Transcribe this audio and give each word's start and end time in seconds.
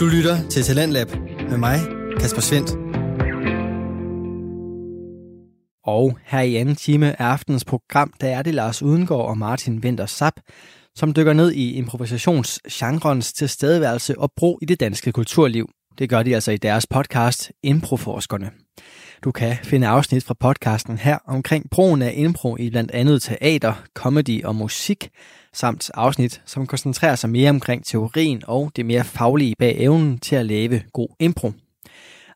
Du 0.00 0.06
lytter 0.06 0.48
til 0.48 0.62
Talentlab 0.62 1.08
med 1.50 1.58
mig, 1.58 1.78
Kasper 2.20 2.40
Svendt. 2.40 2.70
Og 5.84 6.18
her 6.24 6.40
i 6.40 6.56
anden 6.56 6.76
time 6.76 7.20
af 7.20 7.24
aftenens 7.24 7.64
program, 7.64 8.12
der 8.20 8.28
er 8.28 8.42
det 8.42 8.54
Lars 8.54 8.82
Udengård 8.82 9.28
og 9.28 9.38
Martin 9.38 9.78
Winter 9.78 10.06
Sap, 10.06 10.32
som 10.94 11.14
dykker 11.14 11.32
ned 11.32 11.52
i 11.52 11.72
improvisationsgenrens 11.72 13.32
tilstedeværelse 13.32 14.18
og 14.18 14.32
brug 14.36 14.58
i 14.62 14.64
det 14.64 14.80
danske 14.80 15.12
kulturliv. 15.12 15.70
Det 15.98 16.08
gør 16.08 16.22
de 16.22 16.34
altså 16.34 16.52
i 16.52 16.56
deres 16.56 16.86
podcast 16.86 17.52
Improforskerne. 17.62 18.50
Du 19.24 19.32
kan 19.32 19.56
finde 19.64 19.86
afsnit 19.86 20.24
fra 20.24 20.34
podcasten 20.40 20.98
her 20.98 21.18
omkring 21.26 21.70
brugen 21.70 22.02
af 22.02 22.12
impro 22.16 22.56
i 22.56 22.70
blandt 22.70 22.90
andet 22.90 23.22
teater, 23.22 23.74
comedy 23.94 24.44
og 24.44 24.54
musik, 24.54 25.08
samt 25.54 25.90
afsnit, 25.94 26.42
som 26.46 26.66
koncentrerer 26.66 27.14
sig 27.14 27.30
mere 27.30 27.50
omkring 27.50 27.84
teorien 27.84 28.42
og 28.46 28.72
det 28.76 28.86
mere 28.86 29.04
faglige 29.04 29.54
bag 29.58 29.76
evnen 29.78 30.18
til 30.18 30.36
at 30.36 30.46
lave 30.46 30.82
god 30.92 31.08
impro. 31.18 31.52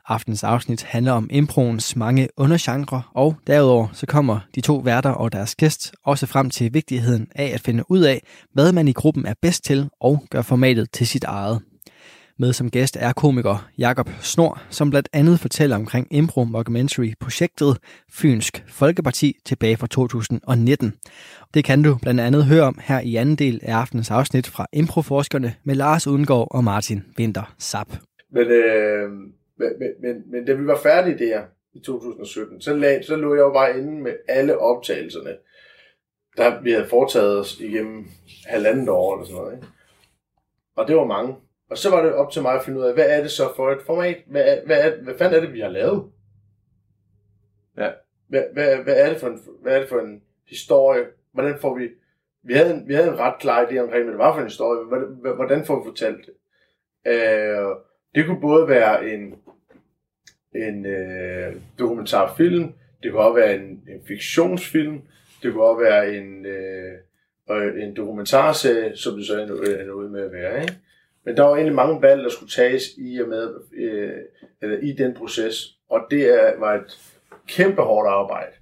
Aftens 0.09 0.45
afsnit 0.45 0.82
handler 0.82 1.12
om 1.12 1.28
improens 1.32 1.96
mange 1.96 2.28
undergenre, 2.36 3.02
og 3.14 3.36
derudover 3.46 3.88
så 3.92 4.06
kommer 4.06 4.41
de 4.55 4.60
to 4.60 4.77
værter 4.77 5.10
og 5.10 5.32
deres 5.32 5.55
gæst 5.55 5.95
også 6.05 6.27
frem 6.27 6.50
til 6.50 6.74
vigtigheden 6.74 7.27
af 7.34 7.50
at 7.55 7.60
finde 7.60 7.91
ud 7.91 8.00
af, 8.00 8.22
hvad 8.52 8.72
man 8.72 8.88
i 8.88 8.92
gruppen 8.92 9.27
er 9.27 9.34
bedst 9.42 9.64
til 9.64 9.88
og 10.00 10.24
gør 10.30 10.42
formatet 10.42 10.91
til 10.91 11.06
sit 11.06 11.24
eget. 11.24 11.60
Med 12.38 12.52
som 12.52 12.70
gæst 12.70 12.96
er 13.00 13.12
komiker 13.12 13.70
Jakob 13.78 14.08
Snor, 14.20 14.62
som 14.70 14.90
blandt 14.90 15.08
andet 15.12 15.40
fortæller 15.40 15.76
omkring 15.76 16.06
Impro 16.10 16.44
Mockumentary 16.44 17.12
projektet 17.20 17.78
Fynsk 18.12 18.64
Folkeparti 18.68 19.36
tilbage 19.44 19.76
fra 19.76 19.86
2019. 19.86 20.94
Det 21.54 21.64
kan 21.64 21.82
du 21.82 21.98
blandt 22.02 22.20
andet 22.20 22.44
høre 22.44 22.62
om 22.62 22.78
her 22.82 23.00
i 23.00 23.16
anden 23.16 23.36
del 23.36 23.60
af 23.62 23.74
aftenens 23.74 24.10
afsnit 24.10 24.46
fra 24.46 24.66
Improforskerne 24.72 25.54
med 25.64 25.74
Lars 25.74 26.06
Udengård 26.06 26.48
og 26.50 26.64
Martin 26.64 27.02
Winter 27.18 27.54
Sap. 27.58 27.88
Men, 28.30 28.46
øh, 28.46 29.10
men, 29.58 29.70
men, 30.02 30.30
men 30.30 30.44
da 30.46 30.52
vi 30.52 30.66
var 30.66 30.78
færdige 30.82 31.19
der 31.19 31.42
i 31.74 31.80
2017, 31.80 32.60
så, 32.60 32.76
lag, 32.76 33.04
så 33.04 33.16
lå 33.16 33.34
jeg 33.34 33.41
jo 33.41 33.52
bare 33.52 33.78
inde 33.78 34.02
med 34.02 34.12
alle 34.28 34.58
optagelserne, 34.58 35.36
der 36.36 36.62
vi 36.62 36.70
havde 36.70 36.86
foretaget 36.88 37.38
os 37.41 37.60
igennem 37.60 38.04
halvandet 38.46 38.88
år 38.88 39.14
eller 39.14 39.26
sådan 39.26 39.42
noget. 39.42 39.54
Ikke? 39.56 39.66
Og 40.76 40.88
det 40.88 40.96
var 40.96 41.04
mange. 41.04 41.34
Og 41.70 41.78
så 41.78 41.90
var 41.90 42.02
det 42.02 42.14
op 42.14 42.32
til 42.32 42.42
mig 42.42 42.54
at 42.54 42.64
finde 42.64 42.78
ud 42.80 42.84
af, 42.84 42.94
hvad 42.94 43.10
er 43.10 43.20
det 43.22 43.30
så 43.30 43.42
for 43.56 43.70
et 43.70 43.82
format? 43.86 44.16
Hvad, 44.26 44.42
er, 44.46 44.66
hvad, 44.66 44.84
er, 44.84 45.02
hvad 45.02 45.14
fanden 45.18 45.36
er 45.36 45.40
det, 45.40 45.52
vi 45.52 45.60
har 45.60 45.68
lavet? 45.68 46.10
Ja. 47.78 47.90
Hvad, 48.28 48.42
hvad, 48.52 48.76
hvad, 48.76 48.96
er 48.96 49.08
det 49.08 49.20
for 49.20 49.28
en, 49.28 49.40
hvad 49.62 49.74
er 49.74 49.80
det 49.80 49.88
for 49.88 50.00
en 50.00 50.22
historie? 50.48 51.04
Hvordan 51.32 51.58
får 51.60 51.78
vi... 51.78 51.88
Vi 52.42 52.54
havde 52.54 52.74
en, 52.74 52.88
vi 52.88 52.94
havde 52.94 53.08
en 53.08 53.18
ret 53.18 53.34
klar 53.40 53.66
idé 53.66 53.78
omkring, 53.78 54.02
hvad 54.04 54.12
det 54.12 54.18
var 54.18 54.32
for 54.32 54.40
en 54.40 54.46
historie. 54.46 54.84
Hvordan, 54.84 55.36
hvordan 55.36 55.64
får 55.64 55.78
vi 55.78 55.88
fortalt 55.88 56.26
det? 56.26 56.34
Øh, 57.06 57.76
det 58.14 58.26
kunne 58.26 58.40
både 58.40 58.68
være 58.68 59.10
en, 59.10 59.34
en 60.54 60.86
øh, 60.86 61.56
dokumentarfilm, 61.78 62.72
det 63.02 63.12
kunne 63.12 63.22
også 63.22 63.40
være 63.40 63.54
en, 63.54 63.62
en 63.62 64.06
fiktionsfilm, 64.08 65.00
det 65.42 65.52
kunne 65.52 65.64
også 65.64 65.82
være 65.82 66.14
en, 66.14 66.46
øh, 66.46 67.82
en 67.82 67.96
dokumentarserie, 67.96 68.96
som 68.96 69.16
det 69.16 69.26
så 69.26 69.40
ender 69.40 69.92
ud 69.92 70.08
med 70.08 70.24
at 70.24 70.32
være. 70.32 70.62
Ikke? 70.62 70.74
Men 71.25 71.36
der 71.36 71.42
var 71.42 71.55
egentlig 71.55 71.75
mange 71.75 72.03
valg, 72.03 72.22
der 72.22 72.28
skulle 72.28 72.50
tages 72.50 72.83
i 72.98 73.19
og 73.19 73.28
med 73.28 73.55
øh, 73.77 74.19
eller 74.62 74.78
i 74.78 74.92
den 74.92 75.14
proces, 75.14 75.78
og 75.89 76.06
det 76.11 76.22
er, 76.34 76.58
var 76.58 76.75
et 76.75 76.98
kæmpe 77.48 77.83
hårdt 77.83 78.08
arbejde 78.08 78.53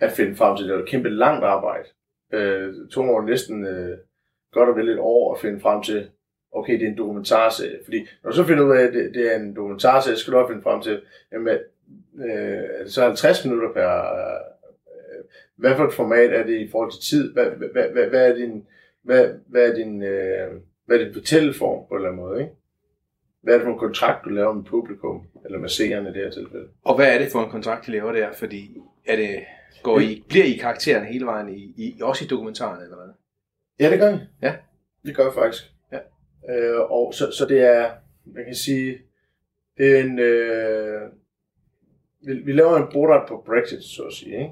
at 0.00 0.12
finde 0.12 0.36
frem 0.36 0.56
til. 0.56 0.66
Det 0.66 0.74
var 0.74 0.82
et 0.82 0.88
kæmpe 0.88 1.08
langt 1.08 1.44
arbejde. 1.44 1.88
Øh, 2.32 2.74
to 2.90 3.02
år 3.02 3.22
næsten 3.22 3.66
øh, 3.66 3.98
godt 4.52 4.68
og 4.68 4.76
vel 4.76 4.88
et 4.88 4.98
år 4.98 5.34
at 5.34 5.40
finde 5.40 5.60
frem 5.60 5.82
til, 5.82 6.10
okay, 6.52 6.72
det 6.72 6.82
er 6.82 6.90
en 6.90 6.98
dokumentarserie. 6.98 7.78
Fordi 7.84 8.06
når 8.22 8.30
du 8.30 8.36
så 8.36 8.44
finder 8.44 8.64
ud 8.64 8.76
af, 8.76 8.82
at 8.82 8.92
det, 8.92 9.14
det 9.14 9.32
er 9.32 9.36
en 9.36 9.56
dokumentarserie, 9.56 10.16
så 10.16 10.22
skal 10.22 10.32
du 10.32 10.38
også 10.38 10.52
finde 10.52 10.62
frem 10.62 10.82
til, 10.82 11.02
jamen, 11.32 11.58
øh, 12.24 12.88
så 12.88 13.02
50 13.02 13.44
minutter 13.44 13.72
per... 13.72 13.88
Øh, 13.88 14.40
hvad 15.56 15.76
for 15.76 15.84
et 15.84 15.94
format 15.94 16.32
er 16.32 16.46
det 16.46 16.58
i 16.60 16.70
forhold 16.70 16.92
til 16.92 17.00
tid? 17.10 17.32
Hvad, 17.32 17.44
hvad, 17.44 17.88
hvad, 17.92 18.06
hvad 18.06 18.30
er 18.30 18.34
din... 18.34 18.66
Hvad, 19.02 19.28
hvad 19.46 19.70
er 19.70 19.74
din 19.74 20.02
øh, 20.02 20.52
hvad 20.86 20.98
det 20.98 21.14
fortælleform 21.14 21.88
på 21.88 21.94
en 21.94 22.00
eller 22.00 22.08
anden 22.08 22.24
måde, 22.24 22.40
ikke? 22.40 22.52
Hvad 23.42 23.54
er 23.54 23.58
det 23.58 23.64
for 23.64 23.72
en 23.72 23.78
kontrakt, 23.78 24.24
du 24.24 24.28
laver 24.28 24.52
med 24.52 24.64
publikum, 24.64 25.26
eller 25.44 25.58
med 25.58 25.68
seerne 25.68 26.10
i 26.10 26.12
det 26.12 26.22
her 26.22 26.30
tilfælde? 26.30 26.68
Og 26.84 26.96
hvad 26.96 27.14
er 27.14 27.18
det 27.18 27.32
for 27.32 27.44
en 27.44 27.50
kontrakt, 27.50 27.88
I 27.88 27.90
laver 27.90 28.12
der? 28.12 28.32
Fordi 28.32 28.76
er 29.06 29.16
det, 29.16 29.44
går 29.82 30.00
I, 30.00 30.24
bliver 30.28 30.44
I 30.44 30.52
karakteren 30.52 31.06
hele 31.06 31.26
vejen, 31.26 31.48
i, 31.48 31.74
i, 31.76 32.00
også 32.02 32.24
i 32.24 32.28
dokumentaren, 32.28 32.82
eller 32.82 32.96
hvad? 32.96 33.14
Ja, 33.80 33.90
det 33.90 33.98
gør 33.98 34.12
vi. 34.12 34.18
Ja. 34.42 34.54
Det 35.06 35.16
gør 35.16 35.24
vi 35.24 35.34
faktisk. 35.34 35.64
Ja. 35.92 35.98
Øh, 36.50 36.80
og 36.80 37.14
så, 37.14 37.32
så 37.32 37.46
det 37.46 37.60
er, 37.60 37.90
man 38.24 38.44
kan 38.44 38.54
sige, 38.54 38.98
det 39.78 39.98
er 39.98 40.04
en, 40.04 40.18
øh, 40.18 41.02
vi, 42.20 42.32
vi 42.32 42.52
laver 42.52 42.76
en 42.76 42.92
Borat 42.92 43.28
på 43.28 43.42
Brexit, 43.46 43.82
så 43.84 44.02
at 44.02 44.12
sige, 44.12 44.38
ikke? 44.38 44.50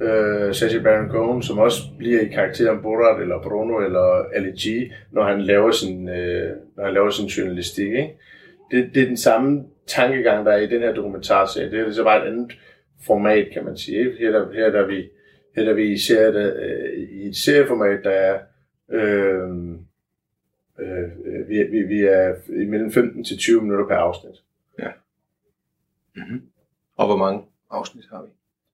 Øh, 0.00 0.54
Sacha 0.54 0.82
Baron 0.82 1.08
Cohen, 1.08 1.42
som 1.42 1.58
også 1.58 1.82
bliver 1.98 2.20
i 2.20 2.28
karakteren 2.28 2.82
Borat 2.82 3.20
eller 3.20 3.42
Bruno 3.42 3.78
eller 3.78 4.24
Ali 4.34 4.50
G, 4.50 4.92
når 5.10 5.24
han 5.24 5.40
laver 5.40 5.70
sin, 5.70 6.08
øh, 6.08 6.56
når 6.76 6.84
han 6.84 6.94
laver 6.94 7.10
sin 7.10 7.26
journalistik. 7.26 7.86
Ikke? 7.86 8.18
Det, 8.70 8.90
det 8.94 9.02
er 9.02 9.06
den 9.06 9.16
samme 9.16 9.64
tankegang, 9.86 10.46
der 10.46 10.52
er 10.52 10.58
i 10.58 10.66
den 10.66 10.80
her 10.80 10.94
dokumentarserie. 10.94 11.70
Det 11.70 11.80
er 11.80 11.92
så 11.92 12.04
bare 12.04 12.26
et 12.26 12.32
andet 12.32 12.58
format, 13.06 13.48
kan 13.52 13.64
man 13.64 13.76
sige. 13.76 13.98
Ikke? 13.98 14.16
Her, 14.18 14.30
der, 14.30 14.52
her 14.52 14.70
der 14.70 14.86
vi, 14.86 15.08
her 15.56 15.64
der 15.64 15.72
vi 15.72 15.98
ser 15.98 16.30
det 16.30 16.56
øh, 16.56 16.98
i 16.98 17.28
et 17.28 17.36
serieformat, 17.36 18.00
der 18.04 18.10
er 18.10 18.38
øh, 18.90 19.48
øh, 20.78 21.48
vi, 21.48 21.62
vi, 21.62 21.82
vi 21.82 22.00
er 22.02 22.34
imellem 22.48 22.92
15 22.92 23.24
til 23.24 23.38
20 23.38 23.62
minutter 23.62 23.86
per 23.86 23.94
afsnit. 23.94 24.42
Ja. 24.78 24.88
Mm-hmm. 26.16 26.42
Og 26.96 27.06
hvor 27.06 27.16
mange 27.16 27.42
afsnit 27.70 28.04
har 28.10 28.22
vi? 28.22 28.28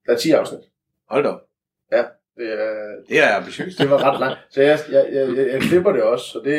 Der 0.07 0.13
er 0.13 0.17
10 0.17 0.31
afsnit. 0.31 0.61
Hold 1.11 1.25
da 1.25 1.29
op. 1.29 1.41
Ja, 1.93 2.05
det 2.37 2.53
er, 2.53 3.03
det 3.09 3.19
er 3.23 3.37
ambitiøst. 3.37 3.79
det 3.79 3.91
var 3.91 4.13
ret 4.13 4.21
langt. 4.21 4.39
Så 4.51 4.63
jeg, 4.63 4.79
jeg, 4.91 5.07
jeg, 5.13 5.37
jeg, 5.37 5.49
jeg 5.53 5.61
klipper 5.61 5.93
det 5.93 6.03
også, 6.03 6.25
så 6.25 6.39
det, 6.39 6.59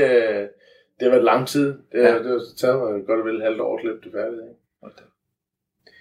det 1.00 1.06
har 1.06 1.10
været 1.10 1.24
lang 1.24 1.48
tid. 1.48 1.68
Det, 1.92 2.00
ja. 2.00 2.18
det 2.18 2.26
har 2.26 2.42
taget 2.58 2.80
mig 2.80 3.06
godt 3.06 3.20
og 3.20 3.26
vel 3.26 3.42
halvt 3.42 3.62
år 3.62 3.76
at 3.76 3.82
klippe 3.82 4.02
det 4.04 4.12
færdigt. 4.12 4.42
Ikke? 4.42 4.60
Hold 4.82 4.94
da. 4.98 5.04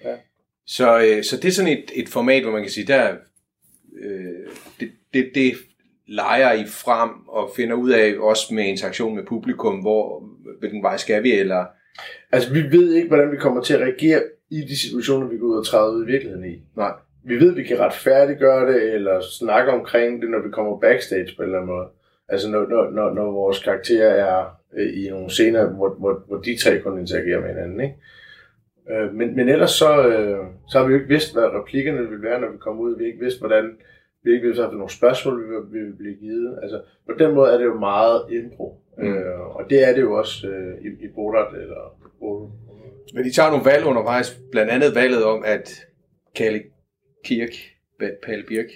Ja. 0.09 0.17
Så, 0.67 0.99
øh, 0.99 1.25
så 1.25 1.37
det 1.37 1.45
er 1.45 1.53
sådan 1.53 1.73
et, 1.73 1.91
et 1.95 2.09
format, 2.09 2.43
hvor 2.43 2.53
man 2.53 2.63
kan 2.63 2.71
sige, 2.71 2.87
der 2.87 3.15
øh, 4.03 4.51
det, 4.81 4.91
det, 5.15 5.31
det 5.35 5.55
leger 6.07 6.53
I 6.53 6.67
frem 6.67 7.11
og 7.29 7.51
finder 7.57 7.77
ud 7.77 7.91
af, 7.91 8.15
også 8.19 8.55
med 8.55 8.65
interaktion 8.65 9.17
med 9.17 9.27
publikum, 9.27 9.81
hvor, 9.81 10.29
hvilken 10.59 10.83
vej 10.83 10.97
skal 10.97 11.23
vi, 11.23 11.33
eller... 11.33 11.65
Altså, 12.33 12.53
vi 12.53 12.63
ved 12.63 12.95
ikke, 12.95 13.09
hvordan 13.09 13.33
vi 13.33 13.37
kommer 13.37 13.63
til 13.63 13.75
at 13.75 13.81
reagere 13.81 14.23
i 14.51 14.61
de 14.61 14.79
situationer, 14.79 15.27
vi 15.27 15.39
går 15.39 15.47
ud 15.47 15.57
og 15.57 15.67
træder 15.67 15.93
ud 15.93 16.05
i 16.05 16.07
virkeligheden 16.07 16.45
i. 16.45 16.63
Nej 16.77 16.93
vi 17.25 17.35
ved, 17.41 17.51
at 17.51 17.57
vi 17.57 17.63
kan 17.63 17.81
retfærdiggøre 17.81 18.73
det, 18.73 18.95
eller 18.95 19.21
snakke 19.21 19.73
omkring 19.73 20.23
det, 20.23 20.31
når 20.31 20.39
vi 20.39 20.51
kommer 20.51 20.79
backstage 20.79 21.29
på 21.37 21.43
en 21.43 21.49
eller 21.49 21.59
anden 21.59 21.75
måde. 21.75 21.87
Altså 22.29 22.51
når, 22.51 22.67
når, 22.69 22.91
når, 22.91 23.15
når 23.15 23.31
vores 23.31 23.63
karakterer 23.63 24.09
er 24.09 24.61
øh, 24.77 25.05
i 25.05 25.11
nogle 25.11 25.31
scener, 25.31 25.67
hvor, 25.67 25.95
hvor, 25.99 26.25
hvor 26.27 26.37
de 26.37 26.57
tre 26.57 26.81
kun 26.81 26.99
interagerer 26.99 27.41
med 27.41 27.49
hinanden. 27.49 27.81
Ikke? 27.81 27.97
Øh, 28.91 29.15
men, 29.15 29.37
men 29.37 29.49
ellers 29.49 29.71
så, 29.71 30.09
øh, 30.09 30.39
så 30.69 30.79
har 30.79 30.87
vi 30.87 30.93
jo 30.93 30.99
ikke 30.99 31.13
vidst, 31.15 31.35
hvad 31.35 31.45
replikkerne 31.45 32.09
vil 32.09 32.23
være, 32.23 32.41
når 32.41 32.51
vi 32.51 32.59
kommer 32.59 32.83
ud. 32.83 32.97
Vi 32.97 33.05
har 33.05 33.09
ikke 33.13 33.25
vidst, 33.25 33.39
hvordan 33.41 33.77
vi 34.25 34.33
ikke 34.33 34.47
vidst, 34.47 34.61
nogle 34.61 34.91
spørgsmål, 34.91 35.43
vi 35.43 35.49
vil, 35.49 35.73
vi 35.73 35.87
vil 35.87 35.97
blive 35.97 36.15
givet. 36.15 36.59
Altså, 36.63 36.83
på 37.07 37.13
den 37.19 37.35
måde 37.35 37.53
er 37.53 37.59
det 37.59 37.65
jo 37.65 37.79
meget 37.79 38.23
impro. 38.31 38.81
Mm. 38.99 39.15
Øh, 39.15 39.41
og 39.41 39.71
det 39.71 39.89
er 39.89 39.95
det 39.95 40.03
jo 40.03 40.13
også 40.13 40.49
øh, 40.49 40.75
i, 40.85 41.05
i 41.05 41.09
Borat 41.15 41.55
eller 41.55 41.97
Borat. 42.21 42.51
Men 43.15 43.25
de 43.25 43.33
tager 43.33 43.51
nogle 43.51 43.65
valg 43.65 43.85
undervejs, 43.85 44.41
blandt 44.53 44.71
andet 44.71 44.95
valget 44.95 45.25
om, 45.25 45.43
at 45.47 45.87
Kalle 46.35 46.63
Kirk, 47.25 47.51
Palle 48.23 48.45
Birk. 48.45 48.67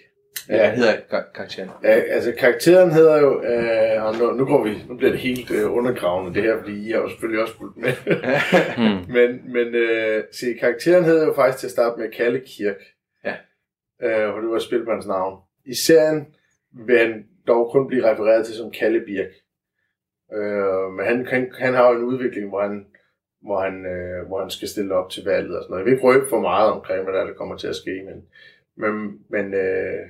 Ja, 0.48 0.56
ja. 0.56 0.74
hedder 0.74 0.96
karakteren? 1.34 1.70
Ja, 1.82 1.88
altså 1.88 2.32
karakteren 2.38 2.90
hedder 2.90 3.18
jo, 3.18 3.42
øh, 3.42 4.04
og 4.04 4.14
nu, 4.18 4.32
nu, 4.32 4.44
går 4.44 4.64
vi, 4.64 4.82
nu 4.88 4.96
bliver 4.96 5.10
det 5.10 5.20
helt 5.20 5.50
øh, 5.50 5.72
undergravende 5.72 6.34
det 6.34 6.42
her, 6.42 6.58
fordi 6.58 6.88
I 6.88 6.90
har 6.90 6.98
jo 6.98 7.08
selvfølgelig 7.08 7.42
også 7.42 7.56
fulgt 7.56 7.76
med. 7.76 7.92
hmm. 8.78 9.12
men 9.16 9.52
men 9.52 9.74
øh, 9.74 10.24
se, 10.32 10.54
karakteren 10.60 11.04
hedder 11.04 11.26
jo 11.26 11.32
faktisk 11.32 11.58
til 11.58 11.66
at 11.66 11.70
starte 11.70 12.00
med 12.00 12.10
Kalle 12.10 12.40
Kirk. 12.46 12.80
Ja. 13.24 13.34
Øh, 14.02 14.30
hvor 14.30 14.40
det 14.40 14.86
var 14.86 14.92
hans 14.92 15.06
navn. 15.06 15.38
I 15.64 15.74
serien 15.74 16.26
vil 16.86 16.98
han 16.98 17.24
dog 17.46 17.70
kun 17.72 17.88
blive 17.88 18.10
refereret 18.10 18.46
til 18.46 18.54
som 18.54 18.70
Kalle 18.70 19.00
Birk. 19.00 19.32
Øh, 20.34 20.92
men 20.96 21.06
han, 21.06 21.26
han, 21.26 21.52
han 21.58 21.74
har 21.74 21.90
jo 21.90 21.98
en 21.98 22.04
udvikling, 22.04 22.48
hvor 22.48 22.62
han 22.62 22.86
hvor 23.48 23.60
han, 23.66 23.86
øh, 23.86 24.26
hvor 24.26 24.40
han 24.40 24.50
skal 24.50 24.68
stille 24.68 24.94
op 24.94 25.10
til 25.10 25.24
valget 25.24 25.56
og 25.56 25.62
sådan 25.62 25.70
noget. 25.70 25.80
Jeg 25.80 25.86
vil 25.86 25.92
ikke 25.92 26.06
røbe 26.06 26.26
for 26.28 26.40
meget 26.40 26.72
omkring, 26.72 27.04
hvad 27.04 27.14
der, 27.14 27.24
der 27.24 27.32
kommer 27.32 27.56
til 27.56 27.68
at 27.68 27.76
ske, 27.76 27.94
men, 28.08 28.18
men, 28.76 28.92
men 29.28 29.54
øh, 29.54 30.00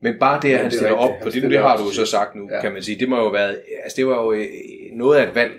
men 0.00 0.18
bare 0.18 0.40
det, 0.42 0.54
at 0.54 0.60
han 0.60 0.70
stiller 0.70 0.96
op, 0.96 1.10
for 1.22 1.30
det, 1.30 1.42
det 1.42 1.58
har 1.58 1.76
du 1.76 1.82
jo 1.82 1.90
så 1.90 2.06
sagt 2.06 2.34
nu, 2.34 2.48
ja. 2.50 2.60
kan 2.60 2.72
man 2.72 2.82
sige, 2.82 2.98
det 2.98 3.08
må 3.08 3.16
jo 3.16 3.28
være, 3.28 3.56
altså 3.82 3.96
det 3.96 4.06
var 4.06 4.22
jo 4.22 4.32
øh, 4.32 4.46
noget 4.92 5.18
af 5.18 5.28
et 5.28 5.34
valg 5.34 5.52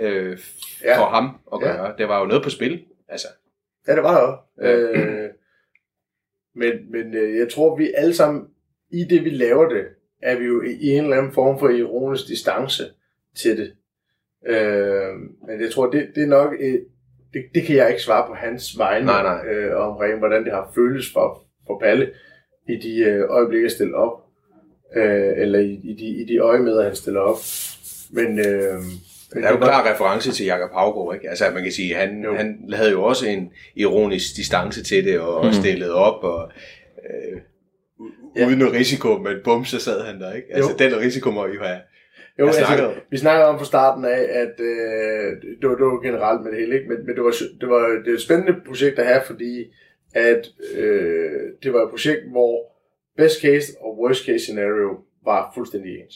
øh, 0.00 0.38
ja. 0.84 0.98
for 0.98 1.06
ham 1.06 1.38
at 1.52 1.60
gøre. 1.60 1.86
Ja. 1.86 1.92
Det 1.98 2.08
var 2.08 2.20
jo 2.20 2.26
noget 2.26 2.42
på 2.42 2.50
spil, 2.50 2.84
altså. 3.08 3.28
Ja, 3.88 3.94
det 3.94 4.02
var 4.02 4.14
det 4.14 4.28
også. 4.28 4.70
Øh, 4.70 5.30
men 6.60 6.72
men 6.90 7.14
øh, 7.14 7.38
jeg 7.38 7.48
tror, 7.52 7.76
vi 7.76 7.92
alle 7.96 8.14
sammen, 8.14 8.46
i 8.90 9.04
det 9.04 9.24
vi 9.24 9.30
laver 9.30 9.68
det, 9.68 9.84
er 10.22 10.38
vi 10.38 10.44
jo 10.44 10.62
i 10.62 10.88
en 10.88 11.04
eller 11.04 11.16
anden 11.16 11.32
form 11.32 11.58
for 11.58 11.68
ironisk 11.68 12.28
distance 12.28 12.84
til 13.36 13.58
det. 13.58 13.72
Øh, 14.46 15.14
men 15.48 15.60
jeg 15.60 15.70
tror, 15.72 15.90
det, 15.90 16.08
det 16.14 16.22
er 16.22 16.26
nok... 16.26 16.52
Et, 16.60 16.84
det, 17.34 17.44
det 17.54 17.62
kan 17.62 17.76
jeg 17.76 17.88
ikke 17.88 18.02
svare 18.02 18.26
på 18.26 18.34
hans 18.34 18.78
vegne 18.78 19.06
Nej, 19.06 19.22
nej. 19.22 19.46
Øh, 19.54 19.76
omkring, 19.76 20.18
hvordan 20.18 20.44
det 20.44 20.52
har 20.52 20.72
føltes 20.74 21.12
for, 21.12 21.42
for 21.66 21.78
Palle 21.78 22.10
i 22.68 22.76
de 22.76 22.98
øh, 22.98 23.24
øjeblikke, 23.30 23.64
jeg 23.64 23.70
stiller 23.70 23.96
op. 23.98 24.20
Øh, 24.96 25.32
eller 25.36 25.58
i, 25.58 25.80
i, 25.84 25.94
de, 25.98 26.06
i 26.22 26.24
de 26.24 26.38
øjemeder, 26.38 26.84
han 26.84 26.94
stiller 26.94 27.20
op. 27.20 27.36
Men... 28.10 28.38
Øh, 28.38 28.44
Der 29.34 29.48
er 29.48 29.50
jo 29.50 29.56
klar 29.56 29.92
reference 29.92 30.32
til 30.32 30.46
Jakob 30.46 30.70
Havgaard, 30.72 31.14
ikke? 31.14 31.28
Altså, 31.30 31.44
man 31.54 31.62
kan 31.62 31.72
sige, 31.72 31.94
han, 31.94 32.22
Jo. 32.24 32.34
han 32.34 32.70
havde 32.72 32.90
jo 32.90 33.02
også 33.02 33.26
en 33.28 33.50
ironisk 33.76 34.36
distance 34.36 34.82
til 34.82 35.04
det, 35.04 35.20
og 35.20 35.46
mm. 35.46 35.52
stillede 35.52 35.94
op, 35.94 36.24
og 36.24 36.52
øh, 37.10 37.40
Ja. 38.36 38.46
uden 38.46 38.58
noget 38.58 38.74
risiko, 38.74 39.18
men 39.18 39.36
bum, 39.44 39.64
så 39.64 39.78
sad 39.80 40.04
han 40.04 40.20
der, 40.20 40.32
ikke? 40.32 40.48
Altså, 40.54 40.70
Jo. 40.70 40.76
den 40.78 41.00
risiko 41.00 41.30
må 41.30 41.46
I 41.46 41.54
jo 41.54 41.62
have. 41.62 41.78
Jo, 42.38 42.46
altså, 42.46 42.94
vi 43.10 43.16
snakker 43.16 43.44
om 43.44 43.58
fra 43.58 43.64
starten 43.64 44.04
af, 44.04 44.22
at 44.30 44.60
øh, 44.60 45.42
det, 45.60 45.68
var, 45.68 45.74
det 45.76 45.86
var 45.86 46.02
generelt 46.02 46.42
med 46.42 46.50
det 46.52 46.60
hele, 46.60 46.74
ikke? 46.74 46.88
Men, 46.88 47.06
men 47.06 47.16
det, 47.16 47.24
var, 47.24 47.34
det, 47.60 47.68
var, 47.68 47.88
det 48.04 48.08
er 48.08 48.14
et 48.14 48.20
spændende 48.20 48.60
projekt 48.66 48.98
at 48.98 49.06
have, 49.06 49.22
fordi 49.26 49.72
at, 50.14 50.46
øh, 50.76 51.40
det 51.62 51.72
var 51.72 51.82
et 51.82 51.90
projekt, 51.90 52.30
hvor 52.30 52.72
best 53.16 53.40
case 53.40 53.72
og 53.80 53.98
worst 53.98 54.26
case 54.26 54.38
scenario 54.38 54.98
var 55.24 55.52
fuldstændig 55.54 55.90
ens. 56.00 56.14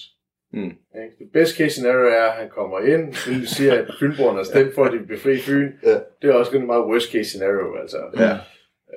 Mm. 0.53 0.73
Det 1.19 1.33
best 1.33 1.57
case 1.57 1.71
scenario 1.71 2.07
er, 2.07 2.23
at 2.23 2.33
han 2.33 2.49
kommer 2.49 2.81
ind, 2.81 3.31
vil 3.31 3.49
siger, 3.49 3.73
at 3.73 3.95
fynboerne 4.01 4.37
har 4.37 4.45
stemt 4.45 4.75
for, 4.75 4.85
at 4.85 4.93
de 4.93 4.99
vil 4.99 5.07
befri 5.07 5.39
Fyn. 5.39 5.73
Ja. 5.83 5.99
Det 6.23 6.31
er 6.31 6.35
også 6.35 6.53
rigtig 6.53 6.67
meget 6.67 6.85
worst 6.85 7.13
case 7.13 7.25
scenario, 7.31 7.77
altså. 7.77 7.99
Ja. 8.19 8.33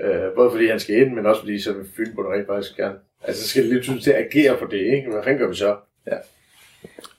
Øh, 0.02 0.36
både 0.36 0.52
fordi 0.52 0.68
han 0.68 0.80
skal 0.80 0.96
ind, 0.96 1.14
men 1.14 1.26
også 1.26 1.42
fordi 1.42 1.60
så 1.60 1.74
vil 1.74 1.86
fynboerne 1.98 2.36
rent 2.36 2.48
faktisk 2.48 2.78
gerne. 2.78 2.96
Altså, 3.24 3.44
så 3.44 3.50
skal 3.50 3.64
det 3.64 3.72
lidt 3.72 3.84
tydeligt 3.84 4.04
til 4.04 4.12
at 4.12 4.26
agere 4.26 4.58
på 4.58 4.66
det, 4.66 4.80
ikke? 4.80 5.10
Hvad 5.12 5.24
fanden 5.24 5.40
gør 5.40 5.48
vi 5.48 5.56
så? 5.56 5.76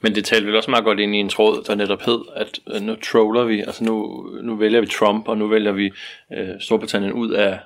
Men 0.01 0.15
det 0.15 0.25
talte 0.25 0.47
vel 0.47 0.57
også 0.57 0.71
meget 0.71 0.85
godt 0.85 1.01
ind 1.01 1.15
i 1.15 1.19
en 1.19 1.29
tråd, 1.29 1.65
der 1.67 1.75
netop 1.75 2.03
hed, 2.03 2.21
at 2.37 2.61
øh, 2.75 2.83
nu 2.83 2.97
troller 2.97 3.45
vi, 3.45 3.61
altså 3.61 3.85
nu, 3.85 4.23
nu 4.43 4.57
vælger 4.57 4.81
vi 4.81 4.87
Trump, 4.87 5.29
og 5.29 5.39
nu 5.39 5.49
vælger 5.49 5.73
vi 5.73 5.93
øh, 6.33 6.49
Storbritannien 6.61 7.13
ud 7.13 7.31
af, 7.31 7.59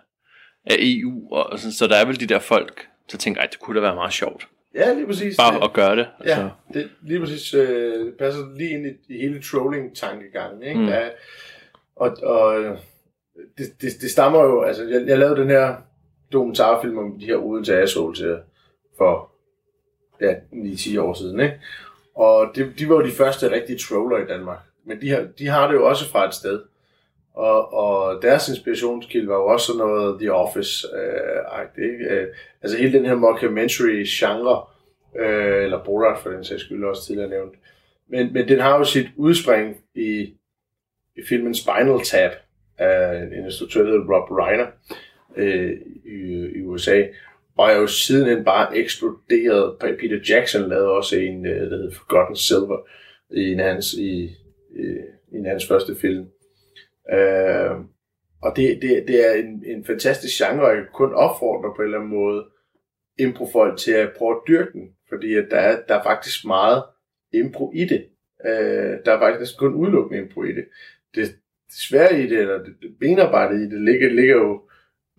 af 0.66 0.76
EU, 0.78 1.28
og 1.34 1.58
sådan, 1.58 1.72
så 1.72 1.86
der 1.86 1.96
er 1.96 2.04
vel 2.06 2.20
de 2.20 2.26
der 2.26 2.38
folk, 2.38 2.86
der 3.12 3.18
tænker, 3.18 3.40
at 3.42 3.48
det 3.52 3.60
kunne 3.60 3.76
da 3.76 3.80
være 3.86 3.94
meget 3.94 4.12
sjovt, 4.12 4.48
Ja, 4.74 4.94
lige 4.94 5.06
præcis. 5.06 5.36
bare 5.36 5.64
at 5.64 5.72
gøre 5.72 5.96
det. 5.96 6.06
Altså, 6.20 6.40
Ja, 6.40 6.48
det 6.80 6.88
lige 7.02 7.20
præcis 7.20 7.54
øh, 7.54 8.06
det 8.06 8.14
passer 8.18 8.40
lige 8.56 8.70
ind 8.70 8.86
i, 8.86 8.90
i 9.14 9.20
hele 9.20 9.42
trolling-tankegangen. 9.42 10.62
Ikke? 10.62 10.80
Mm. 10.80 10.88
Ja, 10.88 11.08
og 11.96 12.16
og 12.22 12.64
det, 13.58 13.66
det, 13.80 13.92
det 14.00 14.10
stammer 14.10 14.42
jo, 14.44 14.62
altså 14.62 14.84
jeg, 14.84 15.06
jeg 15.06 15.18
lavede 15.18 15.40
den 15.40 15.48
her 15.50 15.74
dokumentarfilm 16.32 16.98
om 16.98 17.18
de 17.20 17.26
her 17.26 17.36
Odense 17.36 17.78
Assholes 17.78 18.20
her 18.20 18.36
for 18.98 19.30
ja, 20.24 20.34
9-10 20.52 21.00
år 21.00 21.14
siden. 21.14 21.40
Ikke? 21.40 21.60
Og 22.14 22.50
det, 22.54 22.78
de 22.78 22.88
var 22.88 22.94
jo 22.94 23.06
de 23.06 23.10
første 23.10 23.50
rigtige 23.50 23.78
troller 23.78 24.18
i 24.18 24.26
Danmark. 24.26 24.58
Men 24.84 25.00
de 25.00 25.10
har, 25.10 25.26
de 25.38 25.46
har 25.46 25.66
det 25.66 25.74
jo 25.74 25.86
også 25.86 26.10
fra 26.10 26.28
et 26.28 26.34
sted. 26.34 26.60
Og, 27.34 27.72
og 27.72 28.22
deres 28.22 28.48
inspirationskilde 28.48 29.28
var 29.28 29.34
jo 29.34 29.46
også 29.46 29.66
sådan 29.66 29.78
noget 29.78 30.20
The 30.20 30.32
Office-agtigt. 30.32 31.78
Øh, 31.78 31.92
ikke? 31.92 32.04
Øh, 32.04 32.26
altså 32.62 32.78
hele 32.78 32.98
den 32.98 33.06
her 33.06 33.14
mockumentary-genre, 33.14 34.64
øh, 35.18 35.64
eller 35.64 35.84
Borat 35.84 36.18
for 36.18 36.30
den 36.30 36.44
sags 36.44 36.62
skyld 36.62 36.84
også 36.84 37.06
tidligere 37.06 37.30
nævnt. 37.30 37.54
Men, 38.08 38.32
men 38.32 38.48
den 38.48 38.60
har 38.60 38.78
jo 38.78 38.84
sit 38.84 39.06
udspring 39.16 39.76
i, 39.94 40.34
i 41.16 41.22
filmen 41.28 41.54
Spinal 41.54 42.00
Tap 42.04 42.32
af 42.78 43.22
en 43.22 43.44
instruktør, 43.44 43.82
der 43.82 43.90
hedder 43.90 44.14
Rob 44.14 44.30
Reiner 44.30 44.66
øh, 45.36 45.72
i, 46.04 46.50
i 46.56 46.62
USA. 46.62 47.02
Og 47.56 47.70
er 47.70 47.76
jo 47.76 47.86
sidenhen 47.86 48.44
bare 48.44 48.76
eksploderet. 48.76 49.76
Peter 49.80 50.18
Jackson 50.28 50.68
lavede 50.68 50.90
også 50.90 51.16
en, 51.16 51.46
øh, 51.46 51.70
der 51.70 51.76
hedder 51.76 51.94
Forgotten 51.94 52.36
Silver, 52.36 52.88
i 53.30 53.52
en 53.52 53.60
af 53.60 53.72
hans, 53.72 53.92
i, 53.92 54.22
i, 54.76 54.84
i 55.32 55.36
en 55.36 55.46
af 55.46 55.50
hans 55.50 55.68
første 55.68 55.96
film. 55.96 56.26
Øh, 57.12 57.70
og 58.42 58.56
det, 58.56 58.82
det, 58.82 59.04
det 59.08 59.28
er 59.28 59.32
en, 59.32 59.64
en 59.66 59.84
fantastisk 59.84 60.38
genre, 60.38 60.66
og 60.66 60.70
jeg 60.70 60.76
kan 60.76 60.92
kun 60.94 61.14
opfordre 61.14 61.72
på 61.76 61.82
en 61.82 61.84
eller 61.84 61.98
anden 61.98 62.10
måde 62.10 62.44
improfolk 63.18 63.78
til 63.78 63.92
at 63.92 64.12
prøve 64.18 64.36
at 64.36 64.42
dyrke 64.48 64.72
den, 64.72 64.88
fordi 65.08 65.34
at 65.34 65.46
der, 65.50 65.56
er, 65.56 65.80
der 65.88 65.94
er 65.94 66.02
faktisk 66.02 66.44
meget 66.44 66.82
impro 67.32 67.72
i 67.74 67.84
det. 67.84 68.06
Øh, 68.46 68.98
der 69.04 69.12
er 69.12 69.20
faktisk 69.20 69.40
næsten 69.40 69.58
kun 69.58 69.74
udelukkende 69.74 70.22
impro 70.22 70.42
i 70.42 70.52
det. 70.52 70.64
Det, 71.14 71.28
det 71.66 71.76
svære 71.88 72.20
i 72.20 72.26
det, 72.26 72.38
eller 72.38 72.58
det, 72.58 72.74
det 72.82 72.98
benarbejdet 73.00 73.60
i 73.60 73.70
det, 73.70 73.80
ligger, 73.80 74.08
ligger 74.08 74.36
jo 74.36 74.62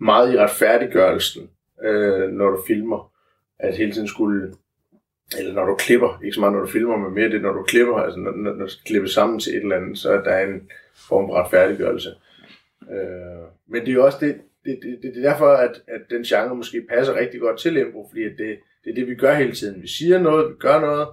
meget 0.00 0.34
i 0.34 0.38
retfærdiggørelsen, 0.38 1.50
øh, 1.84 2.30
når 2.30 2.50
du 2.50 2.62
filmer, 2.66 3.12
at 3.58 3.76
hele 3.76 3.92
tiden 3.92 4.08
skulle, 4.08 4.54
eller 5.38 5.52
når 5.52 5.66
du 5.66 5.74
klipper, 5.74 6.20
ikke 6.24 6.34
så 6.34 6.40
meget 6.40 6.52
når 6.52 6.60
du 6.60 6.66
filmer, 6.66 6.96
men 6.96 7.14
mere 7.14 7.28
det, 7.28 7.42
når 7.42 7.52
du 7.52 7.62
klipper, 7.62 7.96
altså 7.96 8.18
når, 8.18 8.30
når, 8.30 8.54
når 8.54 8.64
du 8.64 8.70
skal 8.70 8.86
klippe 8.86 9.08
sammen 9.08 9.40
til 9.40 9.52
et 9.56 9.62
eller 9.62 9.76
andet, 9.76 9.98
så 9.98 10.12
er 10.12 10.22
der 10.22 10.38
en 10.38 10.70
form 11.08 11.28
for 11.28 11.34
retfærdiggørelse. 11.34 12.08
Øh, 12.90 13.46
men 13.68 13.80
det 13.80 13.88
er 13.88 13.94
jo 13.94 14.04
også 14.04 14.18
det, 14.20 14.40
det, 14.64 14.78
det, 14.82 14.98
det, 15.02 15.14
det 15.14 15.24
er 15.24 15.30
derfor, 15.30 15.48
at, 15.48 15.82
at 15.88 16.00
den 16.10 16.22
genre 16.22 16.54
måske 16.54 16.86
passer 16.88 17.14
rigtig 17.14 17.40
godt 17.40 17.58
til 17.58 17.76
impro, 17.76 18.08
fordi 18.10 18.24
at 18.24 18.32
det, 18.38 18.58
det 18.84 18.90
er 18.90 18.94
det, 18.94 19.06
vi 19.06 19.14
gør 19.14 19.34
hele 19.34 19.52
tiden. 19.52 19.82
Vi 19.82 19.88
siger 19.88 20.18
noget, 20.18 20.48
vi 20.48 20.54
gør 20.58 20.80
noget, 20.80 21.08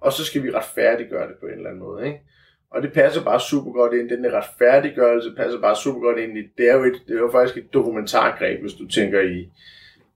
og 0.00 0.12
så 0.12 0.24
skal 0.24 0.42
vi 0.42 0.50
retfærdiggøre 0.50 1.28
det 1.28 1.36
på 1.40 1.46
en 1.46 1.52
eller 1.52 1.70
anden 1.70 1.82
måde. 1.82 2.06
Ikke? 2.06 2.20
Og 2.70 2.82
det 2.82 2.92
passer 2.92 3.24
bare 3.24 3.40
super 3.40 3.72
godt 3.72 3.92
ind. 3.92 4.08
Den 4.08 4.24
der 4.24 4.30
retfærdiggørelse 4.30 5.34
passer 5.36 5.60
bare 5.60 5.76
super 5.76 6.00
godt 6.00 6.18
ind 6.18 6.38
i. 6.38 6.42
Det 6.58 6.70
er 6.70 6.74
jo, 6.74 6.84
et, 6.84 7.02
det 7.08 7.16
er 7.16 7.20
jo 7.20 7.30
faktisk 7.32 7.56
et 7.56 7.74
dokumentargreb, 7.74 8.60
hvis 8.60 8.72
du 8.72 8.88
tænker 8.88 9.20
i, 9.20 9.48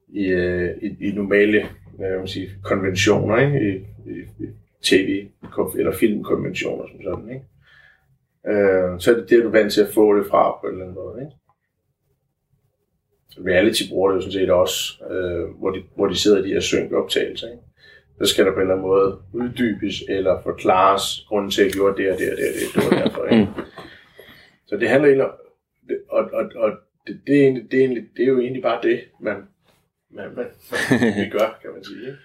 i, 0.08 0.26
øh, 0.26 0.70
i, 0.82 1.08
i 1.08 1.12
normale 1.12 1.68
kan 1.98 2.18
man 2.18 2.28
sige, 2.28 2.50
konventioner, 2.62 3.36
ikke? 3.36 3.60
I, 3.60 3.76
i, 4.10 4.44
i 4.44 4.48
tv- 4.82 5.78
eller 5.78 5.92
filmkonventioner 5.92 6.86
som 6.88 7.02
sådan. 7.02 7.30
Ikke? 7.30 7.44
Øh, 8.48 9.00
så 9.00 9.10
er 9.10 9.14
det 9.14 9.30
det, 9.30 9.42
du 9.42 9.48
er 9.48 9.52
vant 9.52 9.72
til 9.72 9.80
at 9.80 9.94
få 9.94 10.18
det 10.18 10.26
fra 10.26 10.60
på 10.60 10.66
en 10.66 10.72
eller 10.72 10.84
anden 10.84 10.94
måde. 10.94 11.20
Ikke? 11.20 11.36
Reality 13.50 13.82
bruger 13.90 14.10
det 14.10 14.16
jo 14.16 14.20
sådan 14.20 14.32
set 14.32 14.50
også, 14.50 15.04
øh, 15.10 15.58
hvor, 15.58 15.70
de, 15.70 15.82
hvor 15.94 16.06
de 16.06 16.16
sidder 16.16 16.38
i 16.38 16.48
de 16.48 16.52
her 16.52 16.60
synk-optagelser. 16.60 17.46
Ikke? 17.46 17.62
Så 18.18 18.26
skal 18.26 18.46
der 18.46 18.52
på 18.52 18.56
en 18.56 18.60
eller 18.60 18.74
anden 18.74 18.86
måde 18.86 19.18
uddybes 19.32 20.02
eller 20.08 20.42
forklares 20.42 21.26
grunden 21.28 21.50
til, 21.50 21.62
at 21.62 21.66
jeg 21.66 21.72
gjorde 21.74 22.02
det 22.02 22.12
og 22.12 22.18
det 22.18 22.30
og 22.30 22.36
det 22.36 22.46
og 22.48 22.54
det, 22.54 22.74
det 22.74 22.90
var 22.90 23.02
derfor. 23.02 23.24
Ikke? 23.24 23.48
Så 24.66 24.76
det 24.76 24.88
handler 24.88 25.08
egentlig 25.08 25.26
om, 25.26 25.34
og, 26.08 26.30
og, 26.32 26.50
og 26.56 26.70
det, 27.06 27.20
det, 27.26 27.36
er 27.36 27.42
egentlig, 27.42 27.70
det, 27.70 27.76
er 27.78 27.84
egentlig, 27.84 28.04
det 28.16 28.22
er 28.22 28.28
jo 28.28 28.40
egentlig 28.40 28.62
bare 28.62 28.82
det, 28.82 29.00
man, 29.20 29.36
man, 30.16 30.34
man, 30.34 30.46
man 30.90 31.24
vi 31.24 31.30
gør, 31.38 31.58
kan 31.62 31.70
man 31.74 31.84
sige. 31.84 32.16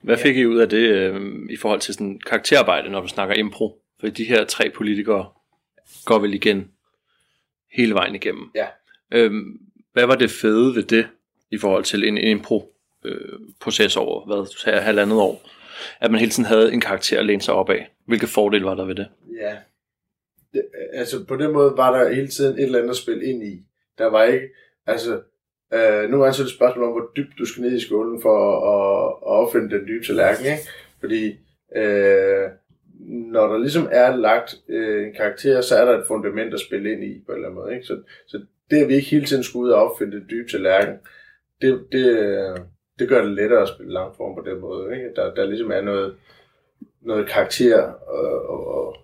Hvad 0.00 0.16
fik 0.16 0.36
I 0.36 0.46
ud 0.46 0.58
af 0.58 0.68
det 0.68 0.90
øh, 0.90 1.20
i 1.50 1.56
forhold 1.56 1.80
til 1.80 1.94
sådan 1.94 2.20
karakterarbejde, 2.26 2.90
når 2.90 3.00
du 3.00 3.08
snakker 3.08 3.34
impro? 3.34 3.82
For 4.00 4.08
de 4.08 4.24
her 4.24 4.44
tre 4.44 4.70
politikere 4.70 5.28
går 6.04 6.18
vel 6.18 6.34
igen 6.34 6.70
hele 7.72 7.94
vejen 7.94 8.14
igennem. 8.14 8.50
Ja. 8.54 8.66
Øhm, 9.12 9.60
hvad 9.92 10.06
var 10.06 10.14
det 10.14 10.30
fede 10.30 10.74
ved 10.74 10.82
det 10.82 11.08
i 11.50 11.58
forhold 11.58 11.84
til 11.84 12.08
en, 12.08 12.18
en 12.18 12.28
impro-proces 12.28 13.96
over, 13.96 14.26
hvad 14.26 14.36
du 14.36 14.58
sagde, 14.58 14.80
halvandet 14.80 15.18
år? 15.18 15.50
At 16.00 16.10
man 16.10 16.20
hele 16.20 16.32
tiden 16.32 16.44
havde 16.44 16.72
en 16.72 16.80
karakter 16.80 17.18
at 17.18 17.26
læne 17.26 17.42
sig 17.42 17.54
op 17.54 17.70
af. 17.70 17.90
Hvilke 18.06 18.26
fordele 18.26 18.64
var 18.64 18.74
der 18.74 18.84
ved 18.84 18.94
det? 18.94 19.08
Ja. 19.40 19.56
Det, 20.52 20.64
altså 20.92 21.24
på 21.24 21.36
den 21.36 21.52
måde 21.52 21.72
var 21.76 21.98
der 21.98 22.14
hele 22.14 22.28
tiden 22.28 22.58
et 22.58 22.64
eller 22.64 22.78
andet 22.78 22.90
at 22.90 22.96
spille 22.96 23.24
ind 23.24 23.42
i. 23.42 23.66
Der 23.98 24.06
var 24.06 24.24
ikke, 24.24 24.48
altså, 24.86 25.20
øh, 25.74 26.10
nu 26.10 26.18
så 26.18 26.24
er 26.24 26.30
det 26.30 26.40
et 26.40 26.56
spørgsmål 26.56 26.84
om, 26.84 26.92
hvor 26.92 27.10
dybt 27.16 27.38
du 27.38 27.44
skal 27.44 27.62
ned 27.62 27.72
i 27.72 27.80
skålen 27.80 28.22
for 28.22 28.38
at, 28.74 29.08
at 29.22 29.40
opfinde 29.40 29.70
den 29.70 29.86
dybe 29.86 30.04
tallerken, 30.04 30.46
ikke? 30.46 30.68
Fordi 31.00 31.38
øh, 31.76 32.50
når 33.32 33.46
der 33.46 33.58
ligesom 33.58 33.88
er 33.92 34.16
lagt 34.16 34.54
øh, 34.68 35.06
en 35.06 35.14
karakter, 35.14 35.60
så 35.60 35.76
er 35.76 35.84
der 35.84 35.98
et 35.98 36.06
fundament 36.06 36.54
at 36.54 36.60
spille 36.60 36.92
ind 36.92 37.04
i 37.04 37.22
på 37.26 37.32
en 37.32 37.36
eller 37.36 37.48
anden 37.48 37.60
måde, 37.60 37.74
ikke? 37.74 37.86
Så, 37.86 38.02
så 38.26 38.40
det, 38.70 38.82
at 38.82 38.88
vi 38.88 38.94
ikke 38.94 39.10
hele 39.10 39.26
tiden 39.26 39.42
skulle 39.42 39.66
ud 39.66 39.70
og 39.70 39.90
opfinde 39.90 40.16
den 40.16 40.26
dybe 40.30 40.50
tallerken, 40.50 40.94
det, 41.62 41.86
det, 41.92 42.06
det 42.98 43.08
gør 43.08 43.22
det 43.22 43.32
lettere 43.32 43.62
at 43.62 43.68
spille 43.68 43.92
langform 43.92 44.34
på 44.34 44.50
den 44.50 44.60
måde, 44.60 44.96
ikke? 44.96 45.10
Der, 45.16 45.34
der 45.34 45.44
ligesom 45.46 45.70
er 45.70 45.80
noget, 45.80 46.16
noget 47.02 47.28
karakter 47.28 47.82
at, 47.82 47.94
og, 48.48 48.68
og, 48.68 48.96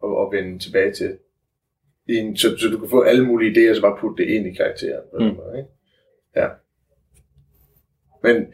og, 0.00 0.16
og 0.16 0.32
vende 0.32 0.58
tilbage 0.58 0.92
til. 0.92 1.18
I 2.08 2.16
en, 2.16 2.36
så, 2.36 2.56
så 2.58 2.68
du 2.68 2.78
kan 2.78 2.88
få 2.88 3.00
alle 3.00 3.26
mulige 3.26 3.50
idéer, 3.70 3.74
så 3.74 3.80
bare 3.80 3.96
putte 4.00 4.24
det 4.24 4.30
ind 4.30 4.46
i 4.46 4.54
karakteren. 4.54 5.02
På 5.12 5.18
Mm. 5.18 5.24
måde, 5.24 5.54
ikke? 5.58 5.68
Ja. 6.36 6.48
Men 8.22 8.46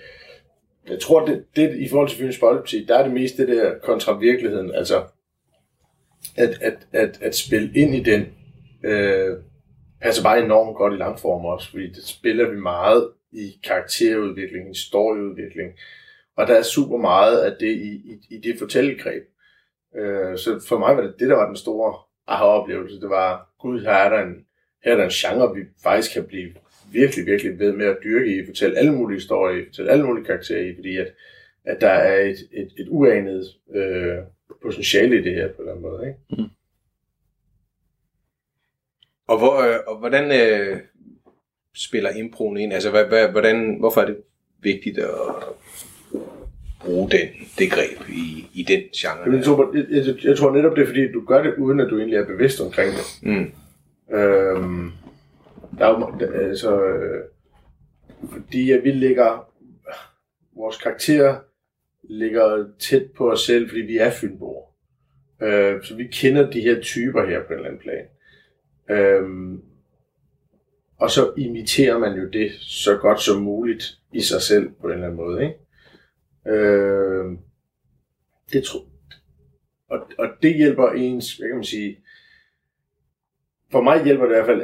jeg 0.90 1.00
tror, 1.00 1.26
det, 1.26 1.44
det 1.56 1.76
i 1.78 1.88
forhold 1.88 2.08
til 2.08 2.18
Fyns 2.18 2.38
Boldparti, 2.38 2.84
der 2.84 2.98
er 2.98 3.02
det 3.02 3.12
mest 3.14 3.36
det 3.36 3.48
der 3.48 3.78
kontra 3.82 4.18
virkeligheden. 4.18 4.74
Altså, 4.74 5.04
at, 6.36 6.58
at, 6.60 6.86
at, 6.92 7.18
at 7.22 7.34
spille 7.36 7.70
ind 7.74 7.94
i 7.94 8.02
den, 8.02 8.26
øh, 8.84 9.36
passer 10.02 10.22
bare 10.22 10.44
enormt 10.44 10.76
godt 10.76 10.94
i 10.94 10.96
langform 10.96 11.44
også, 11.44 11.70
fordi 11.70 11.88
det 11.88 12.04
spiller 12.04 12.50
vi 12.50 12.56
meget 12.56 13.08
i 13.32 13.60
karakterudvikling, 13.64 14.68
historieudvikling, 14.68 15.72
og 16.36 16.46
der 16.46 16.54
er 16.54 16.62
super 16.62 16.96
meget 16.96 17.38
af 17.38 17.56
det 17.60 17.72
i, 17.76 17.92
i, 17.94 18.18
i 18.30 18.38
det 18.38 18.58
fortællegreb. 18.58 19.22
Øh, 19.96 20.38
så 20.38 20.64
for 20.68 20.78
mig 20.78 20.96
var 20.96 21.02
det 21.02 21.14
det, 21.18 21.28
der 21.28 21.36
var 21.36 21.46
den 21.46 21.56
store 21.56 21.94
aha-oplevelse. 22.26 23.00
Det 23.00 23.10
var, 23.10 23.54
gud, 23.58 23.80
her 23.80 23.90
er 23.90 24.08
der 24.08 24.22
en, 24.22 24.46
her 24.84 24.92
er 24.92 24.96
der 24.96 25.04
en 25.04 25.10
genre, 25.10 25.54
vi 25.54 25.62
faktisk 25.82 26.12
kan 26.12 26.24
blive 26.24 26.54
virkelig, 26.92 27.26
virkelig 27.26 27.58
ved 27.58 27.72
med 27.72 27.86
at 27.86 27.98
dyrke 28.04 28.36
i, 28.36 28.46
fortælle 28.46 28.78
alle 28.78 28.92
mulige 28.92 29.16
historier 29.16 29.62
i, 29.62 29.64
fortælle 29.66 29.90
alle 29.90 30.06
mulige 30.06 30.24
karakterer 30.24 30.60
i, 30.60 30.74
fordi 30.74 30.96
at, 30.96 31.14
at 31.64 31.80
der 31.80 31.88
er 31.88 32.20
et, 32.20 32.38
et, 32.52 32.72
et 32.78 32.88
uanet 32.88 33.44
øh, 33.74 34.18
potentiale 34.62 35.18
i 35.18 35.22
det 35.22 35.34
her 35.34 35.48
på 35.48 35.62
den 35.62 35.82
måde. 35.82 36.06
Ikke? 36.06 36.42
Mm. 36.42 36.48
Og, 39.26 39.38
hvor, 39.38 39.60
øh, 39.60 39.78
og 39.86 39.98
hvordan 39.98 40.24
øh, 40.40 40.80
spiller 41.74 42.10
improen 42.10 42.56
ind? 42.56 42.72
Altså, 42.72 42.90
hvad, 42.90 43.04
hvad, 43.04 43.28
hvordan, 43.28 43.76
hvorfor 43.78 44.00
er 44.00 44.06
det 44.06 44.22
vigtigt 44.58 44.98
at 44.98 45.10
bruge 46.84 47.10
den, 47.10 47.28
det 47.58 47.70
greb 47.70 48.08
i, 48.08 48.46
i 48.54 48.62
den 48.62 48.82
genre? 48.96 49.36
Jeg 49.36 49.44
tror, 49.44 49.76
jeg, 49.76 50.06
jeg, 50.06 50.24
jeg 50.24 50.36
tror 50.36 50.54
netop, 50.54 50.76
det 50.76 50.82
er 50.82 50.86
fordi, 50.86 51.12
du 51.12 51.24
gør 51.24 51.42
det, 51.42 51.54
uden 51.58 51.80
at 51.80 51.90
du 51.90 51.98
egentlig 51.98 52.16
er 52.16 52.26
bevidst 52.26 52.60
omkring 52.60 52.92
det. 52.92 53.18
Mm. 53.22 53.52
Øhm, 54.16 54.90
der 55.78 55.86
er 55.86 56.18
jo, 56.20 56.26
altså, 56.34 56.84
øh, 56.84 57.24
fordi 58.32 58.70
at 58.70 58.84
vi 58.84 58.90
ligger, 58.90 59.48
vores 60.56 60.76
karakterer 60.76 61.36
ligger 62.02 62.66
tæt 62.78 63.10
på 63.16 63.30
os 63.30 63.40
selv, 63.40 63.68
fordi 63.68 63.80
vi 63.80 63.96
er 63.96 64.10
fynboer. 64.10 64.64
Øh, 65.42 65.84
så 65.84 65.96
vi 65.96 66.06
kender 66.06 66.50
de 66.50 66.60
her 66.60 66.80
typer 66.80 67.26
her 67.26 67.40
på 67.40 67.52
en 67.52 67.58
eller 67.58 67.68
anden 67.68 67.82
plan. 67.82 68.06
Øh, 68.90 69.58
og 70.98 71.10
så 71.10 71.32
imiterer 71.36 71.98
man 71.98 72.18
jo 72.18 72.28
det 72.28 72.52
så 72.60 72.96
godt 72.96 73.20
som 73.20 73.42
muligt 73.42 73.98
i 74.12 74.20
sig 74.20 74.42
selv 74.42 74.70
på 74.80 74.86
en 74.86 74.92
eller 74.92 75.06
anden 75.06 75.16
måde. 75.16 75.42
Ikke? 75.42 75.54
Øh, 76.46 77.38
det 78.52 78.64
tror 78.64 78.92
og, 79.92 80.00
og 80.18 80.28
det 80.42 80.54
hjælper 80.54 80.88
ens, 80.88 81.36
hvad 81.36 81.48
kan 81.48 81.56
man 81.56 81.64
sige, 81.64 81.98
for 83.72 83.80
mig 83.80 84.04
hjælper 84.04 84.24
det 84.24 84.32
i 84.32 84.34
hvert 84.34 84.46
fald, 84.46 84.62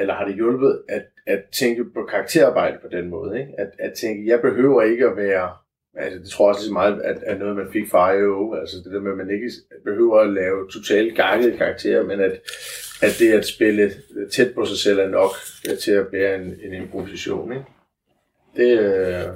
eller 0.00 0.14
har 0.14 0.24
det 0.24 0.34
hjulpet, 0.34 0.82
at, 0.88 1.04
at 1.26 1.42
tænke 1.52 1.84
på 1.84 2.04
karakterarbejde 2.10 2.78
på 2.82 2.88
den 2.88 3.08
måde. 3.08 3.40
Ikke? 3.40 3.52
At, 3.58 3.70
at 3.78 3.92
tænke, 3.92 4.26
jeg 4.26 4.40
behøver 4.40 4.82
ikke 4.82 5.06
at 5.06 5.16
være, 5.16 5.50
altså 5.96 6.18
det 6.18 6.28
tror 6.28 6.44
jeg 6.44 6.48
også 6.48 6.60
lige 6.60 6.68
så 6.68 6.72
meget, 6.72 7.02
at, 7.02 7.22
at 7.22 7.38
noget 7.38 7.56
man 7.56 7.72
fik 7.72 7.90
fra 7.90 8.12
IO, 8.12 8.54
altså 8.54 8.76
det 8.84 8.92
der 8.92 9.00
med, 9.00 9.10
at 9.10 9.18
man 9.18 9.30
ikke 9.30 9.50
behøver 9.84 10.18
at 10.18 10.32
lave 10.32 10.68
totalt 10.70 11.16
gangede 11.16 11.56
karakterer, 11.56 12.04
men 12.04 12.20
at, 12.20 12.32
at 13.02 13.16
det 13.18 13.32
at 13.32 13.46
spille 13.46 13.92
tæt 14.32 14.54
på 14.54 14.64
sig 14.64 14.78
selv 14.78 14.98
er 14.98 15.08
nok 15.08 15.30
til 15.82 15.92
at 15.92 16.08
bære 16.08 16.36
en, 16.36 16.54
en 16.64 16.82
improvisation. 16.82 17.52
Ikke? 17.52 17.64
Det, 18.56 18.80
øh, 18.80 19.28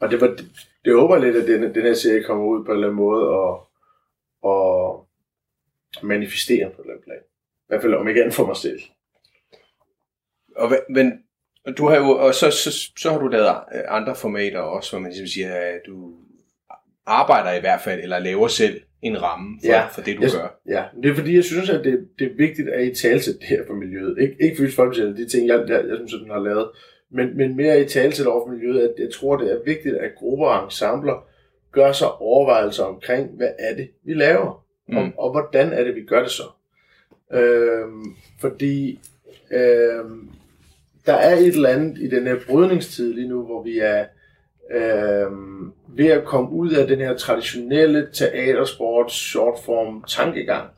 og 0.00 0.10
det 0.10 0.20
var, 0.20 0.26
det, 0.26 0.46
det 0.84 0.94
håber 0.94 1.18
lidt, 1.18 1.36
at 1.36 1.46
den, 1.48 1.74
den 1.74 1.82
her 1.82 1.94
serie 1.94 2.22
kommer 2.24 2.44
ud 2.44 2.64
på 2.64 2.70
en 2.70 2.76
eller 2.76 2.86
anden 2.88 2.96
måde 2.96 3.28
og, 3.28 3.68
og 4.42 5.06
manifestere 6.02 6.70
på 6.76 6.82
den 6.82 7.02
plan. 7.04 7.18
I 7.20 7.64
hvert 7.68 7.82
fald 7.82 7.94
om 7.94 8.08
ikke 8.08 8.20
andet 8.20 8.34
for 8.34 8.46
mig 8.46 8.56
selv. 8.56 8.80
Og, 10.56 10.72
men 10.90 11.12
du 11.78 11.86
har 11.88 11.96
jo, 11.96 12.10
og 12.10 12.34
så, 12.34 12.50
så, 12.50 12.90
så 12.98 13.10
har 13.10 13.18
du 13.18 13.28
lavet 13.28 13.48
andre 13.88 14.14
formater 14.14 14.58
også, 14.60 14.92
hvor 14.92 15.00
man 15.00 15.10
ligesom 15.10 15.26
siger, 15.26 15.54
at 15.54 15.80
du 15.86 16.14
arbejder 17.06 17.52
i 17.52 17.60
hvert 17.60 17.80
fald, 17.80 18.00
eller 18.02 18.18
laver 18.18 18.48
selv 18.48 18.80
en 19.02 19.22
ramme 19.22 19.58
for, 19.64 19.68
ja, 19.68 19.86
for 19.86 20.00
det, 20.02 20.16
du 20.16 20.22
jeg, 20.22 20.30
gør. 20.32 20.60
Ja, 20.66 20.84
det 21.02 21.10
er 21.10 21.14
fordi, 21.14 21.34
jeg 21.34 21.44
synes, 21.44 21.70
at 21.70 21.84
det, 21.84 22.08
det 22.18 22.30
er 22.32 22.36
vigtigt 22.36 22.68
at 22.68 22.86
I 22.86 22.94
talsæt 22.94 23.34
det 23.40 23.48
her 23.48 23.66
for 23.66 23.74
miljøet. 23.74 24.16
Ik- 24.18 24.44
ikke 24.44 24.56
fordi 24.56 24.72
folk 24.72 24.94
siger, 24.94 25.06
de 25.14 25.28
ting, 25.28 25.48
jeg, 25.48 25.64
jeg, 25.68 25.84
jeg 25.88 25.96
synes, 25.96 26.14
at 26.14 26.20
den 26.20 26.30
har 26.30 26.38
lavet, 26.40 26.70
men, 27.10 27.36
men 27.36 27.56
mere 27.56 27.80
i 27.80 27.88
talsæt 27.88 28.26
over 28.26 28.46
for 28.46 28.52
miljøet, 28.52 28.80
at 28.80 28.94
jeg 28.98 29.08
tror, 29.14 29.36
det 29.36 29.52
er 29.52 29.58
vigtigt, 29.64 29.96
at 29.96 30.14
grupper 30.16 30.46
og 30.46 30.64
ensembler 30.64 31.26
gør 31.72 31.92
sig 31.92 32.12
overvejelser 32.12 32.84
omkring, 32.84 33.30
hvad 33.30 33.50
er 33.58 33.74
det, 33.74 33.88
vi 34.04 34.14
laver, 34.14 34.64
mm. 34.88 34.96
og, 34.96 35.10
og 35.18 35.30
hvordan 35.30 35.72
er 35.72 35.84
det, 35.84 35.94
vi 35.94 36.04
gør 36.04 36.22
det 36.22 36.30
så. 36.30 36.42
Øhm, 37.32 38.04
fordi 38.40 39.00
øhm, 39.50 40.30
der 41.06 41.14
er 41.14 41.36
et 41.36 41.46
eller 41.46 41.68
andet 41.68 41.98
i 41.98 42.10
den 42.10 42.26
her 42.26 42.36
brydningstid 42.46 43.14
lige 43.14 43.28
nu, 43.28 43.44
hvor 43.46 43.62
vi 43.62 43.78
er 43.78 44.04
øhm, 44.70 45.72
ved 45.88 46.06
at 46.06 46.24
komme 46.24 46.50
ud 46.50 46.72
af 46.72 46.86
den 46.86 46.98
her 46.98 47.16
traditionelle 47.16 48.08
teatersport 48.12 49.12
shortform 49.12 50.04
tankegang. 50.08 50.68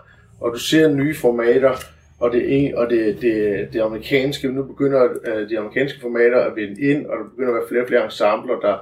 Og 0.41 0.53
du 0.53 0.59
ser 0.59 0.89
nye 0.89 1.15
formater, 1.15 1.77
og 2.21 2.33
det, 2.33 2.75
og 2.75 2.91
det, 2.91 3.23
det, 3.23 3.69
det 3.73 3.81
amerikanske, 3.81 4.53
nu 4.53 4.63
begynder 4.63 5.09
øh, 5.25 5.49
de 5.49 5.59
amerikanske 5.59 6.01
formater 6.01 6.41
at 6.41 6.57
vinde 6.57 6.81
ind, 6.81 7.07
og 7.07 7.19
der 7.19 7.25
begynder 7.25 7.51
at 7.51 7.55
være 7.55 7.69
flere 7.69 7.83
og 7.83 7.89
flere 7.89 8.05
ensembler, 8.05 8.61
der, 8.61 8.79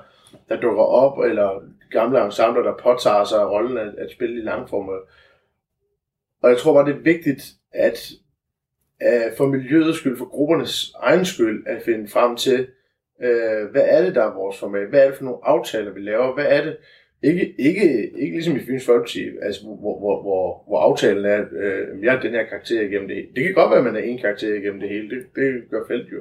der 0.49 0.61
dukker 0.61 0.83
op, 0.83 1.18
eller 1.18 1.62
gamle 1.90 2.25
ensembler, 2.25 2.62
der 2.62 2.75
påtager 2.83 3.25
sig 3.25 3.50
rollen 3.50 3.78
at, 3.78 3.95
at 3.99 4.11
spille 4.11 4.40
i 4.40 4.45
langformer. 4.45 4.92
Og 6.42 6.50
jeg 6.50 6.59
tror 6.59 6.75
bare, 6.75 6.87
det 6.87 6.99
er 6.99 7.02
vigtigt, 7.02 7.42
at 7.73 8.11
uh, 9.04 9.37
for 9.37 9.47
miljøets 9.47 9.99
skyld, 9.99 10.16
for 10.16 10.28
gruppernes 10.28 10.92
egen 11.00 11.25
skyld, 11.25 11.66
at 11.66 11.83
finde 11.83 12.09
frem 12.09 12.37
til, 12.37 12.66
øh, 13.23 13.71
hvad 13.71 13.85
er 13.87 14.04
det, 14.04 14.14
der 14.14 14.25
er 14.25 14.35
vores 14.35 14.59
format? 14.59 14.88
Hvad 14.88 15.00
er 15.00 15.07
det 15.07 15.16
for 15.16 15.25
nogle 15.25 15.38
aftaler, 15.42 15.90
vi 15.92 16.00
laver? 16.00 16.35
Hvad 16.35 16.47
er 16.49 16.64
det? 16.64 16.76
Ikke, 17.22 17.54
ikke, 17.58 18.10
ikke 18.18 18.37
ligesom 18.37 18.56
i 18.56 18.60
Fyns 18.60 18.87
Folkeparti, 18.87 19.28
altså, 19.42 19.62
hvor, 19.64 19.98
hvor, 19.98 20.22
hvor, 20.22 20.64
hvor 20.66 20.78
aftalen 20.80 21.25
er, 21.25 21.40
uh, 21.40 22.04
jeg 22.04 22.16
er 22.16 22.20
den 22.20 22.30
her 22.30 22.44
karakter 22.46 22.80
igennem 22.80 23.08
det 23.08 23.28
Det 23.37 23.44
kan 23.44 23.54
godt 23.54 23.70
være, 23.70 23.78
at 23.78 23.84
man 23.84 23.96
er 23.96 24.00
en 24.00 24.18
karakter 24.18 24.54
igennem 24.54 24.80
det 24.80 24.88
hele. 24.88 25.10
Det, 25.10 25.26
det 25.37 25.70
gør 25.70 25.87
felt 25.88 26.12
jo. 26.12 26.18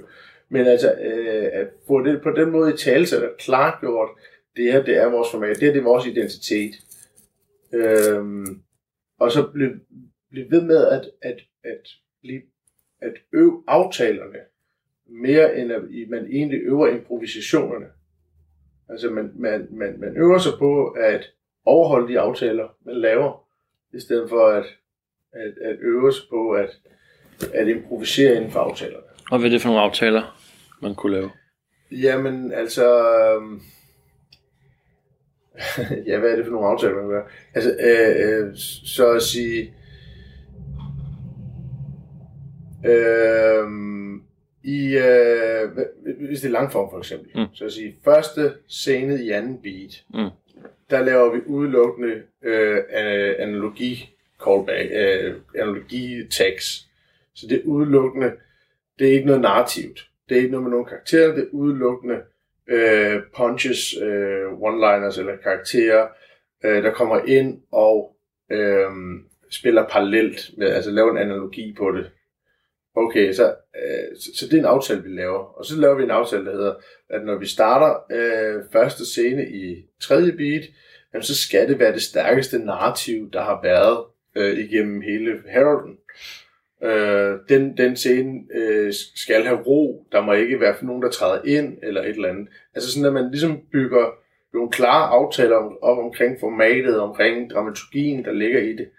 Men 0.50 0.68
altså, 0.68 0.94
øh, 1.02 1.50
at 1.54 1.68
få 1.88 2.04
det 2.04 2.22
på 2.22 2.32
den 2.32 2.52
måde 2.52 2.74
i 2.74 2.78
tale, 2.78 3.06
så 3.06 3.16
er 3.16 3.20
det 3.20 3.38
klart 3.40 3.80
gjort, 3.80 4.10
det 4.56 4.74
her, 4.74 4.84
det 4.84 4.98
er 4.98 5.06
vores 5.06 5.32
format. 5.32 5.56
Det 5.56 5.64
her, 5.64 5.74
det 5.74 5.80
er 5.80 5.84
vores 5.84 6.06
identitet. 6.06 6.76
Øhm, 7.74 8.62
og 9.20 9.32
så 9.32 9.52
blive, 9.54 9.80
blive 10.30 10.52
ved 10.52 10.62
med 10.62 10.88
at, 10.88 11.12
at, 11.22 11.40
at, 11.64 11.88
blive, 12.22 12.42
at 13.02 13.14
øve 13.34 13.64
aftalerne 13.68 14.40
mere 15.10 15.58
end 15.60 15.72
at 15.72 15.82
man 16.10 16.26
egentlig 16.26 16.60
øver 16.60 16.88
improvisationerne. 16.88 17.86
Altså 18.90 19.10
man, 19.10 19.32
man, 19.36 19.68
man, 19.72 20.00
man 20.00 20.18
øver 20.18 20.38
sig 20.38 20.52
på 20.60 20.88
at 20.88 21.30
overholde 21.66 22.14
de 22.14 22.20
aftaler, 22.20 22.68
man 22.86 22.96
laver, 22.96 23.48
i 23.94 24.00
stedet 24.00 24.30
for 24.30 24.48
at, 24.48 24.66
at, 25.34 25.54
at 25.62 25.78
øve 25.80 26.14
sig 26.14 26.24
på 26.30 26.52
at, 26.52 26.70
at 27.54 27.68
improvisere 27.68 28.36
inden 28.36 28.52
for 28.52 28.60
aftalerne. 28.60 29.04
Og 29.32 29.40
hvad 29.40 29.50
er 29.50 29.52
det 29.52 29.62
for 29.62 29.70
nogle 29.70 29.82
aftaler, 29.82 30.40
man 30.82 30.96
kunne 30.96 31.14
lave? 31.14 31.32
Jamen, 31.92 32.52
altså... 32.52 33.10
Øhm, 33.10 33.62
ja, 36.08 36.20
hvad 36.20 36.32
er 36.32 36.36
det 36.36 36.46
for 36.46 36.52
nogle 36.52 36.68
aftaler, 36.68 36.94
man 36.94 37.04
kan 37.04 37.10
gøre? 37.10 37.28
Altså, 37.54 37.72
øh, 37.80 38.48
øh, 38.48 38.56
så 38.86 39.12
at 39.12 39.22
sige... 39.22 39.74
Øh, 42.86 43.97
i, 44.68 44.98
øh, 44.98 45.72
hvis 46.28 46.42
det 46.42 46.48
er 46.48 46.52
langform 46.52 46.90
for 46.92 46.98
eksempel, 46.98 47.32
mm. 47.36 47.46
så 47.54 47.66
at 47.66 47.74
sige, 47.74 47.96
første 48.04 48.54
scene 48.68 49.24
i 49.24 49.30
anden 49.32 49.62
beat, 49.62 50.04
mm. 50.14 50.30
der 50.90 51.04
laver 51.04 51.36
vi 51.36 51.42
udelukkende 51.46 52.22
øh, 52.44 52.84
analogi 53.40 54.16
callback, 54.44 54.90
øh, 54.92 55.36
analogi 55.56 56.28
tags. 56.30 56.88
Så 57.36 57.48
det 57.50 57.58
er 57.58 57.66
udelukkende, 57.66 58.32
det 59.00 59.08
er 59.08 59.12
ikke 59.12 59.26
noget 59.26 59.42
narrativt. 59.42 60.10
Det 60.30 60.38
er 60.38 60.42
ikke 60.42 60.52
noget 60.52 60.64
med 60.64 60.72
nogen 60.72 60.86
karakterer, 60.86 61.36
det 61.36 61.44
er 61.44 61.48
udelukkende 61.52 62.22
øh, 62.68 63.22
punches, 63.38 63.98
øh, 64.02 64.46
one-liners 64.52 65.20
eller 65.20 65.36
karakterer, 65.44 66.08
øh, 66.66 66.84
der 66.84 66.92
kommer 66.94 67.20
ind 67.20 67.62
og 67.72 68.16
øh, 68.52 68.90
spiller 69.50 69.88
parallelt, 69.90 70.52
med, 70.58 70.68
altså 70.68 70.92
laver 70.92 71.12
en 71.12 71.18
analogi 71.18 71.76
på 71.78 71.92
det. 71.92 72.12
Okay, 73.00 73.34
så, 73.34 73.56
øh, 73.76 74.18
så, 74.20 74.30
så 74.36 74.46
det 74.46 74.54
er 74.54 74.60
en 74.60 74.66
aftale, 74.66 75.04
vi 75.04 75.10
laver. 75.10 75.40
Og 75.40 75.66
så 75.66 75.80
laver 75.80 75.96
vi 75.96 76.04
en 76.04 76.12
aftale, 76.12 76.46
der 76.46 76.52
hedder, 76.52 76.74
at 77.10 77.26
når 77.26 77.36
vi 77.36 77.46
starter 77.46 77.96
øh, 78.12 78.64
første 78.72 79.06
scene 79.06 79.50
i 79.50 79.86
tredje 80.02 80.32
beat, 80.32 80.64
jamen, 81.14 81.24
så 81.24 81.36
skal 81.36 81.70
det 81.70 81.80
være 81.80 81.94
det 81.94 82.02
stærkeste 82.02 82.60
narrativ, 82.60 83.32
der 83.34 83.42
har 83.42 83.60
været 83.64 84.04
øh, 84.36 84.60
igennem 84.60 85.02
hele 85.02 85.42
Heralden. 85.50 85.98
Øh, 86.84 87.40
den, 87.50 87.78
den 87.78 87.96
scene 87.96 88.40
øh, 88.56 88.94
skal 89.16 89.44
have 89.44 89.62
ro, 89.62 90.08
der 90.12 90.22
må 90.22 90.34
ikke 90.34 90.60
være 90.60 90.76
nogen, 90.82 91.02
der 91.02 91.10
træder 91.10 91.42
ind, 91.46 91.78
eller 91.84 92.02
et 92.02 92.10
eller 92.10 92.30
andet. 92.30 92.48
Altså 92.76 92.92
sådan, 92.92 93.08
at 93.08 93.14
man 93.14 93.32
ligesom 93.32 93.62
bygger 93.72 94.06
nogle 94.54 94.72
klare 94.72 95.10
aftaler 95.10 95.56
om, 95.56 95.78
om 95.82 96.00
omkring 96.00 96.38
formatet, 96.40 97.00
omkring 97.00 97.50
dramaturgien, 97.50 98.26
der 98.26 98.32
ligger 98.32 98.60
i 98.60 98.76
det. 98.76 98.90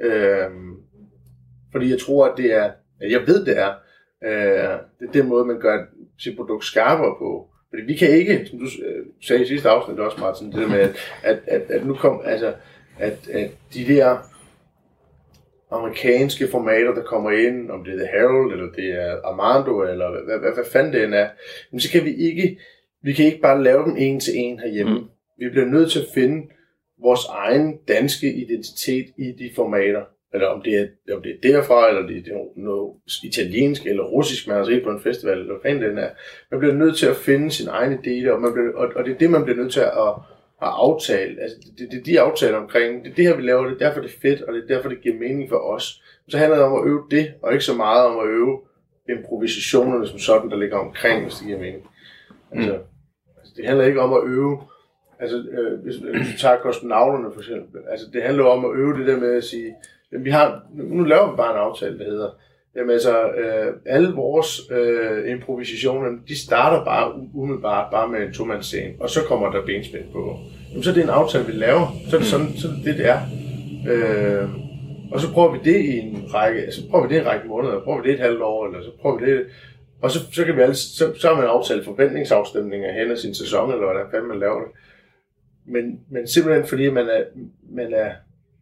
Øh, 0.00 0.50
fordi 1.72 1.90
jeg 1.90 1.98
tror, 1.98 2.26
at 2.26 2.36
det 2.36 2.52
er 2.52 2.70
jeg 3.10 3.26
ved, 3.26 3.44
det 3.44 3.58
er. 3.58 3.72
Øh, 4.24 4.78
det 5.00 5.08
er 5.08 5.12
den 5.12 5.28
måde, 5.28 5.44
man 5.44 5.60
gør 5.60 5.84
sit 6.18 6.36
produkt 6.36 6.64
skarpere 6.64 7.14
på. 7.18 7.48
Fordi 7.70 7.82
vi 7.82 7.96
kan 7.96 8.08
ikke, 8.10 8.46
som 8.46 8.58
du 8.58 8.64
øh, 8.64 9.06
sagde 9.26 9.42
i 9.42 9.46
sidste 9.46 9.68
afsnit 9.68 9.98
også, 9.98 10.20
Martin, 10.20 10.52
det 10.52 10.60
der 10.60 10.68
med, 10.68 10.80
at, 10.80 10.96
at, 11.22 11.38
at, 11.46 11.70
at 11.70 11.86
nu 11.86 11.94
kom, 11.94 12.20
altså, 12.24 12.54
at, 12.98 13.28
at 13.28 13.50
de 13.74 13.84
der 13.84 14.18
amerikanske 15.70 16.48
formater, 16.48 16.94
der 16.94 17.02
kommer 17.02 17.30
ind, 17.30 17.70
om 17.70 17.84
det 17.84 17.92
er 17.92 17.98
The 17.98 18.06
Herald, 18.06 18.52
eller 18.52 18.72
det 18.72 18.88
er 19.02 19.20
Armando, 19.24 19.82
eller 19.82 20.10
hvad, 20.10 20.20
hvad, 20.20 20.38
hvad, 20.38 20.54
hvad 20.54 20.64
fanden 20.72 20.92
det 20.92 21.04
end 21.04 21.14
er, 21.14 21.28
men 21.70 21.80
så 21.80 21.90
kan 21.90 22.04
vi 22.04 22.14
ikke, 22.14 22.60
vi 23.02 23.12
kan 23.12 23.26
ikke 23.26 23.40
bare 23.40 23.62
lave 23.62 23.84
dem 23.84 23.96
en 23.98 24.20
til 24.20 24.32
en 24.36 24.58
herhjemme. 24.58 24.98
Mm. 24.98 25.04
Vi 25.38 25.50
bliver 25.50 25.66
nødt 25.66 25.90
til 25.90 26.00
at 26.00 26.06
finde 26.14 26.46
vores 27.02 27.20
egen 27.30 27.78
danske 27.88 28.34
identitet 28.34 29.06
i 29.18 29.32
de 29.38 29.50
formater 29.56 30.02
eller 30.34 30.46
om 30.46 30.62
det 30.62 30.74
er, 30.74 31.14
om 31.14 31.22
det 31.22 31.30
er 31.30 31.52
derfra, 31.52 31.88
eller 31.88 32.06
det 32.06 32.16
er 32.16 32.60
noget 32.60 32.94
italiensk 33.24 33.86
eller 33.86 34.04
russisk, 34.04 34.48
man 34.48 34.56
har 34.56 34.64
set 34.64 34.82
på 34.84 34.90
en 34.90 35.00
festival, 35.00 35.38
eller 35.38 35.54
hvad 35.62 35.74
den 35.74 35.98
er. 35.98 36.08
Man 36.50 36.60
bliver 36.60 36.74
nødt 36.74 36.96
til 36.96 37.06
at 37.06 37.16
finde 37.16 37.50
sin 37.50 37.68
egen 37.68 37.92
idé, 37.92 38.30
og, 38.30 38.40
man 38.40 38.52
bliver, 38.52 38.72
og, 38.74 38.88
og 38.96 39.04
det 39.04 39.14
er 39.14 39.18
det, 39.18 39.30
man 39.30 39.44
bliver 39.44 39.56
nødt 39.56 39.72
til 39.72 39.80
at 39.80 40.14
har 40.64 40.70
aftalt, 40.70 41.40
altså 41.40 41.56
det, 41.78 41.88
det, 41.92 42.06
de 42.06 42.20
aftaler 42.20 42.58
omkring, 42.58 43.04
det 43.04 43.10
er 43.10 43.14
det 43.14 43.24
her, 43.24 43.36
vi 43.36 43.42
laver, 43.42 43.64
det 43.64 43.74
er 43.74 43.86
derfor, 43.86 44.00
det 44.00 44.10
er 44.10 44.20
fedt, 44.22 44.42
og 44.42 44.54
det 44.54 44.62
er 44.62 44.74
derfor, 44.74 44.88
det 44.88 45.00
giver 45.00 45.18
mening 45.18 45.48
for 45.48 45.56
os. 45.56 46.02
Så 46.28 46.38
handler 46.38 46.56
det 46.56 46.66
om 46.66 46.74
at 46.74 46.86
øve 46.86 47.02
det, 47.10 47.34
og 47.42 47.52
ikke 47.52 47.64
så 47.64 47.74
meget 47.74 48.06
om 48.06 48.18
at 48.18 48.26
øve 48.26 48.60
improvisationerne 49.08 50.06
som 50.06 50.18
sådan, 50.18 50.50
der 50.50 50.56
ligger 50.56 50.78
omkring, 50.78 51.22
hvis 51.22 51.34
det 51.34 51.46
giver 51.46 51.58
mening. 51.58 51.86
Altså, 52.52 52.72
mm. 52.72 52.78
altså 53.40 53.54
det 53.56 53.66
handler 53.66 53.84
ikke 53.84 54.00
om 54.00 54.12
at 54.12 54.22
øve, 54.24 54.60
altså 55.18 55.36
øh, 55.50 55.80
hvis, 55.82 55.96
hvis 55.96 56.32
du 56.32 56.38
tager 56.38 56.58
kosmonauterne 56.58 57.32
for 57.32 57.40
eksempel, 57.40 57.80
altså 57.90 58.06
det 58.12 58.22
handler 58.22 58.44
om 58.44 58.64
at 58.64 58.70
øve 58.74 58.98
det 58.98 59.06
der 59.06 59.20
med 59.20 59.36
at 59.36 59.44
sige, 59.44 59.74
vi 60.10 60.30
har, 60.30 60.62
nu 60.74 61.04
laver 61.04 61.30
vi 61.30 61.36
bare 61.36 61.50
en 61.50 61.58
aftale, 61.58 61.98
der 61.98 62.04
hedder, 62.04 62.30
Jamen 62.76 62.90
altså, 62.90 63.28
øh, 63.28 63.72
alle 63.86 64.14
vores 64.14 64.60
øh, 64.70 65.30
improvisationer, 65.30 66.10
de 66.28 66.38
starter 66.44 66.84
bare 66.84 67.12
umiddelbart 67.34 67.90
bare 67.90 68.08
med 68.08 68.20
en 68.20 68.32
to-mands-scene, 68.32 68.94
og 69.00 69.10
så 69.10 69.20
kommer 69.28 69.50
der 69.50 69.66
benspænd 69.66 70.04
på. 70.12 70.38
Jamen 70.70 70.82
så 70.82 70.90
er 70.90 70.94
det 70.94 71.02
en 71.02 71.10
aftale, 71.10 71.46
vi 71.46 71.52
laver. 71.52 71.96
Så 72.08 72.16
er 72.16 72.20
det 72.20 72.28
sådan, 72.28 72.56
så 72.56 72.68
er 72.68 72.72
det, 72.72 72.84
det, 72.84 72.98
det 72.98 73.08
er. 73.08 73.20
Øh, 73.90 74.48
og 75.12 75.20
så 75.20 75.32
prøver 75.32 75.52
vi 75.52 75.58
det 75.64 75.80
i 75.80 75.98
en 75.98 76.34
række, 76.34 76.60
altså 76.60 76.80
prøver 76.90 77.06
vi 77.06 77.14
det 77.14 77.20
i 77.20 77.22
en 77.22 77.28
række 77.30 77.48
måneder, 77.48 77.80
prøver 77.80 78.02
vi 78.02 78.08
det 78.08 78.14
et 78.14 78.20
halvt 78.20 78.42
år, 78.42 78.66
eller 78.66 78.82
så 78.82 78.90
prøver 79.00 79.18
vi 79.18 79.32
det, 79.32 79.46
og 80.02 80.10
så, 80.10 80.18
så 80.32 80.44
kan 80.44 80.56
vi 80.56 80.60
alle, 80.60 80.74
så, 80.74 81.14
så 81.18 81.28
har 81.28 81.36
man 81.36 81.44
aftalt 81.44 81.84
forventningsafstemninger 81.84 82.92
hen 82.92 83.10
af 83.10 83.18
sin 83.18 83.34
sæson, 83.34 83.72
eller 83.72 83.84
hvordan 83.84 84.06
fanden 84.10 84.28
man 84.28 84.38
laver 84.38 84.60
det. 84.60 84.70
Men, 85.66 86.00
men 86.10 86.28
simpelthen 86.28 86.66
fordi 86.66 86.90
man 86.90 87.08
er, 87.08 87.22
man 87.70 87.94
er 87.94 88.10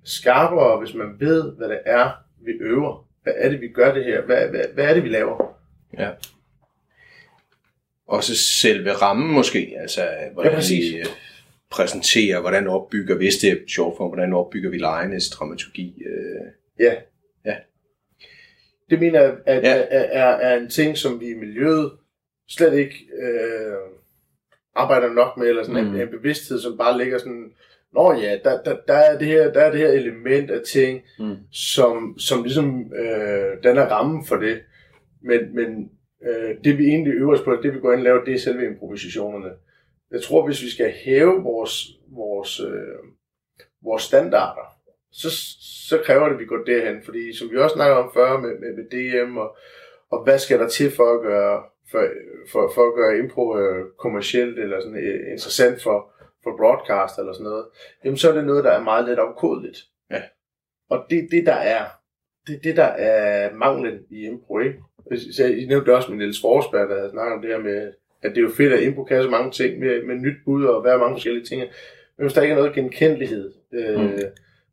skarpere, 0.05 0.79
hvis 0.79 0.95
man 0.95 1.17
ved, 1.21 1.53
hvad 1.57 1.69
det 1.69 1.81
er, 1.87 2.11
vi 2.45 2.53
øver. 2.53 3.09
Hvad 3.23 3.33
er 3.37 3.49
det, 3.49 3.61
vi 3.61 3.69
gør 3.69 3.95
det 3.95 4.05
her? 4.05 4.23
Hvad, 4.23 4.49
hvad, 4.49 4.65
hvad 4.75 4.85
er 4.85 4.95
det, 4.95 5.05
vi 5.05 5.09
laver? 5.09 5.59
Ja. 5.99 6.11
Også 8.07 8.37
selve 8.37 8.93
rammen 8.93 9.31
måske, 9.35 9.75
altså 9.79 10.09
hvordan 10.33 10.53
Ja, 10.53 10.57
præcis. 10.57 10.93
vi 10.95 10.99
øh, 10.99 11.07
præsenterer, 11.71 12.41
hvordan 12.41 12.67
opbygger, 12.69 13.17
hvis 13.17 13.35
det 13.37 13.53
er 13.53 13.57
sjovt 13.69 13.97
for, 13.97 14.09
hvordan 14.09 14.33
opbygger 14.33 14.71
vi 14.71 14.79
lejenes 14.79 15.31
dramaturgi. 15.31 16.03
Øh. 16.07 16.41
Ja. 16.81 16.95
Ja. 17.45 17.57
Det 18.91 19.01
mener 19.01 19.21
jeg, 19.23 19.37
at, 19.47 19.63
Ja. 19.63 19.75
er, 19.77 19.85
er, 20.23 20.25
er 20.37 20.57
en 20.59 20.71
ting, 20.71 20.99
som 20.99 21.21
vi 21.21 21.27
i 21.27 21.35
miljøet 21.35 21.93
slet 22.49 22.75
ikke 22.79 22.97
øh, 23.23 23.77
arbejder 24.75 25.13
nok 25.13 25.37
med, 25.37 25.49
eller 25.49 25.63
sådan 25.65 25.85
mm. 25.85 25.95
En, 25.95 26.01
en 26.01 26.09
bevidsthed, 26.09 26.61
som 26.61 26.79
bare 26.79 26.99
ligger 26.99 27.19
sådan, 27.19 27.53
Nå 27.95 28.13
ja, 28.13 28.39
der, 28.45 28.63
der, 28.63 28.77
der, 28.89 28.95
er 28.95 29.19
det 29.19 29.27
her, 29.27 29.53
der 29.53 29.61
er 29.61 29.71
det 29.71 29.81
her 29.81 29.89
element 29.89 30.51
af 30.51 30.61
ting, 30.73 31.03
Mm. 31.19 31.37
som, 31.53 32.19
som 32.19 32.43
ligesom 32.43 32.93
øh, 32.95 33.63
danner 33.65 33.87
rammen 33.87 34.27
for 34.27 34.37
det. 34.37 34.63
Men, 35.23 35.55
men 35.55 35.91
øh, 36.27 36.57
det 36.65 36.79
vi 36.79 36.85
egentlig 36.87 37.13
øver 37.15 37.35
os 37.35 37.41
på, 37.41 37.57
det 37.63 37.75
vi 37.75 37.81
går 37.81 37.93
ind 37.93 38.01
og 38.01 38.05
laver, 38.05 38.25
det 38.25 38.35
er 38.35 38.39
selve 38.39 38.67
improvisationerne. 38.67 39.51
Jeg 40.11 40.23
tror, 40.23 40.47
hvis 40.47 40.63
vi 40.63 40.71
skal 40.71 40.93
hæve 41.05 41.43
vores, 41.43 41.89
vores, 42.11 42.61
øh, 42.61 43.03
vores 43.85 44.03
standarder, 44.03 44.67
så, 45.13 45.29
så 45.89 45.99
kræver 46.05 46.25
det, 46.25 46.35
at 46.35 46.41
vi 46.41 46.45
går 46.47 46.65
derhen. 46.67 47.03
Fordi 47.05 47.37
som 47.37 47.51
vi 47.51 47.57
også 47.57 47.75
snakker 47.75 47.97
om 47.97 48.11
før 48.15 48.39
med, 48.41 48.51
med, 48.61 48.73
med 48.77 48.85
DM, 48.93 49.37
og, 49.37 49.57
og 50.13 50.25
hvad 50.25 50.39
skal 50.39 50.59
der 50.59 50.69
til 50.69 50.91
for 50.91 51.15
at 51.15 51.23
gøre, 51.23 51.63
for, 51.91 52.09
for, 52.53 52.73
for 52.75 52.89
at 52.89 52.95
gøre 52.95 53.19
impro 53.19 53.59
øh, 53.59 53.85
kommercielt 53.99 54.59
eller 54.59 54.81
sådan, 54.81 54.97
øh, 54.97 55.33
interessant 55.33 55.83
for, 55.83 56.13
for 56.45 56.57
broadcast 56.57 57.19
eller 57.19 57.33
sådan 57.33 57.45
noget, 57.45 57.65
jamen 58.05 58.17
så 58.17 58.31
er 58.31 58.35
det 58.35 58.45
noget, 58.45 58.65
der 58.65 58.71
er 58.71 58.83
meget 58.83 59.09
let 59.09 59.19
opkodeligt. 59.19 59.79
Ja. 60.11 60.23
Og 60.91 61.05
det 61.11 61.29
det, 61.31 61.47
der 61.47 61.55
er, 61.55 61.85
det 62.47 62.65
det, 62.65 62.77
der 62.77 62.85
er 62.85 63.55
manglen 63.55 63.99
i 64.11 64.25
impro, 64.27 64.59
ikke? 64.59 64.79
Så 65.33 65.45
I 65.47 65.65
nævnte 65.65 65.95
også 65.97 66.11
med 66.11 66.19
Niels 66.19 66.41
Forsberg, 66.41 66.89
der 66.89 66.97
havde 66.97 67.11
snakket 67.11 67.35
om 67.35 67.43
det 67.43 67.51
her 67.51 67.59
med, 67.59 67.93
at 68.23 68.31
det 68.31 68.39
er 68.39 68.43
jo 68.43 68.51
fedt, 68.57 68.73
at 68.73 68.83
impro 68.83 69.05
kan 69.05 69.23
så 69.23 69.31
mange 69.31 69.51
ting 69.51 69.79
med, 69.79 70.03
med 70.03 70.15
nyt 70.15 70.37
bud 70.45 70.65
og 70.65 70.85
være 70.85 70.99
mange 70.99 71.15
forskellige 71.15 71.45
ting. 71.45 71.61
Men 72.17 72.25
hvis 72.25 72.33
der 72.33 72.43
ikke 72.43 72.53
er 72.53 72.57
noget 72.59 72.75
genkendelighed, 72.75 73.53
øh, 73.73 74.01
Mm. 74.01 74.19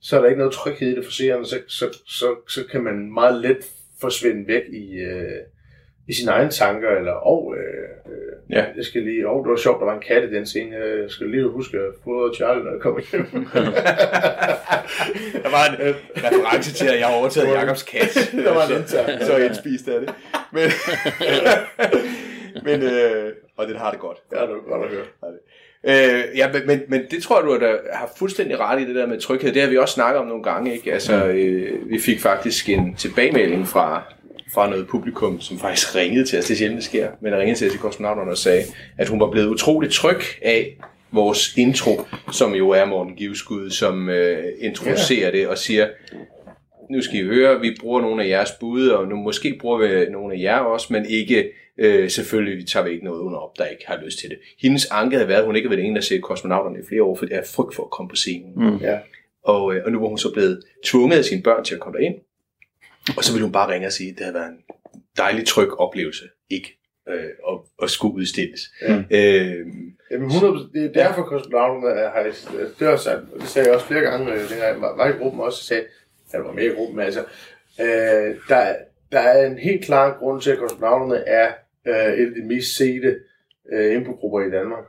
så 0.02 0.16
er 0.18 0.22
der 0.22 0.28
ikke 0.28 0.38
noget 0.38 0.54
tryghed 0.54 0.88
i 0.92 0.96
det 0.96 1.06
for 1.06 1.12
seerne, 1.12 1.46
så, 1.46 1.60
så, 1.68 1.86
så, 2.06 2.36
så 2.48 2.68
kan 2.72 2.84
man 2.84 3.14
meget 3.14 3.42
let 3.42 3.58
forsvinde 4.02 4.48
væk 4.48 4.64
i, 4.74 4.94
øh, 5.00 5.41
i 6.10 6.13
sine 6.13 6.32
egne 6.32 6.50
tanker, 6.50 6.89
eller 6.89 7.12
og 7.12 7.56
øh, 7.58 8.13
øh, 8.13 8.15
Ja. 8.52 8.63
jeg 8.78 8.86
skal 8.86 9.02
lige, 9.02 9.28
og 9.30 9.43
det 9.43 9.50
var 9.52 9.58
sjovt, 9.58 9.80
der 9.80 9.86
var 9.86 9.93
en 9.93 10.02
kat 10.08 10.24
i 10.24 10.36
den 10.36 10.45
scene, 10.45 10.76
jeg 10.76 11.10
skal 11.10 11.28
lige 11.28 11.48
huske 11.48 11.78
at 11.78 11.84
fodre 12.04 12.36
Charlie, 12.36 12.63
når 12.63 12.72
jeg 12.72 12.82
kommer 12.82 13.02
hjem. 13.12 13.26
Der 15.43 15.50
var 15.50 15.65
en 15.65 15.95
reference 16.24 16.74
til, 16.74 16.88
at 16.88 17.00
jeg 17.00 17.08
har 17.08 17.15
overtaget 17.15 17.48
Jakobs 17.48 17.84
kat. 17.84 18.32
Der 18.45 18.54
var 18.54 18.63
en 18.63 18.69
så, 18.69 18.76
intern. 19.00 19.26
så 19.26 19.34
er 19.34 19.38
jeg 19.38 19.45
indspist 19.48 19.88
af 19.88 20.00
det. 20.00 20.13
Men, 20.52 20.69
men 22.67 22.82
øh, 22.84 23.34
og 23.58 23.67
den 23.67 23.76
har 23.76 23.91
det 23.91 24.00
godt. 24.00 24.17
ja, 24.32 24.41
det 24.41 24.50
var 24.50 24.78
godt 24.78 24.86
at 24.86 24.91
høre. 24.91 25.06
Øh, 25.84 26.38
ja, 26.38 26.52
men, 26.54 26.62
men, 26.67 26.82
men 26.88 27.02
det 27.12 27.24
tror 27.24 27.38
jeg, 27.39 27.45
du 27.45 27.65
har, 27.65 27.80
har 27.93 28.12
fuldstændig 28.17 28.60
ret 28.60 28.82
i, 28.82 28.86
det 28.88 28.95
der 28.95 29.08
med 29.08 29.19
tryghed. 29.19 29.54
Det 29.54 29.62
har 29.62 29.69
vi 29.69 29.78
også 29.78 29.93
snakket 29.93 30.19
om 30.22 30.28
nogle 30.28 30.43
gange. 30.43 30.74
Ikke? 30.74 30.93
Altså, 30.93 31.26
øh, 31.26 31.89
vi 31.89 32.00
fik 32.00 32.19
faktisk 32.22 32.69
en 32.69 32.95
tilbagemelding 32.95 33.67
fra, 33.67 34.04
fra 34.54 34.70
noget 34.70 34.88
publikum, 34.88 35.42
som 35.42 35.60
faktisk 35.60 35.96
ringede 35.96 36.26
til 36.26 36.40
os. 36.40 36.46
Det 36.46 36.54
er 36.54 36.58
sjældent, 36.58 36.78
det 36.78 36.86
sker. 36.86 37.08
Men 37.22 37.36
ringede 37.36 37.58
til 37.60 37.68
os 37.68 37.76
i 37.76 37.78
kosmonauterne 37.78 38.32
og 38.32 38.38
sagde, 38.38 38.64
at 38.98 39.08
hun 39.10 39.20
var 39.20 39.32
blevet 39.32 39.48
utroligt 39.48 39.94
tryg 39.94 40.22
af 40.42 40.78
vores 41.12 41.58
intro, 41.58 42.02
som 42.32 42.56
jo 42.56 42.70
er 42.70 42.86
Morten 42.86 43.16
Giveskud, 43.16 43.70
som 43.70 44.10
øh, 44.10 44.44
introducerer 44.60 45.32
det 45.32 45.48
og 45.48 45.58
siger, 45.58 45.88
nu 46.92 47.02
skal 47.02 47.20
I 47.20 47.24
høre, 47.24 47.62
vi 47.62 47.78
bruger 47.80 48.02
nogle 48.02 48.24
af 48.24 48.28
jeres 48.28 48.52
bud, 48.60 48.88
og 48.88 49.08
nu 49.08 49.16
måske 49.16 49.58
bruger 49.62 49.78
vi 49.78 50.12
nogle 50.12 50.34
af 50.34 50.40
jer 50.40 50.58
også, 50.58 50.94
men 50.94 51.06
ikke, 51.06 51.50
øh, 51.78 52.10
selvfølgelig 52.10 52.58
vi 52.58 52.64
tager 52.64 52.86
vi 52.86 52.92
ikke 52.92 53.06
noget 53.06 53.20
under 53.20 53.40
op, 53.40 53.58
der 53.58 53.66
ikke 53.66 53.84
har 53.88 54.00
lyst 54.06 54.20
til 54.20 54.30
det. 54.30 54.38
Hendes 54.62 54.86
anke 54.86 55.16
havde 55.16 55.30
været, 55.30 55.40
at 55.40 55.46
hun 55.46 55.56
ikke 55.56 55.70
har 55.70 55.76
været 55.76 55.88
en, 55.88 55.96
der 55.96 56.02
ser 56.02 56.20
kosmonauterne 56.20 56.80
i 56.80 56.88
flere 56.88 57.04
år, 57.04 57.16
fordi 57.16 57.32
jeg 57.32 57.40
har 57.40 57.48
frygt 57.56 57.76
for 57.76 57.84
at 57.84 57.90
komme 57.90 58.10
på 58.10 58.16
scenen. 58.16 58.54
Mm. 58.56 58.78
Ja. 58.78 58.98
Og, 59.44 59.76
øh, 59.76 59.82
og 59.86 59.92
nu 59.92 60.00
var 60.00 60.08
hun 60.08 60.18
så 60.18 60.34
blevet 60.34 60.64
tvunget 60.86 61.18
af 61.18 61.26
sine 61.26 61.42
børn 61.42 61.64
til 61.64 61.76
at 61.76 61.82
komme 61.82 62.00
derind, 62.00 62.16
og 63.17 63.24
så 63.24 63.32
ville 63.34 63.43
hun 63.45 63.52
bare 63.52 63.72
ringe 63.74 63.88
og 63.88 63.91
sige, 63.93 64.10
at 64.12 64.15
det 64.17 64.26
havde 64.26 64.34
været 64.36 64.50
en 64.50 64.63
dejlig, 65.17 65.48
tryg 65.48 65.72
oplevelse, 65.80 66.24
ikke 66.50 66.80
øh, 67.10 67.24
at, 67.50 67.58
at 67.84 67.89
skulle 67.89 68.15
udstilles. 68.15 68.62
Ja. 68.82 69.04
Øh, 69.12 69.65
Jamen 70.12 70.30
100%, 70.30 70.72
det 70.74 70.86
er 70.86 70.93
derfor 71.04 71.24
kosmonauterne 71.24 72.00
er- 72.02 72.10
har, 72.10 72.24
det 72.24 73.00
sagt, 73.00 73.19
og 73.34 73.39
det 73.39 73.48
sagde 73.48 73.67
jeg 73.67 73.76
også 73.76 73.88
flere 73.88 74.02
gange, 74.02 74.34
øh, 74.34 74.39
dengang 74.39 74.62
jeg 74.74 74.82
var, 74.82 74.95
var 74.95 75.08
i 75.10 75.12
gruppen 75.17 75.41
også, 75.41 75.63
sagde, 75.63 75.84
jeg 76.34 76.43
var 76.43 76.52
med 76.52 76.63
i 76.63 76.69
gruppen, 76.76 77.00
altså, 77.00 77.19
øh, 77.82 78.36
der, 78.50 78.76
der 79.12 79.19
er 79.19 79.48
en 79.48 79.58
helt 79.58 79.86
klar 79.86 80.17
grund 80.19 80.41
til, 80.41 80.52
at 80.52 80.58
kosmonauterne 80.58 81.15
er 81.28 81.52
øh, 81.88 82.13
et 82.19 82.28
af 82.28 82.34
de 82.41 82.48
mest 82.48 82.76
sete 82.78 83.19
øh, 83.74 83.95
improgrupper 83.95 84.39
i 84.41 84.52
Danmark. 84.52 84.84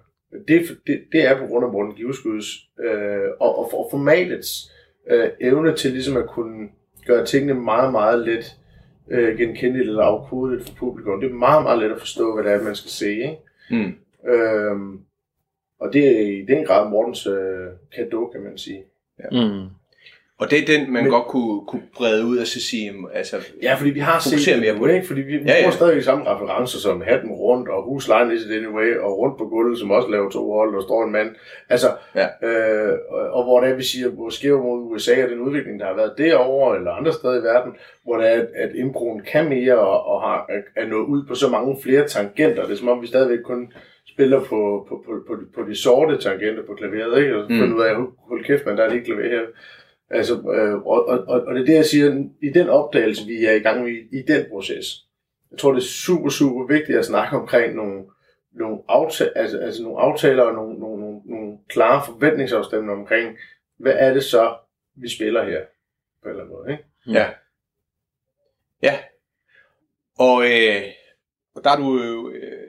Det, 0.48 0.56
er 0.56 0.61
det, 0.87 1.00
det 1.12 1.24
er 1.26 1.38
på 1.38 1.46
grund 1.46 1.64
af 1.64 1.72
Morten 1.72 1.94
Giveskuds 1.94 2.46
øh, 2.85 3.28
og, 3.40 3.59
og, 3.59 3.78
og 3.78 3.88
formatets 3.90 4.72
øh, 5.11 5.28
evne 5.40 5.76
til 5.76 5.92
ligesom 5.92 6.16
at 6.16 6.28
kunne 6.28 6.68
gøre 7.06 7.26
tingene 7.26 7.54
meget, 7.54 7.92
meget 7.92 8.18
let 8.26 8.56
øh, 9.10 9.38
genkendeligt 9.38 9.88
eller 9.88 10.02
afkodeligt 10.02 10.68
for 10.68 10.74
publikum. 10.74 11.20
Det 11.20 11.30
er 11.30 11.34
meget, 11.34 11.62
meget 11.62 11.78
let 11.78 11.92
at 11.92 11.98
forstå, 11.98 12.34
hvad 12.34 12.44
det 12.44 12.52
er, 12.52 12.64
man 12.64 12.74
skal 12.74 12.90
se, 12.90 13.10
ikke? 13.10 13.38
mm. 13.70 13.94
Øhm, 14.30 15.00
og 15.80 15.92
det 15.92 16.06
er 16.06 16.20
i 16.20 16.44
den 16.44 16.64
grad 16.64 16.90
Mortens 16.90 17.26
øh, 17.26 17.66
kado, 17.96 18.26
kan 18.26 18.40
man 18.40 18.58
sige. 18.58 18.84
Mm. 19.32 19.68
Og 20.40 20.50
det 20.50 20.59
er 20.59 20.66
den, 20.66 20.81
man 20.81 20.92
Men- 20.92 21.03
men, 21.03 21.12
godt 21.12 21.24
kunne, 21.26 21.61
kunne 21.68 21.83
brede 21.96 22.26
ud 22.26 22.38
og 22.38 22.46
så 22.46 22.61
sige, 22.62 22.92
altså, 23.14 23.37
Ja, 23.62 23.74
fordi 23.74 23.90
vi 23.90 24.00
har 24.00 24.18
set 24.20 24.61
mere 24.61 24.76
på 24.79 24.87
det. 24.87 24.94
ikke? 24.94 25.07
Fordi 25.07 25.20
vi, 25.20 25.37
vi 25.37 25.42
Ja, 25.46 25.59
ja. 25.64 25.70
stadig 25.70 25.96
de 25.96 26.03
samme 26.03 26.24
referencer 26.31 26.79
som 26.79 27.00
hatten 27.00 27.31
rundt 27.31 27.68
og 27.68 27.83
huslejen 27.85 28.33
is 28.33 28.42
it 28.42 28.53
anyway 28.53 28.96
og 28.96 29.18
rundt 29.18 29.38
på 29.38 29.44
gulvet, 29.48 29.79
som 29.79 29.90
også 29.90 30.09
laver 30.09 30.31
to 30.31 30.53
hold 30.53 30.74
og 30.74 30.83
står 30.83 31.05
en 31.05 31.12
mand. 31.12 31.31
Altså, 31.68 31.87
Ja. 32.14 32.26
øh, 32.48 32.98
og, 33.11 33.20
og 33.31 33.44
hvor 33.44 33.61
det 33.61 33.70
er, 33.70 33.74
vi 33.74 33.83
siger, 33.83 34.11
måske 34.12 34.48
mod 34.53 34.92
USA 34.92 35.24
og 35.24 35.31
den 35.31 35.40
udvikling, 35.40 35.81
der 35.81 35.87
har 35.87 35.94
været 35.96 36.12
derovre 36.18 36.76
eller 36.76 36.90
andre 36.92 37.12
steder 37.12 37.40
i 37.40 37.44
verden, 37.44 37.72
hvor 38.05 38.16
det 38.16 38.26
er, 38.31 38.35
at, 38.35 38.46
at 38.55 38.70
improen 38.74 39.20
kan 39.33 39.48
mere 39.48 39.79
og, 39.79 40.07
og 40.07 40.20
har, 40.22 40.50
er 40.76 40.87
nået 40.87 41.07
ud 41.07 41.24
på 41.29 41.35
så 41.35 41.48
mange 41.48 41.76
flere 41.83 42.09
tangenter. 42.09 42.62
Det 42.62 42.72
er 42.72 42.76
som 42.76 42.88
om, 42.88 43.03
vi 43.03 43.07
stadigvæk 43.07 43.38
kun 43.44 43.72
spiller 44.12 44.40
på, 44.40 44.87
på, 44.88 45.03
på, 45.07 45.12
på, 45.29 45.35
på 45.55 45.68
de 45.70 45.74
sorte 45.83 46.16
tangenter 46.18 46.62
på 46.66 46.74
klaveret, 46.74 47.18
ikke? 47.22 47.37
Og 47.37 47.44
så 47.50 47.64
Mm. 47.66 47.76
ud 47.76 47.83
af, 47.83 47.94
hold 48.29 48.44
kæft, 48.44 48.66
man, 48.66 48.76
der 48.76 48.85
er 48.85 48.90
lige 48.90 49.05
klaver 49.05 49.22
her. 49.29 49.40
Altså, 50.11 50.35
øh, 50.35 50.87
og, 50.87 51.07
og, 51.09 51.18
og, 51.46 51.55
det 51.55 51.61
er 51.61 51.66
det, 51.66 51.75
jeg 51.75 51.85
siger, 51.85 52.25
i 52.42 52.49
den 52.49 52.68
opdagelse, 52.68 53.27
vi 53.27 53.44
er 53.44 53.53
i 53.53 53.59
gang 53.59 53.83
med 53.85 53.92
i, 53.92 54.18
i 54.18 54.23
den 54.23 54.46
proces, 54.51 55.07
jeg 55.51 55.59
tror, 55.59 55.73
det 55.73 55.81
er 55.81 55.87
super, 55.87 56.29
super 56.29 56.66
vigtigt 56.66 56.99
at 56.99 57.05
snakke 57.05 57.37
omkring 57.37 57.75
nogle, 57.75 58.05
nogle, 58.53 58.79
aftaler, 58.88 59.33
altså, 59.35 59.59
altså 59.59 59.83
nogle 59.83 60.01
aftaler 60.01 60.42
og 60.42 60.55
nogle, 60.55 60.79
nogle, 60.79 61.01
nogle, 61.01 61.20
nogle 61.25 61.59
klare 61.68 62.03
forventningsafstemninger 62.07 62.94
omkring, 62.94 63.37
hvad 63.77 63.92
er 63.96 64.14
det 64.14 64.25
så, 64.25 64.57
vi 64.94 65.09
spiller 65.09 65.44
her, 65.44 65.61
på 66.23 66.29
en 66.29 66.31
eller 66.31 66.42
anden 66.44 66.57
måde, 66.57 66.70
ikke? 66.73 66.85
Mm. 67.07 67.12
Ja. 67.12 67.31
Ja. 68.83 68.99
Og, 70.18 70.44
øh, 70.44 70.83
og 71.55 71.64
der 71.64 71.70
er 71.70 71.77
du. 71.77 71.99
Øh, 72.31 72.66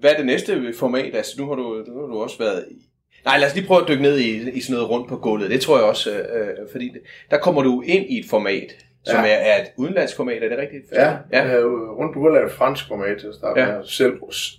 hvad 0.00 0.12
er 0.12 0.16
det 0.16 0.26
næste 0.26 0.74
format? 0.74 1.14
Altså, 1.14 1.40
nu 1.40 1.48
har 1.48 1.54
du, 1.54 1.84
nu 1.86 2.00
har 2.00 2.06
du 2.06 2.22
også 2.22 2.38
været 2.38 2.68
i... 2.70 2.88
Nej, 3.24 3.38
lad 3.38 3.48
os 3.48 3.54
lige 3.54 3.66
prøve 3.66 3.82
at 3.82 3.88
dykke 3.88 4.02
ned 4.02 4.18
i, 4.18 4.50
i 4.50 4.60
sådan 4.60 4.74
noget 4.74 4.90
rundt 4.90 5.08
på 5.08 5.16
gulvet. 5.16 5.50
Det 5.50 5.60
tror 5.60 5.76
jeg 5.78 5.86
også, 5.86 6.10
øh, 6.10 6.40
øh, 6.40 6.48
fordi 6.72 6.88
det, 6.88 7.00
der 7.30 7.38
kommer 7.38 7.62
du 7.62 7.80
ind 7.86 8.04
i 8.08 8.18
et 8.18 8.24
format, 8.30 8.76
som 9.04 9.24
Ja. 9.24 9.30
er, 9.30 9.36
er 9.36 9.62
et 9.62 9.68
udenlandsk 9.76 10.16
format. 10.16 10.42
Er 10.42 10.48
det 10.48 10.58
rigtigt? 10.58 10.84
Ja, 10.92 11.10
ja. 11.10 11.16
ja. 11.32 11.58
Øh, 11.58 11.66
rundt 11.98 12.14
på 12.14 12.20
gulvet 12.20 12.40
er 12.40 12.46
et 12.46 12.52
fransk 12.52 12.88
format 12.88 13.20
til 13.20 13.26
at 13.26 13.34
starte 13.34 13.60
Ja. 13.60 13.66
med. 13.66 13.84
Selv, 13.84 14.12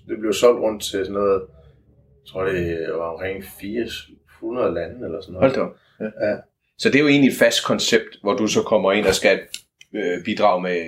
det 0.08 0.20
blev 0.20 0.34
solgt 0.34 0.60
rundt 0.62 0.84
til 0.84 0.92
sådan 0.92 1.14
noget 1.14 1.42
jeg 2.26 2.32
tror 2.32 2.44
det 2.44 2.88
var 2.94 3.10
omkring 3.14 3.44
400 3.60 4.74
lande 4.74 5.06
eller 5.06 5.22
sådan 5.22 5.34
noget. 5.34 5.56
Hold 5.58 5.72
da. 6.00 6.06
Ja. 6.06 6.30
ja. 6.30 6.36
Så 6.78 6.90
det 6.90 6.96
er 6.96 7.00
jo 7.02 7.08
egentlig 7.08 7.32
et 7.32 7.38
fast 7.38 7.66
koncept, 7.66 8.18
hvor 8.24 8.34
du 8.34 8.48
så 8.48 8.62
kommer 8.62 8.92
ind 8.92 9.06
og 9.06 9.16
skal 9.16 9.40
øh, 9.96 10.24
bidrage 10.26 10.62
med, 10.62 10.82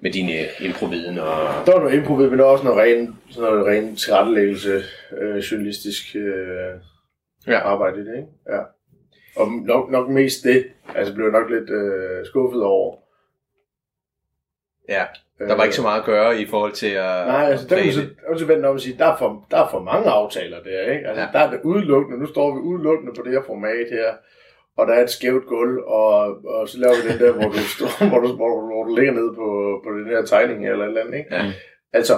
med 0.00 0.12
dine 0.12 0.46
improviden. 0.60 1.18
Og... 1.18 1.26
Der 1.66 1.72
var 1.72 1.78
noget 1.78 1.94
improvid, 1.94 2.30
men 2.30 2.38
der 2.38 2.44
var 2.44 2.52
også 2.52 2.64
noget 2.64 2.78
ren, 2.78 3.16
sådan 3.30 3.50
noget 3.50 3.66
ren 3.66 3.96
tilrettelæggelse, 3.96 4.82
øh, 5.18 5.36
journalistisk 5.36 6.16
øh, 6.16 6.74
ja. 7.46 7.58
arbejde 7.58 8.00
i 8.00 8.04
det, 8.04 8.16
ikke? 8.16 8.28
Ja. 8.48 8.60
Og 9.36 9.52
nok, 9.52 9.90
nok 9.90 10.08
mest 10.08 10.44
det, 10.44 10.66
altså 10.94 11.14
blev 11.14 11.26
jeg 11.26 11.40
nok 11.40 11.50
lidt 11.50 11.70
øh, 11.70 12.26
skuffet 12.26 12.62
over. 12.62 12.96
Ja, 14.88 15.04
der 15.38 15.56
var 15.56 15.64
ikke 15.64 15.76
så 15.76 15.82
meget 15.82 16.00
at 16.00 16.06
gøre 16.06 16.40
i 16.40 16.46
forhold 16.46 16.72
til 16.72 16.86
at... 16.86 17.26
Nej, 17.26 17.50
altså 17.50 17.66
der 17.68 17.76
kan 17.76 17.84
man 17.84 17.94
så, 17.94 18.06
også 18.28 18.46
vente 18.46 18.66
om 18.66 18.76
at 18.76 18.82
sige, 18.82 18.98
der 18.98 19.06
er, 19.06 19.16
for, 19.16 19.46
der 19.50 19.64
er 19.64 19.68
for 19.70 19.80
mange 19.80 20.10
aftaler 20.10 20.62
der, 20.62 20.92
ikke? 20.92 21.08
Altså 21.08 21.22
ja. 21.22 21.28
der 21.32 21.38
er 21.38 21.50
det 21.50 21.60
udelukkende, 21.64 22.18
nu 22.18 22.26
står 22.26 22.54
vi 22.54 22.60
udelukkende 22.60 23.12
på 23.16 23.22
det 23.24 23.32
her 23.32 23.42
format 23.46 23.86
her, 23.90 24.14
og 24.78 24.86
der 24.86 24.94
er 24.94 25.02
et 25.02 25.10
skævt 25.10 25.46
gulv, 25.46 25.78
og, 25.78 26.44
og 26.44 26.68
så 26.68 26.78
laver 26.78 26.94
vi 27.02 27.08
den 27.12 27.18
der, 27.20 27.32
hvor 27.32 27.48
du, 27.48 27.58
står, 27.58 27.90
hvor 28.10 28.20
du, 28.20 28.28
hvor 28.36 28.48
du, 28.48 28.66
hvor 28.72 28.84
du 28.84 28.96
ligger 28.96 29.12
nede 29.12 29.32
på, 29.34 29.80
på 29.84 29.90
den 29.98 30.06
her 30.06 30.24
tegning 30.24 30.68
eller 30.68 30.84
et 30.84 30.88
eller 30.88 31.00
andet, 31.00 31.18
ikke? 31.18 31.34
Ja. 31.34 31.52
Altså, 31.92 32.14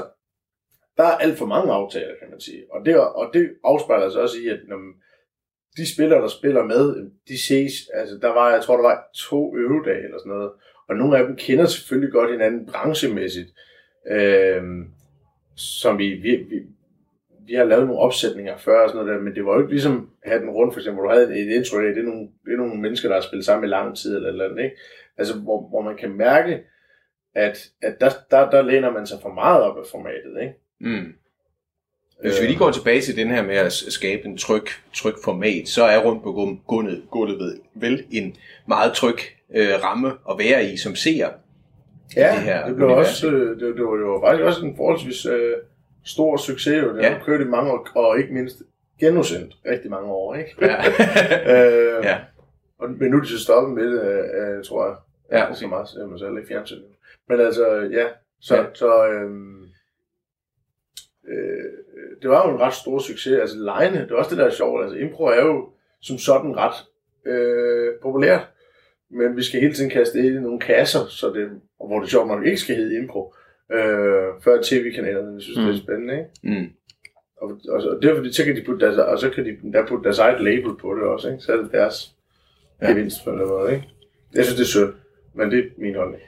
der 0.96 1.04
er 1.04 1.16
alt 1.24 1.38
for 1.38 1.46
mange 1.46 1.72
aftaler, 1.72 2.14
kan 2.20 2.30
man 2.30 2.40
sige. 2.40 2.62
Og 2.70 2.86
det, 2.86 2.96
og 3.00 3.30
det 3.34 3.50
afspejler 3.64 4.10
sig 4.10 4.22
også 4.22 4.36
i, 4.44 4.48
at 4.48 4.60
når 4.68 4.78
de 5.76 5.94
spillere, 5.94 6.20
der 6.22 6.28
spiller 6.28 6.64
med, 6.64 7.10
de 7.28 7.42
ses, 7.46 7.72
altså 7.94 8.18
der 8.22 8.28
var, 8.28 8.52
jeg 8.52 8.62
tror, 8.62 8.76
der 8.76 8.82
var 8.82 9.08
to 9.14 9.56
øvedage 9.56 10.04
eller 10.04 10.18
sådan 10.18 10.32
noget, 10.32 10.50
og 10.88 10.96
nogle 10.96 11.18
af 11.18 11.26
dem 11.26 11.36
kender 11.36 11.66
selvfølgelig 11.66 12.12
godt 12.12 12.30
hinanden 12.30 12.66
branchemæssigt, 12.66 13.50
øh, 14.10 14.62
som 15.56 15.98
vi, 15.98 16.08
vi, 16.14 16.36
vi, 16.36 16.58
vi 17.50 17.54
har 17.54 17.64
lavet 17.64 17.86
nogle 17.86 18.00
opsætninger 18.00 18.56
før 18.56 18.82
og 18.82 18.88
sådan 18.88 19.04
noget 19.04 19.18
der, 19.18 19.24
men 19.24 19.34
det 19.34 19.44
var 19.44 19.54
jo 19.54 19.60
ikke 19.60 19.72
ligesom 19.72 20.10
at 20.22 20.30
have 20.30 20.42
den 20.42 20.50
rundt, 20.50 20.74
for 20.74 20.80
eksempel, 20.80 21.00
hvor 21.00 21.08
du 21.08 21.14
havde 21.14 21.40
et 21.40 21.56
intro 21.56 21.76
af, 21.76 21.94
det 21.94 21.98
er 21.98 22.10
nogle, 22.10 22.28
det 22.44 22.52
er 22.52 22.56
nogle 22.56 22.80
mennesker, 22.80 23.08
der 23.08 23.16
har 23.16 23.22
spillet 23.22 23.46
sammen 23.46 23.64
i 23.64 23.70
lang 23.70 23.96
tid 23.96 24.16
eller 24.16 24.28
eller 24.28 24.44
andet, 24.44 24.64
ikke? 24.64 24.76
Altså, 25.18 25.34
hvor, 25.38 25.68
hvor 25.68 25.82
man 25.82 25.96
kan 25.96 26.10
mærke, 26.10 26.60
at, 27.34 27.70
at 27.82 28.00
der, 28.00 28.10
der, 28.30 28.50
der 28.50 28.62
læner 28.62 28.90
man 28.90 29.06
sig 29.06 29.18
for 29.22 29.28
meget 29.28 29.62
op 29.62 29.78
af 29.78 29.84
formatet, 29.90 30.40
ikke? 30.40 30.54
Mm. 30.80 31.12
Hvis 32.22 32.40
vi 32.40 32.46
lige 32.46 32.58
går 32.58 32.70
tilbage 32.70 33.00
til 33.00 33.16
den 33.16 33.30
her 33.30 33.42
med 33.42 33.56
at 33.56 33.72
skabe 33.72 34.24
en 34.24 34.36
tryg, 34.38 34.64
tryg 34.94 35.14
format, 35.24 35.68
så 35.68 35.84
er 35.84 35.98
rundt 36.04 36.22
på 36.22 36.58
gulvet, 36.66 37.02
gulvet 37.10 37.60
vel 37.74 38.04
en 38.10 38.36
meget 38.66 38.92
tryg 38.92 39.18
øh, 39.54 39.68
ramme 39.84 40.12
at 40.30 40.38
være 40.38 40.64
i 40.64 40.76
som 40.76 40.94
seer. 40.94 41.30
Ja, 42.16 42.34
det, 42.34 42.42
her 42.42 42.66
det 42.66 42.76
blev 42.76 42.88
univers. 42.88 43.08
også, 43.08 43.30
øh, 43.30 43.60
det, 43.60 43.76
det, 43.76 43.84
var 43.84 43.96
jo 43.96 44.20
faktisk 44.24 44.44
også 44.44 44.64
en 44.64 44.76
forholdsvis 44.76 45.26
øh, 45.26 45.56
stor 46.04 46.36
succes. 46.36 46.82
Jo. 46.82 46.96
Det 46.96 47.02
ja. 47.02 47.12
har 47.12 47.24
kørt 47.24 47.40
i 47.40 47.44
mange 47.44 47.72
år, 47.72 47.88
og 47.94 48.18
ikke 48.18 48.34
mindst 48.34 48.62
genudsendt 49.00 49.56
rigtig 49.66 49.90
mange 49.90 50.12
år, 50.12 50.34
ikke? 50.34 50.56
Ja. 50.60 50.76
øh, 51.54 52.04
ja. 52.04 52.18
Og, 52.78 52.90
men 52.90 53.10
nu 53.10 53.16
er 53.16 53.20
de 53.20 53.28
så 53.28 53.38
stoppet 53.38 53.74
med 53.74 53.84
det, 53.84 54.24
øh, 54.34 54.64
tror 54.64 54.86
jeg. 54.86 54.96
Ja, 55.32 55.54
så 55.54 55.66
meget, 55.66 55.88
så 55.88 55.98
er 55.98 56.18
så 56.18 56.36
ikke 56.36 56.48
fjernsyn. 56.48 56.82
Men 57.28 57.40
altså, 57.40 57.66
ja, 57.92 58.06
så, 58.40 58.56
ja. 58.56 58.64
så 58.74 59.06
øh, 59.06 59.30
øh, 61.28 61.70
det 62.22 62.30
var 62.30 62.48
jo 62.48 62.54
en 62.54 62.60
ret 62.60 62.74
stor 62.74 62.98
succes. 62.98 63.40
Altså 63.40 63.56
lejene, 63.56 64.00
det 64.00 64.10
er 64.10 64.16
også 64.16 64.30
det, 64.30 64.38
der 64.38 64.46
er 64.46 64.50
sjovt. 64.50 64.82
Altså 64.82 64.98
impro 64.98 65.24
er 65.24 65.44
jo 65.44 65.68
som 66.00 66.18
sådan 66.18 66.56
ret 66.56 66.74
øh, 67.26 67.94
populært. 68.02 68.48
Men 69.10 69.36
vi 69.36 69.42
skal 69.42 69.60
hele 69.60 69.74
tiden 69.74 69.90
kaste 69.90 70.18
det 70.18 70.24
i 70.24 70.40
nogle 70.40 70.60
kasser, 70.60 71.06
så 71.08 71.32
det, 71.32 71.50
og 71.80 71.86
hvor 71.86 72.00
det 72.00 72.10
sjovt 72.10 72.28
nok 72.28 72.46
ikke 72.46 72.60
skal 72.60 72.76
hedde 72.76 72.96
impro. 72.96 73.34
Øh, 73.72 74.28
før 74.40 74.62
tv-kanalerne, 74.62 75.34
jeg 75.34 75.42
synes, 75.42 75.58
mm. 75.58 75.64
det 75.64 75.70
er 75.70 75.76
mm. 75.76 75.82
spændende, 75.82 76.14
ikke? 76.14 76.60
Mm. 76.60 76.68
Og, 77.36 77.60
og, 77.68 77.82
og 77.82 78.02
derfor 78.02 78.32
så 78.32 78.44
kan 78.44 78.56
de 78.56 78.62
putte 78.66 78.86
deres, 78.86 78.98
og 78.98 79.18
så 79.18 79.30
kan 79.30 79.44
de 79.44 79.72
der 79.72 79.86
putte 79.86 80.04
deres 80.04 80.18
eget 80.18 80.44
label 80.44 80.76
på 80.80 80.94
det 80.94 81.02
også, 81.02 81.28
ikke? 81.28 81.42
Så 81.42 81.52
er 81.52 81.56
det 81.56 81.72
deres 81.72 82.14
ja. 82.82 82.88
gevinst 82.88 83.24
på 83.24 83.30
den 83.30 83.48
måde, 83.48 83.72
ikke? 83.72 83.88
Jeg 84.34 84.44
synes, 84.44 84.56
det 84.56 84.64
er 84.64 84.66
synd, 84.66 84.94
men 85.34 85.50
det 85.50 85.58
er 85.58 85.64
min 85.76 85.94
holdning. 85.94 86.22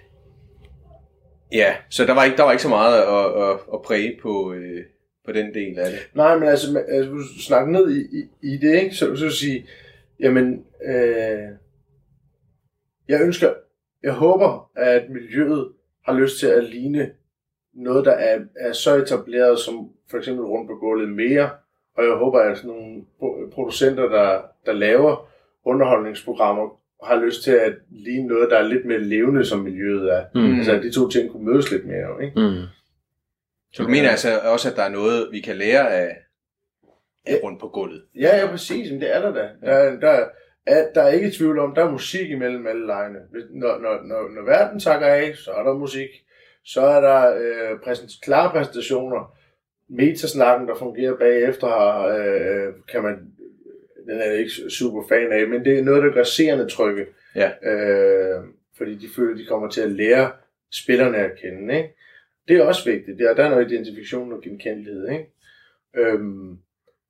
Ja, 1.53 1.75
så 1.91 2.05
der 2.05 2.15
var 2.15 2.25
ikke, 2.25 2.37
der 2.37 2.43
var 2.43 2.53
ikke 2.53 2.63
så 2.63 2.69
meget 2.69 2.99
at, 2.99 3.51
at, 3.51 3.59
at 3.75 3.83
præge 3.83 4.19
på, 4.23 4.53
øh, 4.53 4.85
på 5.25 5.33
den 5.33 5.55
del 5.55 5.79
af 5.79 5.91
det. 5.91 6.01
Nej, 6.15 6.39
men 6.39 6.49
altså, 6.49 6.85
altså 6.89 7.11
du 7.11 7.23
snakker 7.43 7.73
ned 7.73 7.91
i, 7.91 8.19
i, 8.19 8.53
i 8.53 8.57
det, 8.57 8.83
ikke? 8.83 8.95
Så, 8.95 9.17
så 9.17 9.31
sige, 9.31 9.67
jamen, 10.21 10.65
øh, 10.85 11.49
jeg 13.09 13.21
ønsker, 13.21 13.55
jeg 14.03 14.13
håber, 14.13 14.71
at 14.77 15.11
miljøet 15.11 15.73
har 16.07 16.15
lyst 16.21 16.39
til 16.39 16.47
at 16.47 16.65
ligne 16.65 17.11
noget, 17.75 18.05
der 18.05 18.13
er, 18.13 18.39
er 18.57 18.73
så 18.73 18.95
etableret 18.95 19.59
som 19.59 19.91
for 20.11 20.19
eksempel 20.19 20.45
rundt 20.45 20.69
på 20.69 20.75
gulvet 20.75 21.09
mere, 21.09 21.51
og 21.97 22.05
jeg 22.05 22.13
håber, 22.13 22.41
at 22.41 22.57
sådan 22.57 22.71
nogle 22.71 23.03
producenter, 23.53 24.09
der, 24.09 24.43
der 24.67 24.73
laver 24.73 25.29
underholdningsprogrammer, 25.65 26.79
har 27.05 27.25
lyst 27.25 27.43
til 27.43 27.51
at 27.51 27.75
ligne 27.91 28.27
noget, 28.27 28.51
der 28.51 28.59
er 28.59 28.63
lidt 28.63 28.85
mere 28.85 28.99
levende, 28.99 29.45
som 29.45 29.59
miljøet 29.59 30.13
er. 30.13 30.25
Mm. 30.35 30.57
Altså, 30.57 30.73
at 30.73 30.83
de 30.83 30.93
to 30.93 31.09
ting 31.09 31.31
kunne 31.31 31.45
mødes 31.45 31.71
lidt 31.71 31.87
mere, 31.87 32.25
ikke? 32.25 32.41
Mm. 32.41 32.63
Så 33.73 33.83
du 33.83 33.89
mener 33.89 34.11
altså 34.11 34.39
også, 34.39 34.71
at 34.71 34.77
der 34.77 34.83
er 34.83 34.89
noget, 34.89 35.29
vi 35.33 35.41
kan 35.41 35.57
lære 35.57 35.93
af, 35.95 36.17
af 37.27 37.41
rundt 37.43 37.61
på 37.61 37.69
gulvet? 37.69 38.03
Ja, 38.15 38.37
ja, 38.37 38.47
præcis. 38.47 38.93
Men 38.93 39.01
det 39.01 39.17
er 39.17 39.21
der 39.21 39.33
da. 39.33 39.49
Der, 39.67 40.01
der, 40.01 40.25
er, 40.67 40.93
der 40.95 41.03
er 41.03 41.09
ikke 41.09 41.31
tvivl 41.31 41.59
om, 41.59 41.75
der 41.75 41.85
er 41.85 41.91
musik 41.91 42.31
imellem 42.31 42.67
alle 42.67 42.87
lejene. 42.87 43.19
Når, 43.51 43.79
når, 43.79 44.03
når, 44.03 44.29
når 44.35 44.43
verden 44.43 44.81
takker 44.81 45.07
af, 45.07 45.37
så 45.37 45.51
er 45.51 45.63
der 45.63 45.75
musik. 45.75 46.09
Så 46.64 46.81
er 46.81 47.01
der 47.01 47.37
øh, 47.37 47.81
præsent, 47.85 48.11
klare 48.22 48.51
præstationer. 48.51 49.37
Metasnakken, 49.88 50.68
der 50.68 50.75
fungerer 50.75 51.16
bagefter, 51.16 51.68
øh, 52.03 52.72
kan 52.88 53.03
man, 53.03 53.14
den 54.09 54.20
er 54.20 54.25
jeg 54.25 54.38
ikke 54.38 54.51
super 54.70 55.03
fan 55.09 55.33
af, 55.33 55.48
men 55.48 55.64
det 55.64 55.79
er 55.79 55.83
noget, 55.83 56.03
der 56.03 56.12
gør 56.12 56.25
seerne 56.25 56.68
trygge. 56.68 57.07
Ja. 57.35 57.51
Øh, 57.72 58.44
fordi 58.79 58.94
de 58.94 59.09
føler, 59.16 59.37
de 59.37 59.46
kommer 59.46 59.68
til 59.68 59.81
at 59.81 59.90
lære 59.90 60.31
spillerne 60.72 61.16
at 61.16 61.38
kende. 61.42 61.77
Ikke? 61.77 61.88
Det 62.48 62.57
er 62.57 62.64
også 62.64 62.90
vigtigt. 62.90 63.18
Der, 63.18 63.35
der 63.35 63.44
er 63.44 63.51
noget 63.51 63.72
identifikation 63.72 64.33
og 64.33 64.42
genkendelighed. 64.42 65.09
Ikke? 65.11 65.27
Øhm, 65.96 66.59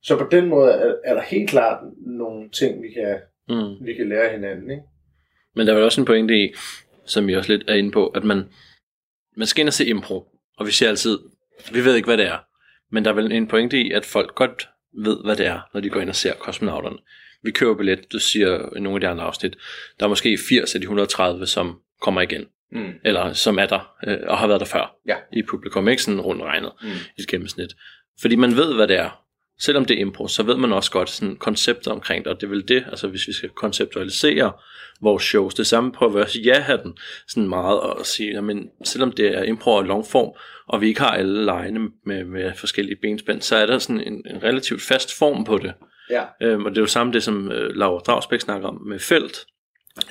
så 0.01 0.17
på 0.17 0.27
den 0.31 0.49
måde 0.49 0.71
er, 0.71 0.95
er 1.03 1.13
der 1.13 1.21
helt 1.21 1.49
klart 1.49 1.83
nogle 1.97 2.49
ting, 2.49 2.83
vi 2.83 2.89
kan, 2.91 3.17
mm. 3.49 3.85
vi 3.85 3.93
kan 3.93 4.09
lære 4.09 4.31
hinanden. 4.31 4.71
Ikke? 4.71 4.83
Men 5.55 5.67
der 5.67 5.73
er 5.73 5.77
vel 5.77 5.85
også 5.85 6.01
en 6.01 6.05
pointe 6.05 6.43
i, 6.43 6.53
som 7.05 7.27
vi 7.27 7.35
også 7.35 7.51
lidt 7.51 7.69
er 7.69 7.73
inde 7.73 7.91
på, 7.91 8.07
at 8.07 8.23
man, 8.23 8.43
man 9.35 9.47
skal 9.47 9.61
ind 9.61 9.67
og 9.69 9.73
se 9.73 9.85
impro, 9.85 10.27
og 10.57 10.65
vi 10.65 10.71
siger 10.71 10.89
altid, 10.89 11.19
vi 11.71 11.85
ved 11.85 11.95
ikke, 11.95 12.05
hvad 12.05 12.17
det 12.17 12.25
er, 12.25 12.37
men 12.91 13.05
der 13.05 13.11
er 13.11 13.15
vel 13.15 13.31
en 13.31 13.47
pointe 13.47 13.81
i, 13.81 13.91
at 13.91 14.05
folk 14.05 14.35
godt 14.35 14.69
ved, 14.97 15.17
hvad 15.23 15.35
det 15.35 15.45
er, 15.45 15.59
når 15.73 15.81
de 15.81 15.89
går 15.89 15.99
ind 15.99 16.09
og 16.09 16.15
ser 16.15 16.33
kosmonauterne. 16.33 16.97
Vi 17.43 17.51
køber 17.51 17.75
billet, 17.75 18.11
du 18.11 18.19
siger 18.19 18.75
i 18.75 18.79
nogle 18.79 18.95
af 18.95 19.01
de 19.01 19.07
andre 19.07 19.23
afsnit, 19.23 19.55
der 19.99 20.05
er 20.05 20.09
måske 20.09 20.37
80 20.49 20.75
af 20.75 20.81
de 20.81 20.85
130, 20.85 21.47
som 21.47 21.79
kommer 22.01 22.21
igen 22.21 22.45
mm. 22.73 22.93
eller 23.03 23.33
som 23.33 23.59
er 23.59 23.65
der, 23.65 23.95
øh, 24.07 24.17
og 24.27 24.37
har 24.37 24.47
været 24.47 24.59
der 24.59 24.65
før 24.65 24.95
ja. 25.07 25.15
i 25.33 25.41
publikum, 25.41 25.87
ikke 25.87 26.03
sådan 26.03 26.21
rundt 26.21 26.41
regnet 26.41 26.71
mm. 26.81 26.89
i 27.17 27.21
et 27.21 27.27
gennemsnit. 27.27 27.69
Fordi 28.21 28.35
man 28.35 28.55
ved, 28.55 28.75
hvad 28.75 28.87
det 28.87 28.99
er. 28.99 29.22
Selvom 29.59 29.85
det 29.85 29.97
er 29.97 30.01
impro, 30.01 30.27
så 30.27 30.43
ved 30.43 30.57
man 30.57 30.73
også 30.73 30.91
godt 30.91 31.09
sådan 31.09 31.35
konceptet 31.35 31.87
omkring 31.87 32.23
det, 32.23 32.33
og 32.33 32.41
det 32.41 32.47
er 32.47 32.51
vel 32.51 32.67
det, 32.67 32.85
altså 32.89 33.07
hvis 33.07 33.27
vi 33.27 33.33
skal 33.33 33.49
konceptualisere 33.49 34.51
vores 35.01 35.23
shows, 35.23 35.53
det 35.53 35.67
samme 35.67 35.91
prøver 35.91 36.13
vi 36.13 36.19
også 36.19 36.39
ja 36.39 36.77
den 36.83 36.97
sådan 37.27 37.49
meget 37.49 37.79
og 37.79 38.05
sige, 38.05 38.41
men 38.41 38.69
selvom 38.83 39.11
det 39.11 39.37
er 39.37 39.43
impro 39.43 39.71
og 39.71 39.83
longform, 39.83 40.31
og 40.67 40.81
vi 40.81 40.87
ikke 40.87 41.01
har 41.01 41.11
alle 41.11 41.45
lejene 41.45 41.79
med, 42.05 42.23
med 42.23 42.51
forskellige 42.55 42.97
benspænd, 43.01 43.41
så 43.41 43.55
er 43.55 43.65
der 43.65 43.77
sådan 43.77 44.01
en, 44.01 44.23
en 44.29 44.43
relativt 44.43 44.81
fast 44.81 45.17
form 45.17 45.43
på 45.43 45.57
det. 45.57 45.73
Ja. 46.09 46.23
Øhm, 46.41 46.65
og 46.65 46.71
det 46.71 46.77
er 46.77 46.81
jo 46.81 46.87
samme 46.87 47.13
det, 47.13 47.23
som 47.23 47.51
øh, 47.51 47.75
Laura 47.75 47.99
Dragsbæk 47.99 48.41
snakker 48.41 48.67
om 48.67 48.81
med 48.87 48.99
felt, 48.99 49.45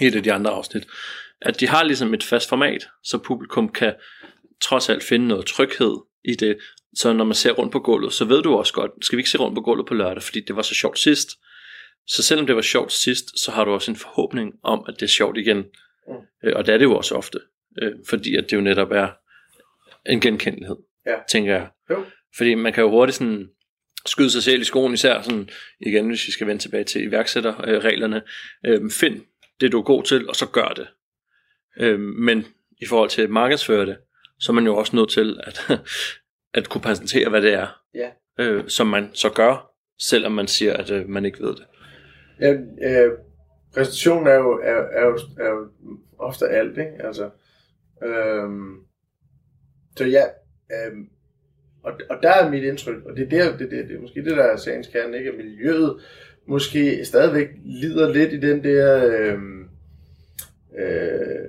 i 0.01 0.07
et 0.07 0.15
af 0.15 0.23
de 0.23 0.33
andre 0.33 0.51
afsnit 0.51 0.87
at 1.43 1.61
de 1.61 1.69
har 1.69 1.83
ligesom 1.83 2.15
et 2.15 2.25
fast 2.25 2.49
format, 2.49 2.89
så 3.05 3.19
publikum 3.19 3.69
kan 3.69 3.95
trods 4.61 4.89
alt 4.89 5.03
finde 5.03 5.29
noget 5.29 5.47
tryghed 5.47 5.97
i 6.25 6.35
det. 6.35 6.59
Så 6.95 7.13
når 7.13 7.25
man 7.25 7.35
ser 7.35 7.53
rundt 7.53 7.73
på 7.73 7.79
gulvet, 7.79 8.13
så 8.13 8.25
ved 8.25 8.43
du 8.43 8.55
også 8.55 8.73
godt, 8.73 8.91
skal 9.03 9.17
vi 9.17 9.21
ikke 9.21 9.31
se 9.31 9.39
rundt 9.39 9.55
på 9.55 9.61
gulvet 9.61 9.87
på 9.87 9.95
lørdag, 9.95 10.23
fordi 10.23 10.41
det 10.41 10.57
var 10.57 10.63
så 10.63 10.75
sjovt 10.75 10.99
sidst. 10.99 11.31
Så 12.07 12.23
selvom 12.23 12.47
det 12.47 12.57
var 12.57 12.63
sjovt 12.63 12.93
sidst, 12.93 13.41
så 13.45 13.51
har 13.51 13.65
du 13.65 13.71
også 13.71 13.91
en 13.91 13.97
forhåbning 13.97 14.55
om, 14.63 14.85
at 14.89 14.95
det 14.95 15.03
er 15.03 15.11
sjovt 15.11 15.39
igen. 15.39 15.57
Mm. 15.57 16.15
Øh, 16.45 16.53
og 16.57 16.67
det 16.67 16.75
er 16.75 16.79
det 16.79 16.85
jo 16.85 16.97
også 16.97 17.15
ofte, 17.15 17.39
øh, 17.83 17.93
fordi 18.09 18.37
at 18.37 18.51
det 18.51 18.57
jo 18.57 18.61
netop 18.61 18.91
er 18.91 19.09
en 20.07 20.21
genkendelighed, 20.21 20.77
ja. 21.07 21.17
tænker 21.31 21.53
jeg. 21.53 21.69
Jo. 21.91 22.05
Fordi 22.37 22.55
man 22.55 22.73
kan 22.73 22.83
jo 22.83 22.91
hurtigt 22.91 23.19
sådan 23.19 23.49
skyde 24.07 24.31
sig 24.31 24.43
selv 24.43 24.61
i 24.61 24.65
skoen, 24.65 24.95
især 24.95 25.23
sådan, 25.23 25.49
igen, 25.81 26.09
hvis 26.09 26.27
vi 26.27 26.33
skal 26.33 26.47
vende 26.47 26.63
tilbage 26.63 26.85
til 26.85 27.03
iværksætterreglerne. 27.03 28.23
Øh, 28.67 28.91
find 28.91 29.21
det, 29.61 29.73
du 29.73 29.79
er 29.79 29.83
god 29.83 30.03
til, 30.03 30.29
og 30.29 30.37
så 30.37 30.47
gør 30.47 30.69
det. 30.69 30.89
Øh, 31.81 32.01
men 32.01 32.47
i 32.83 32.87
forhold 32.87 33.11
til 33.11 33.23
at 33.23 33.31
markedsføre 33.31 33.87
det, 33.87 33.97
så 34.41 34.53
er 34.53 34.55
man 34.55 34.67
jo 34.67 34.77
også 34.77 34.97
nødt 34.97 35.11
til 35.11 35.41
at, 35.43 35.81
at 36.55 36.69
kunne 36.69 36.81
præsentere, 36.81 37.31
hvad 37.31 37.43
det 37.43 37.55
er, 37.55 37.67
ja. 37.95 38.11
øh, 38.39 38.69
som 38.69 38.87
man 38.87 39.11
så 39.13 39.31
gør, 39.31 39.73
selvom 40.01 40.33
man 40.33 40.47
siger, 40.47 40.73
at 40.73 40.91
øh, 40.91 41.09
man 41.09 41.25
ikke 41.25 41.41
ved 41.41 41.55
det. 41.55 41.67
Ja, 42.41 42.53
øh, 42.89 43.13
præsentationen 43.75 44.27
er 44.27 44.35
jo, 44.35 44.61
er, 44.63 44.83
er, 44.93 45.07
jo, 45.07 45.19
er 45.39 45.49
jo 45.49 45.69
ofte 46.19 46.49
alt, 46.49 46.79
ikke? 46.79 46.93
Altså, 47.01 47.31
øh, 48.05 48.51
så 49.97 50.05
ja, 50.05 50.25
øh, 50.73 50.97
og, 51.83 51.93
og 52.11 52.17
der 52.23 52.31
er 52.31 52.51
mit 52.51 52.65
indtryk, 52.65 53.05
og 53.05 53.17
det 53.17 53.25
er, 53.25 53.29
der, 53.29 53.57
det, 53.57 53.71
det, 53.71 53.89
det 53.89 53.97
er 53.97 54.01
måske 54.01 54.25
det, 54.25 54.37
der 54.37 54.45
er 54.45 54.57
sagens 54.57 54.89
kerne, 54.89 55.19
ikke? 55.19 55.31
At 55.31 55.37
miljøet 55.37 56.01
måske 56.47 57.05
stadigvæk 57.05 57.49
lider 57.65 58.13
lidt 58.13 58.33
i 58.33 58.41
den 58.41 58.65
der... 58.65 59.07
Øh, 59.07 59.39
øh, 60.79 61.49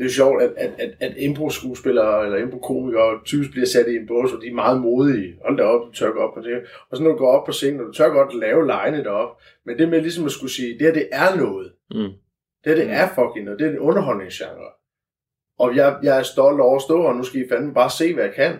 det 0.00 0.06
er 0.06 0.10
jo 0.10 0.14
sjovt, 0.14 0.42
at, 0.42 0.52
at, 0.56 0.70
at, 0.78 0.94
at 1.00 1.16
impro-skuespillere 1.16 2.24
eller 2.24 2.38
impro-komikere 2.38 3.20
typisk 3.24 3.50
bliver 3.50 3.66
sat 3.66 3.88
i 3.88 3.96
en 3.96 4.06
bås, 4.06 4.30
hvor 4.30 4.40
de 4.40 4.48
er 4.48 4.54
meget 4.54 4.80
modige. 4.80 5.38
Hold 5.44 5.56
da 5.56 5.62
op, 5.62 5.86
du 5.86 5.92
tør 5.92 6.10
op 6.10 6.34
på 6.34 6.40
det. 6.40 6.62
Og 6.90 6.96
så 6.96 7.02
når 7.02 7.10
du 7.10 7.16
går 7.16 7.32
op 7.32 7.46
på 7.46 7.52
scenen, 7.52 7.80
og 7.80 7.86
du 7.86 7.92
tør 7.92 8.08
godt 8.08 8.34
lave 8.34 8.66
lejene 8.66 9.04
derop. 9.04 9.40
Men 9.66 9.78
det 9.78 9.88
med 9.88 10.00
ligesom 10.00 10.24
at 10.24 10.32
skulle 10.32 10.52
sige, 10.52 10.72
det 10.72 10.82
her 10.82 10.92
det 10.92 11.08
er 11.12 11.36
noget. 11.36 11.72
Mm. 11.90 12.12
Det 12.64 12.66
her 12.66 12.74
det 12.74 12.90
er 12.90 13.08
fucking 13.08 13.44
noget. 13.44 13.60
Det 13.60 13.66
er 13.66 13.70
en 13.70 13.78
underholdningsgenre. 13.78 14.70
Og 15.58 15.76
jeg, 15.76 15.98
jeg 16.02 16.18
er 16.18 16.22
stolt 16.22 16.60
over 16.60 16.76
at 16.76 16.82
stå 16.82 17.02
her, 17.02 17.08
og 17.08 17.16
nu 17.16 17.22
skal 17.22 17.40
I 17.40 17.48
fandme 17.48 17.74
bare 17.74 17.90
se, 17.90 18.14
hvad 18.14 18.24
jeg 18.24 18.34
kan. 18.34 18.58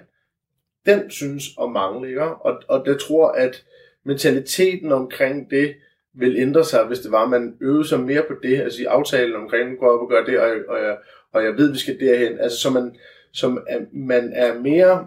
Den 0.87 1.11
synes 1.11 1.44
at 1.62 1.70
mangle, 1.70 2.09
ikke? 2.09 2.22
Og, 2.22 2.62
og 2.68 2.87
jeg 2.87 3.00
tror, 3.00 3.29
at 3.29 3.64
mentaliteten 4.05 4.92
omkring 4.92 5.50
det 5.50 5.74
vil 6.14 6.37
ændre 6.37 6.64
sig, 6.64 6.87
hvis 6.87 6.99
det 6.99 7.12
var, 7.12 7.25
at 7.25 7.31
man 7.31 7.57
øvede 7.61 7.88
sig 7.88 8.01
mere 8.01 8.23
på 8.29 8.35
det, 8.42 8.61
altså 8.61 8.83
i 8.83 8.85
aftalen 8.85 9.35
omkring, 9.37 9.70
nu 9.70 9.77
går 9.77 9.88
op 9.90 10.01
og 10.01 10.09
gør 10.09 10.25
det, 10.25 10.40
og, 10.40 10.51
og, 10.68 10.79
jeg, 10.83 10.96
og 11.33 11.44
jeg 11.44 11.53
ved, 11.57 11.68
at 11.68 11.73
vi 11.75 11.79
skal 11.79 12.01
derhen. 12.01 12.38
Altså, 12.40 12.59
så 12.59 12.70
man, 12.70 12.96
som 13.33 13.64
er, 13.68 13.81
man 13.92 14.33
er 14.35 14.59
mere 14.61 15.07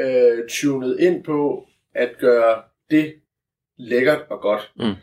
øh, 0.00 0.48
tunet 0.48 1.00
ind 1.00 1.24
på 1.24 1.66
at 1.94 2.10
gøre 2.20 2.62
det 2.90 3.14
lækkert 3.78 4.20
og 4.30 4.40
godt. 4.40 4.72
Mm. 4.76 4.94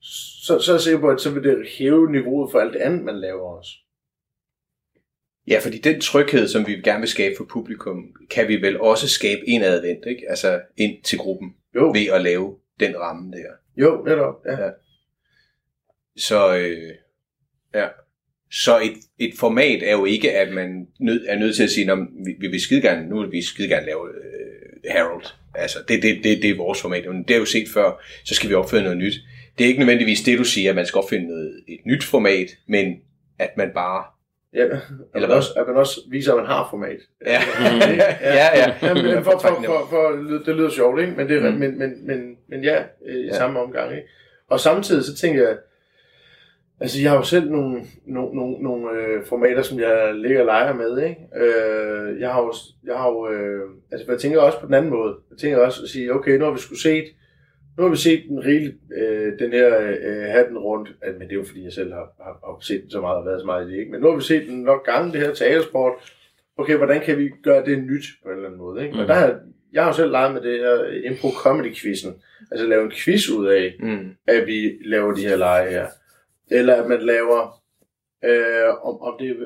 Så, 0.00 0.58
så 0.58 0.72
er 0.72 0.74
jeg 0.74 0.80
sikker 0.80 1.00
på, 1.00 1.08
at 1.10 1.20
så 1.20 1.30
vil 1.30 1.42
det 1.44 1.66
hæve 1.78 2.10
niveauet 2.12 2.50
for 2.52 2.58
alt 2.58 2.72
det 2.72 2.80
andet, 2.80 3.04
man 3.04 3.20
laver 3.20 3.56
også. 3.58 3.70
Ja, 5.48 5.58
fordi 5.62 5.78
den 5.78 6.00
tryghed, 6.00 6.48
som 6.48 6.66
vi 6.66 6.72
gerne 6.72 7.00
vil 7.00 7.08
skabe 7.08 7.34
for 7.36 7.44
publikum, 7.44 8.04
kan 8.30 8.48
vi 8.48 8.56
vel 8.56 8.80
også 8.80 9.08
skabe 9.08 9.40
indadvendt, 9.46 10.06
ikke? 10.06 10.22
Altså 10.28 10.60
ind 10.76 11.02
til 11.04 11.18
gruppen, 11.18 11.54
Jo, 11.74 11.90
ved 11.94 12.06
at 12.14 12.20
lave 12.22 12.56
den 12.80 12.98
ramme 13.00 13.32
der. 13.32 13.52
jo 13.76 14.04
netop. 14.06 14.34
Ja. 14.46 14.64
Ja. 14.64 14.70
Så, 16.18 16.56
øh, 16.56 16.94
ja. 17.74 17.86
Så 18.52 18.78
et, 18.78 18.92
et 19.18 19.32
format 19.38 19.82
er 19.82 19.92
jo 19.92 20.04
ikke, 20.04 20.32
at 20.32 20.52
man 20.54 20.86
nød, 21.00 21.24
er 21.28 21.38
nødt 21.38 21.56
til 21.56 21.62
at 21.62 21.70
sige, 21.70 21.86
vi, 22.24 22.32
vi 22.40 22.46
vil 22.46 22.60
skide 22.60 22.82
gerne, 22.82 23.08
nu 23.08 23.20
vil 23.20 23.32
vi 23.32 23.42
skide 23.42 23.68
gerne 23.68 23.86
lave 23.86 24.08
øh, 24.08 24.90
Harold. 24.90 25.24
Altså, 25.54 25.78
det, 25.88 26.02
det, 26.02 26.24
det, 26.24 26.42
det 26.42 26.50
er 26.50 26.56
vores 26.56 26.82
format. 26.82 27.04
Men 27.08 27.22
det 27.22 27.34
er 27.34 27.38
jo 27.38 27.44
set 27.44 27.68
før, 27.74 28.02
så 28.24 28.34
skal 28.34 28.48
vi 28.50 28.54
opfinde 28.54 28.82
noget 28.82 28.98
nyt. 28.98 29.14
Det 29.58 29.64
er 29.64 29.68
ikke 29.68 29.78
nødvendigvis 29.80 30.20
det, 30.22 30.38
du 30.38 30.44
siger, 30.44 30.70
at 30.70 30.76
man 30.76 30.86
skal 30.86 30.98
opfinde 30.98 31.26
noget, 31.28 31.64
et 31.68 31.80
nyt 31.86 32.04
format, 32.04 32.46
men 32.68 32.96
at 33.38 33.50
man 33.56 33.70
bare... 33.74 34.04
Ja, 34.54 34.62
Eller 35.14 35.26
hvad? 35.26 35.36
også, 35.36 35.50
at 35.56 35.66
man 35.66 35.76
også 35.76 36.00
viser, 36.10 36.32
at 36.32 36.36
man 36.38 36.46
har 36.46 36.66
format. 36.70 36.98
Ja, 37.26 37.40
ja, 38.20 38.46
ja. 38.58 38.74
Ja, 38.82 38.94
men 38.94 39.24
for, 39.24 39.30
for, 39.30 39.62
for, 39.66 39.86
for, 39.90 40.10
det 40.46 40.56
lyder 40.56 40.70
sjovt, 40.70 41.00
ikke? 41.00 41.12
Men, 41.16 41.28
det, 41.28 41.42
Mm. 41.42 41.58
men, 41.58 41.78
men, 41.78 42.06
men, 42.06 42.36
men 42.48 42.64
ja, 42.64 42.82
i 43.08 43.26
Ja. 43.26 43.36
samme 43.36 43.60
omgang. 43.60 43.90
Ikke? 43.96 44.08
Og 44.50 44.60
samtidig 44.60 45.04
så 45.04 45.16
tænker 45.16 45.48
jeg, 45.48 45.56
altså 46.80 47.00
jeg 47.02 47.10
har 47.10 47.16
jo 47.16 47.22
selv 47.24 47.50
nogle, 47.50 47.80
nogle, 48.06 48.36
nogle, 48.36 48.62
nogle 48.62 48.90
øh, 49.00 49.24
formater, 49.24 49.62
som 49.62 49.78
jeg 49.80 50.14
ligger 50.14 50.40
og 50.40 50.46
leger 50.46 50.74
med. 50.74 50.98
Ikke? 50.98 51.16
Øh, 51.36 52.20
jeg 52.20 52.32
har 52.32 52.42
jo, 52.42 52.52
jeg 52.84 52.96
har 52.96 53.08
jo 53.08 53.30
øh, 53.32 53.62
altså 53.92 54.12
jeg 54.12 54.20
tænker 54.20 54.40
også 54.40 54.60
på 54.60 54.66
den 54.66 54.74
anden 54.74 54.90
måde. 54.90 55.14
Jeg 55.30 55.38
tænker 55.38 55.58
også 55.58 55.82
at 55.82 55.88
sige, 55.88 56.12
okay, 56.14 56.38
nu 56.38 56.44
har 56.44 56.52
vi 56.52 56.58
skulle 56.58 56.80
set, 56.80 57.04
nu 57.78 57.82
har 57.82 57.90
vi 57.90 57.96
set 57.96 58.22
den 58.28 58.44
rigelig, 58.44 58.74
øh, 58.98 59.32
den 59.38 59.52
her 59.52 59.80
øh, 60.06 60.24
hatten 60.24 60.58
rundt, 60.58 60.88
altså, 61.02 61.18
men 61.18 61.28
det 61.28 61.34
er 61.34 61.38
jo 61.40 61.44
fordi, 61.46 61.64
jeg 61.64 61.72
selv 61.72 61.92
har, 61.92 62.08
har, 62.24 62.38
har 62.44 62.58
set 62.60 62.82
den 62.82 62.90
så 62.90 63.00
meget 63.00 63.18
og 63.18 63.26
været 63.26 63.40
så 63.40 63.46
meget 63.46 63.68
i 63.68 63.72
det, 63.72 63.78
ikke? 63.78 63.92
Men 63.92 64.00
nu 64.00 64.08
har 64.08 64.16
vi 64.16 64.22
set 64.22 64.48
den 64.48 64.62
nok 64.62 64.86
gange, 64.86 65.12
det 65.12 65.20
her 65.20 65.34
teatersport. 65.34 65.92
Okay, 66.58 66.76
hvordan 66.76 67.00
kan 67.00 67.18
vi 67.18 67.30
gøre 67.42 67.64
det 67.64 67.78
nyt 67.78 68.04
på 68.22 68.28
en 68.28 68.34
eller 68.34 68.46
anden 68.48 68.60
måde, 68.60 68.82
ikke? 68.84 68.94
Mm. 68.94 69.00
Og 69.00 69.08
der 69.08 69.14
har, 69.14 69.38
jeg 69.72 69.82
har 69.82 69.90
jo 69.90 69.96
selv 69.96 70.10
leget 70.10 70.34
med 70.34 70.40
det 70.42 70.58
her 70.58 71.10
impro 71.10 71.28
comedy 71.30 71.74
quizzen. 71.74 72.14
Altså 72.50 72.66
lave 72.66 72.84
en 72.84 72.90
quiz 72.90 73.28
ud 73.28 73.46
af, 73.46 73.74
Mm. 73.80 74.08
at 74.26 74.46
vi 74.46 74.78
laver 74.84 75.14
de 75.14 75.28
her 75.28 75.36
lege 75.36 75.70
her. 75.70 75.86
Eller 76.50 76.74
at 76.82 76.88
man 76.88 77.00
laver, 77.00 77.62
øh, 78.24 78.68
om, 78.88 79.00
om, 79.00 79.14
det, 79.18 79.36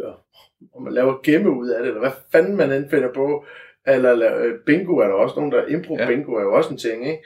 om 0.75 0.83
man 0.83 0.93
laver 0.93 1.21
gemme 1.23 1.51
ud 1.51 1.69
af 1.69 1.79
det, 1.83 1.89
eller 1.89 2.01
hvad 2.01 2.11
fanden 2.33 2.57
man 2.57 2.73
end 2.73 2.91
finder 2.91 3.13
på. 3.13 3.45
Eller 3.87 4.15
lave, 4.15 4.45
øh, 4.45 4.59
bingo 4.67 4.97
er 4.97 5.07
der 5.07 5.15
også 5.15 5.37
nogen, 5.37 5.53
der 5.53 5.67
impro 5.67 5.97
Ja. 5.99 6.07
bingo 6.07 6.33
er 6.35 6.43
jo 6.43 6.55
også 6.55 6.71
en 6.71 6.77
ting, 6.79 7.07
ikke? 7.11 7.25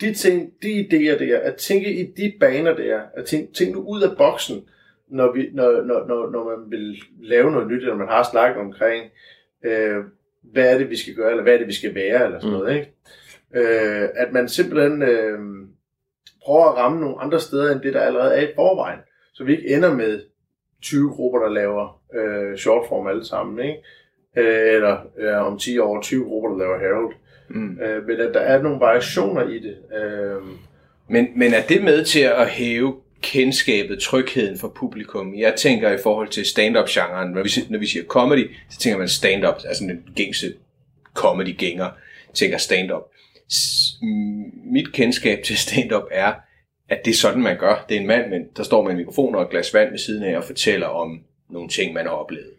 De 0.00 0.14
ting, 0.14 0.52
de 0.62 0.80
idéer 0.80 1.18
der, 1.24 1.38
at 1.40 1.56
tænke 1.56 1.92
i 1.92 2.12
de 2.16 2.32
baner 2.40 2.74
der, 2.74 3.00
at 3.14 3.24
tænke, 3.24 3.52
tænke 3.52 3.72
nu 3.72 3.80
ud 3.88 4.02
af 4.02 4.16
boksen, 4.16 4.68
når, 5.08 5.32
vi, 5.32 5.50
når, 5.52 5.82
når, 5.82 6.06
når, 6.06 6.30
når 6.30 6.44
man 6.56 6.70
vil 6.70 7.02
lave 7.20 7.50
noget 7.50 7.68
nyt, 7.68 7.82
eller 7.82 7.94
man 7.96 8.08
har 8.08 8.28
snakket 8.30 8.60
omkring, 8.60 9.10
øh, 9.64 10.04
hvad 10.42 10.74
er 10.74 10.78
det, 10.78 10.90
vi 10.90 10.96
skal 10.96 11.14
gøre, 11.14 11.30
eller 11.30 11.42
hvad 11.42 11.54
er 11.54 11.58
det, 11.58 11.66
vi 11.66 11.74
skal 11.74 11.94
være, 11.94 12.24
eller 12.24 12.40
sådan 12.40 12.54
Mm. 12.54 12.58
noget, 12.60 12.74
ikke? 12.76 12.92
Øh, 13.54 14.08
at 14.14 14.32
man 14.32 14.48
simpelthen 14.48 15.02
øh, 15.02 15.38
prøver 16.44 16.64
at 16.64 16.76
ramme 16.76 17.00
nogle 17.00 17.20
andre 17.20 17.40
steder, 17.40 17.72
end 17.72 17.80
det, 17.80 17.94
der 17.94 18.00
allerede 18.00 18.34
er 18.34 18.42
i 18.48 18.52
forvejen. 18.54 18.98
Så 19.34 19.44
vi 19.44 19.56
ikke 19.56 19.74
ender 19.74 19.94
med 19.94 20.20
20 20.82 21.10
grupper, 21.10 21.38
der 21.38 21.48
laver 21.48 22.00
øh, 22.14 22.58
shortform 22.58 23.06
alle 23.06 23.24
sammen, 23.26 23.66
ikke? 23.66 23.78
Øh, 24.36 24.74
eller 24.74 24.96
øh, 25.18 25.46
om 25.46 25.58
10 25.58 25.78
år 25.78 26.00
20 26.00 26.24
grupper, 26.24 26.48
der 26.50 26.58
laver 26.58 26.78
Harold. 26.78 27.14
Mm. 27.48 27.78
Øh, 27.80 28.06
men 28.06 28.20
at 28.20 28.34
der 28.34 28.40
er 28.40 28.62
nogle 28.62 28.80
variationer 28.80 29.48
i 29.48 29.58
det. 29.58 29.76
Øh, 30.00 30.42
Men, 31.08 31.28
men 31.36 31.54
er 31.54 31.62
det 31.68 31.84
med 31.84 32.04
til 32.04 32.20
at 32.20 32.48
hæve 32.48 32.94
kendskabet, 33.22 33.98
trygheden 33.98 34.58
for 34.58 34.68
publikum? 34.68 35.34
Jeg 35.34 35.54
tænker 35.56 35.90
i 35.92 35.98
forhold 36.02 36.28
til 36.28 36.46
stand-up-genren, 36.46 37.30
når 37.30 37.42
vi, 37.42 37.50
når 37.70 37.78
vi 37.78 37.86
siger 37.86 38.04
comedy, 38.04 38.50
så 38.70 38.78
tænker 38.78 38.98
man 38.98 39.08
stand-up, 39.08 39.54
altså 39.68 39.84
den 39.84 40.04
gængse 40.16 40.54
comedy-gænger 41.14 41.88
tænker 42.34 42.58
stand-up. 42.58 43.02
Mit 44.72 44.92
kendskab 44.92 45.42
til 45.44 45.56
stand-up 45.56 46.02
er, 46.10 46.32
at 46.88 47.00
det 47.04 47.10
er 47.10 47.14
sådan, 47.14 47.42
man 47.42 47.58
gør. 47.58 47.84
Det 47.88 47.96
er 47.96 48.00
en 48.00 48.06
mand, 48.06 48.30
men 48.30 48.48
der 48.56 48.62
står 48.62 48.82
med 48.82 48.90
en 48.90 48.96
mikrofon 48.96 49.34
og 49.34 49.42
et 49.42 49.50
glas 49.50 49.74
vand 49.74 49.90
ved 49.90 49.98
siden 49.98 50.22
af 50.24 50.36
og 50.36 50.44
fortæller 50.44 50.86
om 50.86 51.20
nogle 51.50 51.68
ting, 51.68 51.92
man 51.94 52.06
har 52.06 52.12
oplevet. 52.12 52.50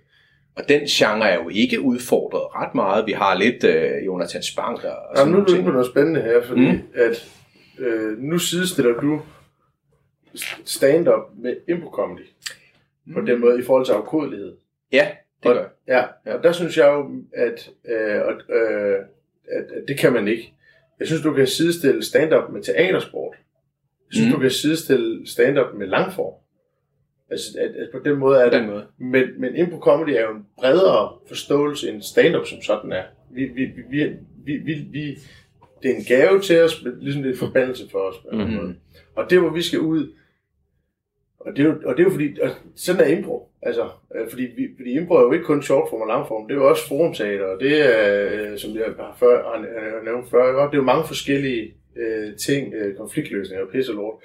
Og 0.56 0.64
den 0.70 0.82
genre 0.86 1.30
er 1.30 1.36
jo 1.36 1.50
ikke 1.50 1.82
udfordret 1.82 2.42
ret 2.56 2.76
meget. 2.76 3.06
Vi 3.08 3.12
har 3.12 3.36
lidt 3.38 3.64
øh, 3.64 4.06
Jonathan 4.06 4.44
Spang 4.44 4.76
og 4.76 4.82
sådan 4.82 4.98
Jamen, 5.18 5.34
nu 5.34 5.40
er 5.42 5.46
du 5.46 5.52
inde 5.54 5.64
på 5.66 5.72
noget 5.72 5.88
spændende 5.88 6.22
her, 6.22 6.44
fordi 6.44 6.62
Mm. 6.62 6.68
mm. 6.72 6.82
at 6.96 7.30
øh, 7.80 8.18
nu 8.20 8.38
sidestiller 8.38 8.94
du 9.02 9.22
stand-up 10.66 11.22
med 11.38 11.56
impro-comedy. 11.70 12.28
På 13.14 13.22
den 13.22 13.40
måde 13.42 13.60
i 13.60 13.64
forhold 13.64 13.86
til 13.86 13.94
afkodelighed. 13.94 14.56
Ja, 14.92 15.08
det 15.44 15.52
Og- 15.52 15.58
gør 15.58 15.66
Ja. 15.88 16.34
og 16.34 16.44
der 16.44 16.52
synes 16.52 16.78
jeg 16.78 16.88
jo, 16.88 17.12
at, 17.36 17.70
øh, 17.86 18.16
at, 18.16 18.56
øh, 18.56 18.96
at, 19.52 19.64
at 19.78 19.84
det 19.88 20.00
kan 20.00 20.14
man 20.14 20.28
ikke. 20.28 20.54
Jeg 21.00 21.08
synes, 21.08 21.24
du 21.24 21.34
kan 21.34 21.48
sidestille 21.48 22.04
stand-up 22.04 22.52
med 22.54 22.62
teatersport. 22.64 23.36
Jeg 24.08 24.14
synes, 24.16 24.26
Mm. 24.28 24.30
mm. 24.32 24.36
du 24.36 24.42
kan 24.42 24.52
sidestille 24.52 25.28
stand-up 25.28 25.74
med 25.78 25.88
langform. 25.88 26.34
Altså, 27.30 27.48
at, 27.60 27.70
at 27.76 27.90
på 27.92 28.00
den 28.06 28.20
måde 28.20 28.40
er 28.40 28.44
det. 28.44 28.54
den 28.54 28.66
måde. 28.70 28.86
Men, 28.98 29.24
men 29.42 29.56
impro 29.56 29.80
comedy 29.80 30.10
er 30.10 30.22
jo 30.22 30.36
en 30.36 30.46
bredere 30.58 31.14
forståelse 31.28 31.90
end 31.90 32.02
stand-up 32.02 32.46
som 32.46 32.62
sådan 32.62 32.92
er. 32.92 33.04
Vi, 33.32 33.44
vi, 33.46 33.66
vi, 33.90 34.04
vi, 34.46 34.54
vi, 34.58 34.74
vi, 34.92 35.18
det 35.84 35.92
er 35.92 35.96
en 35.96 36.04
gave 36.04 36.40
til 36.42 36.62
os, 36.62 36.84
men 36.84 36.94
ligesom 37.00 37.22
det 37.22 37.30
er 37.30 37.34
en 37.34 37.40
forbandelse 37.40 37.90
for 37.92 38.00
os. 38.00 38.16
På 38.32 38.36
Mhm. 38.38 38.54
måde. 38.54 38.76
Og 39.16 39.30
det, 39.30 39.40
hvor 39.40 39.50
vi 39.50 39.62
skal 39.62 39.80
ud, 39.80 40.14
og 41.46 41.56
det 41.56 41.60
er 41.60 41.70
jo, 41.70 41.76
og 41.86 41.98
det 41.98 42.00
er 42.00 42.04
jo 42.04 42.10
fordi, 42.10 42.40
og 42.40 42.50
sådan 42.76 43.02
er 43.02 43.18
impro. 43.18 43.50
Altså, 43.62 43.90
øh, 44.16 44.30
fordi, 44.30 44.44
vi, 44.44 44.68
fordi 44.78 44.92
impro 44.92 45.16
er 45.16 45.22
jo 45.22 45.32
ikke 45.32 45.46
kun 45.46 45.62
shortform 45.62 46.02
og 46.02 46.08
langform, 46.08 46.48
det 46.48 46.54
er 46.56 46.60
jo 46.60 46.70
også 46.70 46.88
forumteater, 46.88 47.46
og 47.46 47.60
det 47.60 47.74
er, 47.82 48.52
øh, 48.52 48.58
som 48.58 48.72
jeg 48.76 48.86
har, 49.00 49.18
før, 49.20 49.36
har 49.44 50.04
nævnt 50.06 50.30
før, 50.30 50.66
det 50.66 50.74
er 50.74 50.78
jo 50.78 50.92
mange 50.94 51.08
forskellige 51.08 51.74
øh, 51.96 52.36
ting, 52.36 52.74
øh, 52.74 52.96
konfliktløsninger 52.96 53.66
og 53.66 53.72
pisse 53.72 53.92
og 53.92 53.96
lort. 53.96 54.16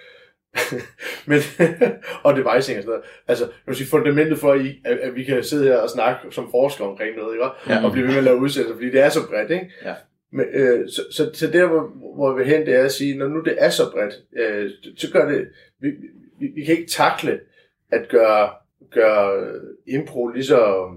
Men, 1.31 1.39
og 2.25 2.37
devising 2.37 2.79
og 2.79 2.83
sådan 2.83 2.87
noget. 2.87 3.03
Altså, 3.29 3.45
jeg 3.45 3.67
vil 3.67 3.77
sige, 3.77 3.89
fundamentet 3.89 4.39
for, 4.39 4.55
I, 4.55 4.81
at, 4.85 4.99
at, 4.99 5.15
vi 5.15 5.25
kan 5.25 5.45
sidde 5.45 5.65
her 5.65 5.77
og 5.77 5.91
snakke 5.91 6.21
som 6.31 6.51
forskere 6.51 6.89
omkring 6.89 7.17
noget, 7.17 7.35
ikke? 7.35 7.75
Ja. 7.75 7.85
og 7.85 7.93
blive 7.93 8.05
ved 8.05 8.13
med 8.13 8.19
at 8.19 8.25
lave 8.25 8.41
udsendelser, 8.41 8.75
fordi 8.75 8.91
det 8.91 9.01
er 9.01 9.09
så 9.09 9.21
bredt, 9.29 9.51
ikke? 9.51 9.71
Ja. 9.85 9.95
Men, 10.33 10.47
øh, 10.53 10.89
så, 10.89 11.03
så, 11.11 11.31
så 11.35 11.47
der, 11.47 11.67
hvor, 11.67 12.15
hvor 12.15 12.39
vi 12.39 12.45
hen, 12.45 12.67
det 12.67 12.75
er 12.75 12.85
at 12.85 12.93
sige, 12.93 13.19
når 13.19 13.29
nu 13.29 13.41
det 13.41 13.57
er 13.59 13.71
så 13.71 13.83
bredt, 13.93 14.15
øh, 14.37 14.71
så 14.97 15.13
gør 15.13 15.29
det, 15.29 15.49
vi, 15.81 15.89
vi, 16.41 16.47
vi 16.47 16.65
kan 16.65 16.77
ikke 16.79 16.91
takle 16.91 17.41
at 17.91 18.09
gøre, 18.09 18.51
gøre 18.91 19.53
impro 19.87 20.29
lige 20.29 20.45
så 20.45 20.91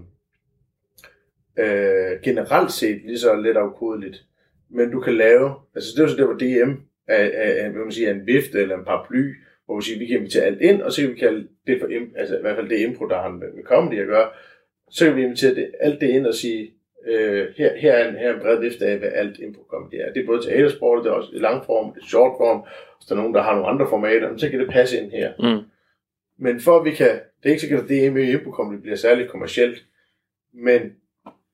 øh, 1.60 2.22
generelt 2.24 2.72
set 2.72 3.02
lige 3.06 3.20
så 3.20 3.36
let 3.36 3.58
afkodeligt. 3.58 4.26
Men 4.70 4.92
du 4.92 5.00
kan 5.00 5.18
lave, 5.18 5.54
altså 5.76 5.90
det 5.96 6.04
er 6.04 6.08
så 6.08 6.16
det 6.16 6.26
hvor 6.26 6.34
DM 6.34 6.72
er, 7.08 7.70
hvad 7.70 7.84
man 7.84 7.92
siger, 7.92 8.12
en 8.12 8.28
vifte 8.28 8.62
eller 8.62 8.78
en 8.78 8.86
paraply, 8.86 9.34
hvor 9.66 9.76
vi 9.76 9.86
siger, 9.86 10.00
vi 10.00 10.06
kan 10.06 10.18
invitere 10.18 10.44
alt 10.44 10.62
ind, 10.62 10.82
og 10.82 10.92
så 10.92 11.02
kan 11.02 11.12
vi 11.12 11.20
kalde 11.20 11.48
det 11.68 11.80
for, 11.80 11.88
altså 12.16 12.38
i 12.38 12.42
hvert 12.42 12.56
fald 12.56 12.70
det 12.70 12.80
impro, 12.80 13.08
der 13.08 13.22
har 13.22 13.30
med, 13.30 13.54
med 13.54 13.64
comedy 13.64 14.00
at 14.00 14.08
gøre, 14.08 14.30
så 14.90 15.06
kan 15.06 15.16
vi 15.16 15.24
invitere 15.24 15.56
det, 15.56 15.72
alt 15.80 16.02
det 16.02 16.10
ind 16.10 16.26
og 16.26 16.36
sige, 16.36 16.74
øh, 17.06 17.48
her, 17.58 17.78
her, 17.78 17.94
er 17.94 18.10
en, 18.10 18.16
her 18.16 18.30
er 18.30 18.34
en 18.34 18.40
bred 18.42 18.60
vifte 18.60 18.86
af, 18.86 18.98
hvad 18.98 19.10
alt 19.14 19.40
impro 19.40 19.64
comedy 19.70 19.94
er. 19.94 20.14
Det 20.14 20.22
er 20.22 20.26
både 20.26 20.42
teatersport, 20.42 21.04
det 21.04 21.10
er 21.10 21.14
også 21.14 21.30
i 21.34 21.40
langform, 21.40 21.94
det 21.94 22.02
er 22.02 22.08
shortform, 22.08 22.60
hvis 22.98 23.06
der 23.08 23.16
er 23.16 23.20
nogen, 23.20 23.34
der 23.34 23.42
har 23.42 23.54
nogle 23.54 23.68
andre 23.68 23.88
formater, 23.90 24.38
så 24.38 24.50
kan 24.50 24.60
det 24.60 24.70
passe 24.70 24.98
ind 25.00 25.12
her. 25.12 25.34
Mm. 25.40 25.64
Men 26.38 26.60
for 26.60 26.80
at 26.80 26.86
vi 26.86 26.92
kan, 26.92 27.08
det 27.08 27.46
er 27.46 27.50
ikke 27.50 27.62
sikkert, 27.62 27.84
at 27.84 27.90
det 27.90 28.14
med 28.14 28.24
impro 28.24 28.52
comedy 28.52 28.80
bliver 28.80 28.96
særligt 28.96 29.30
kommercielt, 29.30 29.86
men 30.54 30.82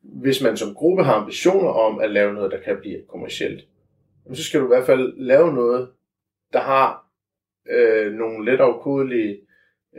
hvis 0.02 0.44
man 0.44 0.58
som 0.58 0.76
gruppe 0.76 1.04
har 1.04 1.14
ambitioner 1.14 1.70
om 1.70 2.00
at 2.00 2.12
lave 2.12 2.34
noget, 2.34 2.52
der 2.52 2.60
kan 2.60 2.78
blive 2.82 3.02
kommercielt, 3.10 3.68
så 4.34 4.44
skal 4.44 4.60
du 4.60 4.66
i 4.66 4.76
hvert 4.76 4.86
fald 4.86 5.14
lave 5.18 5.54
noget, 5.54 5.90
der 6.54 6.60
har 6.60 7.06
øh, 7.70 8.14
nogle 8.14 8.52
let 8.52 8.60
afkodelige, 8.60 9.40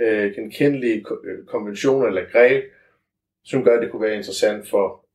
øh, 0.01 0.35
genkendelige 0.35 1.05
øh, 1.25 1.47
konventioner 1.47 2.07
eller 2.07 2.25
greb, 2.33 2.65
som 3.45 3.65
gør, 3.65 3.77
at 3.77 3.83
det 3.83 3.91
kunne 3.91 4.03
være 4.03 4.17
interessant 4.17 4.69
for 4.69 5.08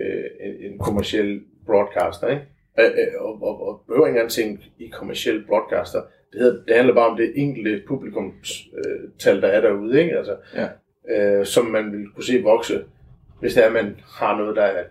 øh, 0.00 0.24
en, 0.40 0.72
en 0.72 0.78
kommersiel 0.78 1.40
broadcaster. 1.66 2.28
Ikke? 2.28 2.42
Øh, 2.80 2.84
øh, 2.86 3.20
og, 3.22 3.42
og, 3.42 3.68
og 3.68 3.84
behøver 3.86 4.06
ikke 4.06 4.16
engang 4.16 4.30
tænke 4.30 4.62
i 4.78 4.86
kommersiel 4.86 5.44
broadcaster. 5.46 6.00
Det, 6.32 6.40
hedder, 6.40 6.64
det 6.64 6.76
handler 6.76 6.94
bare 6.94 7.10
om 7.10 7.16
det 7.16 7.32
enkelte 7.34 7.82
publikumstal, 7.88 9.36
øh, 9.36 9.42
der 9.42 9.48
er 9.48 9.60
derude, 9.60 10.00
ikke? 10.02 10.18
Altså, 10.18 10.36
Ja. 10.54 10.68
øh, 11.38 11.46
som 11.46 11.66
man 11.66 11.92
vil 11.92 12.06
kunne 12.14 12.24
se 12.24 12.42
vokse, 12.42 12.84
hvis 13.40 13.54
det 13.54 13.62
er, 13.62 13.66
at 13.66 13.72
man 13.72 13.96
har 14.06 14.38
noget, 14.38 14.56
der 14.56 14.62
er 14.62 14.84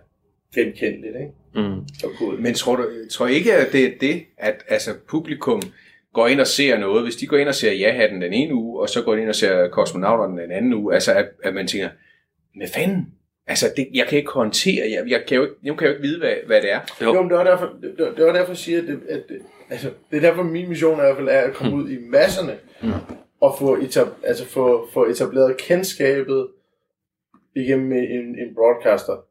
genkendeligt 0.54 1.16
ikke? 1.16 1.32
Mm. 1.54 1.80
kodeligt. 2.18 2.42
Men 2.42 2.54
tror 2.54 2.76
du 2.76 2.84
tror 3.10 3.26
ikke, 3.26 3.54
at 3.54 3.72
det 3.72 3.84
er 3.84 3.90
det, 4.00 4.22
at 4.38 4.64
altså, 4.68 4.90
publikum 5.08 5.62
går 6.12 6.28
ind 6.28 6.40
og 6.40 6.46
ser 6.46 6.78
noget, 6.78 7.02
hvis 7.02 7.16
de 7.16 7.26
går 7.26 7.36
ind 7.36 7.48
og 7.48 7.54
ser 7.54 7.72
ja-hatten 7.72 8.22
den 8.22 8.32
ene 8.32 8.54
uge, 8.54 8.80
og 8.80 8.88
så 8.88 9.02
går 9.02 9.14
de 9.14 9.20
ind 9.20 9.28
og 9.28 9.34
ser 9.34 9.68
kosmonauterne 9.68 10.42
den 10.42 10.50
anden 10.50 10.72
uge, 10.72 10.94
altså 10.94 11.12
at, 11.14 11.28
at 11.44 11.54
man 11.54 11.66
tænker, 11.66 11.88
hvad 12.56 12.68
fanden? 12.74 13.06
Altså, 13.46 13.66
det, 13.76 13.88
jeg 13.94 14.06
kan 14.06 14.18
ikke 14.18 14.30
håndtere, 14.30 14.90
jeg, 14.90 15.04
jeg 15.10 15.24
kan 15.28 15.36
jo 15.36 15.42
ikke, 15.42 15.54
nu 15.62 15.74
kan 15.74 15.86
jeg 15.86 15.92
jo 15.92 15.96
ikke 15.96 16.08
vide, 16.08 16.18
hvad, 16.18 16.34
hvad 16.46 16.62
det 16.62 16.72
er. 16.72 16.80
Jo. 17.02 17.14
Jo, 17.14 17.20
men 17.22 17.30
det 17.30 17.38
var 17.38 17.44
derfor, 17.44 17.66
det, 17.82 17.94
det 18.16 18.24
var 18.24 18.32
derfor 18.32 18.50
jeg 18.50 18.56
siger, 18.56 18.78
at, 18.82 18.86
det, 18.88 19.00
at 19.08 19.22
det, 19.28 19.42
altså, 19.70 19.90
det 20.10 20.16
er 20.16 20.20
derfor 20.20 20.42
min 20.42 20.68
mission 20.68 20.98
er 21.00 21.02
i 21.02 21.06
hvert 21.06 21.16
fald 21.16 21.28
er 21.28 21.40
at 21.40 21.54
komme 21.54 21.76
ud 21.76 21.90
i 21.90 21.98
masserne 21.98 22.58
og 23.40 23.54
få, 23.58 23.76
etab, 23.76 24.06
altså 24.24 24.44
få, 24.46 24.88
få 24.92 25.06
etableret 25.06 25.56
kendskabet 25.56 26.48
igennem 27.56 27.92
en, 27.92 28.38
en 28.38 28.54
broadcaster. 28.54 29.24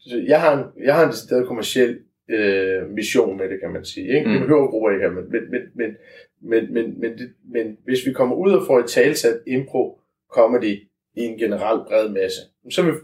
Så 0.00 0.24
jeg 0.26 0.40
har 0.40 0.58
en, 0.58 0.84
jeg 0.84 0.94
har 0.94 1.04
en 1.04 1.10
decideret 1.10 1.46
kommersiel 1.46 1.98
øh, 2.30 2.90
mission 2.90 3.36
med 3.36 3.48
det, 3.48 3.60
kan 3.60 3.70
man 3.72 3.84
sige. 3.84 4.08
Ikke? 4.08 4.26
Mm. 4.26 4.32
Det 4.32 4.40
Mm. 4.40 4.46
behøver 4.46 4.66
grupper 4.70 4.90
ikke 4.90 5.02
have, 5.04 5.14
men, 5.14 5.30
men, 5.30 5.50
men, 5.50 5.62
men, 5.74 5.96
men, 6.42 6.72
men, 6.74 7.00
men, 7.00 7.18
det, 7.18 7.32
men 7.52 7.76
hvis 7.84 8.06
vi 8.06 8.12
kommer 8.12 8.36
ud 8.36 8.52
og 8.52 8.66
får 8.66 8.78
et 8.78 8.90
talsat 8.90 9.40
impro 9.46 10.00
comedy 10.32 10.74
i 11.16 11.20
en 11.20 11.38
generel 11.38 11.78
bred 11.88 12.08
masse, 12.08 12.40
så 12.70 12.82
vil, 12.82 12.94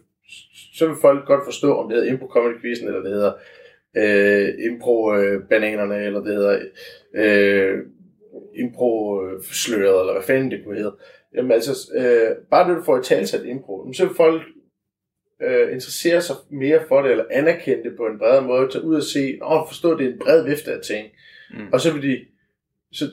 så 0.74 0.86
vil 0.86 0.96
folk 1.00 1.26
godt 1.26 1.44
forstå, 1.44 1.74
om 1.74 1.88
det 1.88 1.96
hedder 1.96 2.12
impro 2.12 2.26
comedy 2.26 2.60
quizzen, 2.60 2.86
eller 2.86 3.02
det 3.02 3.10
hedder 3.10 3.32
øh, 3.96 4.48
impro 4.70 5.14
øh, 5.14 5.42
bananerne, 5.50 6.04
eller 6.04 6.20
det 6.20 6.34
hedder 6.34 6.58
øh, 7.14 7.78
impro 8.54 9.22
øh, 9.22 9.42
sløret, 9.42 10.00
eller 10.00 10.12
hvad 10.12 10.22
fanden 10.22 10.50
det 10.50 10.64
kunne 10.64 10.76
hedde. 10.76 10.96
Jamen 11.34 11.52
altså, 11.52 11.92
øh, 11.96 12.36
bare 12.50 12.68
det 12.68 12.76
du 12.76 12.82
får 12.82 12.96
et 12.96 13.04
talsat 13.04 13.44
impro, 13.44 13.92
så 13.92 14.06
vil 14.06 14.16
folk 14.16 14.42
øh, 15.42 15.72
interessere 15.72 16.20
sig 16.20 16.36
mere 16.50 16.80
for 16.88 17.02
det, 17.02 17.10
eller 17.10 17.24
anerkende 17.30 17.84
det 17.84 17.96
på 17.96 18.06
en 18.06 18.18
bredere 18.18 18.46
måde, 18.46 18.68
tage 18.70 18.84
ud 18.84 18.96
og 18.96 19.02
se, 19.02 19.38
og 19.42 19.68
forstå, 19.68 19.98
det 19.98 20.06
er 20.06 20.12
en 20.12 20.18
bred 20.18 20.44
vifte 20.44 20.72
af 20.72 20.80
ting. 20.80 21.08
Mm. 21.50 21.72
Og 21.72 21.80
så 21.80 21.92
vil 21.92 22.02
de 22.02 22.18
så, 22.92 23.04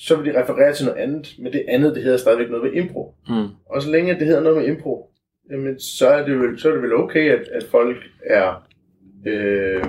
så 0.00 0.16
vil 0.16 0.32
de 0.32 0.42
referere 0.42 0.74
til 0.74 0.86
noget 0.86 1.00
andet, 1.00 1.34
men 1.38 1.52
det 1.52 1.64
andet, 1.68 1.94
det 1.94 2.02
hedder 2.02 2.18
stadigvæk 2.18 2.50
noget 2.50 2.64
med 2.64 2.82
impro. 2.82 3.14
Mm. 3.28 3.48
Og 3.66 3.82
så 3.82 3.90
længe 3.90 4.14
det 4.14 4.26
hedder 4.26 4.42
noget 4.42 4.58
med 4.58 4.66
impro, 4.66 5.11
jamen, 5.50 5.80
så, 5.80 6.08
er 6.08 6.24
det 6.24 6.38
vel, 6.38 6.58
så 6.58 6.68
er 6.68 6.72
det 6.72 6.82
vel 6.82 6.94
okay, 6.94 7.30
at, 7.30 7.48
at 7.48 7.64
folk 7.70 7.96
er... 8.24 8.68
Øh, 9.26 9.84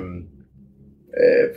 øh 1.17 1.49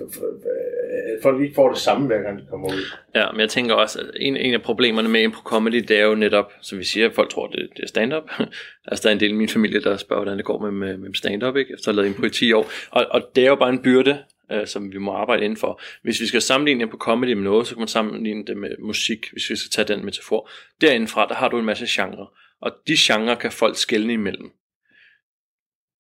at 1.17 1.23
folk 1.23 1.43
ikke 1.43 1.55
får 1.55 1.69
det 1.69 1.79
samme, 1.79 2.07
hver 2.07 2.23
gang 2.23 2.39
de 2.39 2.47
kommer 2.51 2.69
ud. 2.69 2.83
Ja, 3.15 3.33
men 3.33 3.41
jeg 3.41 3.49
tænker 3.49 3.75
også, 3.75 3.99
at 3.99 4.07
en, 4.17 4.37
en 4.37 4.55
af 4.55 4.63
problemerne 4.63 5.09
med 5.09 5.23
impro 5.23 5.43
comedy, 5.43 5.85
det 5.89 5.99
er 5.99 6.05
jo 6.05 6.15
netop, 6.15 6.53
som 6.61 6.79
vi 6.79 6.85
siger, 6.85 7.09
at 7.09 7.15
folk 7.15 7.31
tror, 7.31 7.47
det, 7.47 7.69
det 7.77 7.83
er 7.83 7.89
stand-up. 7.89 8.31
altså, 8.89 9.03
der 9.03 9.09
er 9.09 9.13
en 9.13 9.21
del 9.21 9.31
af 9.31 9.37
min 9.37 9.49
familie, 9.49 9.81
der 9.81 9.97
spørger, 9.97 10.23
hvordan 10.23 10.39
det 10.39 10.45
går 10.45 10.59
med, 10.59 10.71
med, 10.71 10.97
med 10.97 11.15
stand-up, 11.15 11.57
ikke? 11.57 11.75
efter 11.75 11.89
at 11.89 11.95
have 11.95 12.03
lavet 12.03 12.15
impro 12.15 12.27
i 12.27 12.31
10 12.31 12.53
år. 12.53 12.71
Og, 12.91 13.07
og 13.11 13.23
det 13.37 13.45
er 13.45 13.49
jo 13.49 13.55
bare 13.57 13.71
en 13.71 13.83
byrde, 13.83 14.19
øh, 14.53 14.67
som 14.67 14.93
vi 14.93 14.99
må 14.99 15.13
arbejde 15.13 15.45
inden 15.45 15.57
for. 15.57 15.81
Hvis 16.03 16.21
vi 16.21 16.27
skal 16.27 16.43
sammenligne 16.43 16.83
impro 16.83 16.97
comedy 16.97 17.33
med 17.33 17.45
noget, 17.45 17.67
så 17.67 17.75
kan 17.75 17.81
man 17.81 17.89
sammenligne 17.89 18.45
det 18.45 18.57
med 18.57 18.71
musik, 18.79 19.27
hvis 19.33 19.51
vi 19.51 19.57
skal 19.57 19.71
tage 19.71 19.97
den 19.97 20.05
metafor. 20.05 20.51
Derindefra, 20.81 21.27
der 21.29 21.35
har 21.35 21.49
du 21.49 21.59
en 21.59 21.65
masse 21.65 21.87
genre, 21.89 22.27
og 22.61 22.73
de 22.87 22.95
genrer 22.99 23.35
kan 23.35 23.53
folk 23.53 23.77
skelne 23.77 24.13
imellem. 24.13 24.51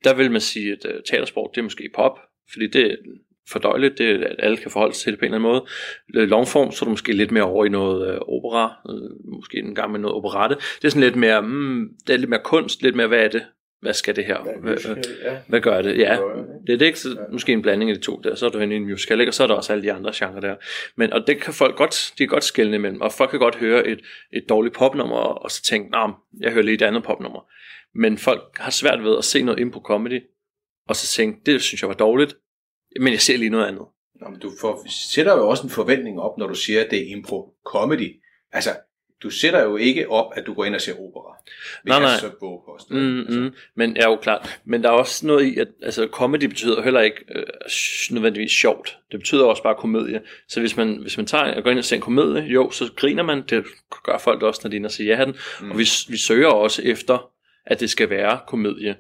Der 0.05 0.15
vil 0.15 0.31
man 0.31 0.41
sige, 0.41 0.73
at 0.73 0.85
uh, 0.85 1.01
teatersport, 1.11 1.51
det 1.55 1.61
er 1.61 1.65
måske 1.65 1.91
pop, 1.95 2.19
fordi 2.53 2.67
det 2.67 2.93
er 2.93 2.97
fordøjeligt, 3.49 3.99
det 3.99 4.11
er, 4.11 4.29
at 4.29 4.37
alle 4.39 4.57
kan 4.57 4.71
forholde 4.71 4.95
sig 4.95 5.03
til 5.03 5.13
det 5.13 5.19
på 5.19 5.25
en 5.25 5.35
eller 5.35 5.49
anden 5.49 5.65
måde. 6.13 6.27
Longform, 6.27 6.73
så 6.73 6.85
er 6.85 6.87
du 6.87 6.91
måske 6.91 7.13
lidt 7.13 7.31
mere 7.31 7.45
over 7.45 7.65
i 7.65 7.69
noget 7.69 8.15
øh, 8.15 8.21
opera, 8.21 8.75
øh, 8.91 9.33
måske 9.37 9.59
en 9.59 9.75
gang 9.75 9.93
med 9.93 10.01
noget 10.01 10.17
operette. 10.17 10.57
Det 10.57 10.85
er 10.85 10.89
sådan 10.89 11.03
lidt 11.03 11.17
mere, 11.17 11.43
mm, 11.43 11.89
det 12.07 12.13
er 12.13 12.17
lidt 12.17 12.31
mere 12.31 12.43
kunst, 12.45 12.83
lidt 12.83 12.97
mere, 12.97 13.07
hvad 13.07 13.25
er 13.25 13.29
det? 13.29 13.47
Hvad 13.81 13.95
skal 13.95 14.17
det 14.17 14.25
her? 14.25 14.43
Hvad, 14.61 14.77
ja. 15.25 15.37
hvad 15.49 15.61
gør 15.61 15.83
det? 15.83 15.99
Ja, 15.99 16.19
det, 16.67 16.73
er 16.73 16.79
det 16.79 16.87
ikke, 16.87 16.99
så 16.99 17.27
måske 17.33 17.53
en 17.53 17.63
blanding 17.63 17.91
af 17.91 17.97
de 17.97 18.03
to 18.03 18.21
der. 18.25 18.35
Så 18.35 18.47
er 18.47 18.51
du 18.51 18.59
henne 18.59 18.75
i 18.75 18.77
en 18.77 18.85
musical, 18.85 19.21
ikke? 19.21 19.31
og 19.31 19.35
så 19.35 19.43
er 19.43 19.47
der 19.47 19.55
også 19.55 19.73
alle 19.73 19.83
de 19.83 19.93
andre 19.93 20.13
genrer 20.15 20.41
der. 20.41 20.57
Men, 20.97 21.13
og 21.13 21.27
det 21.27 21.43
kan 21.43 21.55
folk 21.55 21.77
godt, 21.77 22.13
de 22.19 22.23
kan 22.25 22.29
godt 22.29 22.45
skelne 22.45 22.77
imellem, 22.77 23.01
og 23.01 23.13
folk 23.13 23.31
kan 23.31 23.39
godt 23.39 23.57
høre 23.57 23.87
et, 23.87 24.01
et 24.33 24.45
dårligt 24.49 24.75
popnummer, 24.75 25.17
og 25.17 25.51
så 25.51 25.63
tænke, 25.63 25.91
nah, 25.91 26.11
jeg 26.41 26.53
hører 26.53 26.65
lige 26.65 26.75
et 26.75 26.83
andet 26.83 27.03
popnummer. 27.03 27.51
Men 27.95 28.19
folk 28.19 28.43
har 28.57 28.71
svært 28.71 29.05
ved 29.05 29.19
at 29.19 29.25
se 29.25 29.43
noget 29.43 29.61
impro 29.61 29.81
comedy, 29.81 30.21
og 30.89 30.97
så 30.97 31.07
tænke, 31.17 31.41
det 31.47 31.63
synes 31.63 31.83
jeg 31.83 31.89
var 31.89 31.95
dårligt, 31.95 32.37
men 33.01 33.13
jeg 33.13 33.21
ser 33.21 33.39
lige 33.39 33.51
noget 33.51 33.67
andet. 33.67 33.85
Nå, 34.21 34.29
men 34.29 34.41
du 34.41 34.51
får, 34.61 34.87
sætter 34.89 35.37
jo 35.37 35.49
også 35.49 35.63
en 35.63 35.71
forventning 35.71 36.21
op, 36.21 36.39
når 36.39 36.47
du 36.47 36.55
siger, 36.55 36.85
at 36.85 36.91
det 36.91 36.99
er 36.99 37.17
impro 37.17 37.55
comedy. 37.67 38.23
Altså, 38.53 38.71
du 39.23 39.31
sætter 39.31 39.63
jo 39.63 39.77
ikke 39.77 40.11
op, 40.11 40.33
at 40.37 40.47
du 40.47 40.55
går 40.55 40.65
ind 40.65 40.75
og 40.75 40.81
ser 40.81 40.93
opera. 40.93 41.37
Hvis 41.83 41.91
Nej, 41.91 41.99
nej. 42.01 42.09
jeg 42.11 42.21
så 42.21 42.31
os. 42.77 42.91
Mm, 42.91 43.21
Altså, 43.21 43.41
mm, 43.41 43.55
men 43.77 43.97
ja, 43.97 44.11
jo 44.11 44.17
klart. 44.17 44.61
Men 44.65 44.83
der 44.83 44.89
er 44.89 44.93
også 44.93 45.27
noget 45.27 45.45
i, 45.45 45.59
at 45.59 45.69
altså, 45.83 46.09
comedy 46.13 46.45
betyder 46.45 46.83
heller 46.83 47.01
ikke 47.01 47.25
øh, 47.35 47.45
nødvendigvis 48.11 48.53
sjovt. 48.53 48.99
Det 49.13 49.21
betyder 49.21 49.45
også 49.45 49.63
bare 49.63 49.75
komedie. 49.75 50.21
Så 50.49 50.61
hvis 50.61 50.77
man, 50.77 50.99
hvis 51.03 51.17
man 51.17 51.27
tager 51.27 51.55
og 51.55 51.63
går 51.63 51.71
ind 51.71 51.79
og 51.79 51.85
ser 51.85 51.97
en 51.97 52.03
komedie, 52.03 52.43
jo, 52.43 52.71
så 52.71 52.93
griner 52.97 53.23
man. 53.23 53.43
Det 53.51 53.65
gør 54.05 54.19
folk 54.19 54.43
også, 54.43 54.61
når 54.65 54.71
de 54.71 54.77
er 54.77 54.79
inde 54.79 54.87
og 54.87 54.91
siger 54.91 55.17
ja 55.17 55.25
den. 55.25 55.35
Mm. 55.61 55.71
Og 55.71 55.79
vi, 55.79 55.87
vi 56.09 56.17
søger 56.17 56.49
også 56.49 56.83
efter, 56.83 57.31
at 57.67 57.81
det 57.81 57.91
skal 57.91 58.11
være 58.11 58.39
komedie. 58.47 58.97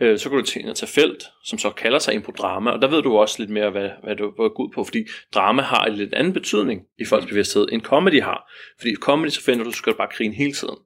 Øh, 0.00 0.18
så 0.18 0.28
kan 0.28 0.38
du 0.38 0.44
tænke 0.44 0.70
at 0.70 0.76
tage 0.76 0.90
felt, 0.90 1.24
som 1.44 1.58
så 1.58 1.70
kalder 1.70 1.98
sig 1.98 2.14
impodrama, 2.14 2.70
og 2.70 2.82
der 2.82 2.88
ved 2.88 3.02
du 3.02 3.16
også 3.16 3.36
lidt 3.38 3.50
mere, 3.50 3.70
hvad, 3.70 3.90
hvad 4.04 4.16
du 4.16 4.30
går 4.30 4.60
ud 4.60 4.72
på, 4.74 4.84
fordi 4.84 5.06
drama 5.34 5.62
har 5.62 5.84
en 5.84 5.94
lidt 5.94 6.14
anden 6.14 6.32
betydning 6.32 6.82
i 6.98 7.04
folks 7.04 7.26
bevidsthed, 7.26 7.68
end 7.72 7.82
comedy 7.82 8.22
har. 8.22 8.52
Fordi 8.78 8.90
i 8.90 8.96
comedy, 8.96 9.28
så 9.28 9.42
finder 9.42 9.64
du, 9.64 9.70
du 9.70 9.76
skal 9.76 9.94
bare 9.94 10.08
grine 10.16 10.34
hele 10.34 10.52
tiden. 10.52 10.76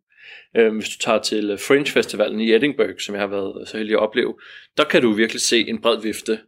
Øh, 0.56 0.74
hvis 0.74 0.88
du 0.88 0.98
tager 0.98 1.18
til 1.18 1.58
Fringe 1.58 1.90
Festivalen 1.90 2.40
i 2.40 2.52
Edinburgh, 2.52 2.98
som 2.98 3.14
jeg 3.14 3.22
har 3.22 3.28
været 3.28 3.68
så 3.68 3.76
heldig 3.76 3.94
at 3.94 4.00
opleve, 4.00 4.34
der 4.76 4.84
kan 4.84 5.02
du 5.02 5.12
virkelig 5.12 5.40
se 5.40 5.68
en 5.68 5.80
bred 5.80 6.02
vifte 6.02 6.38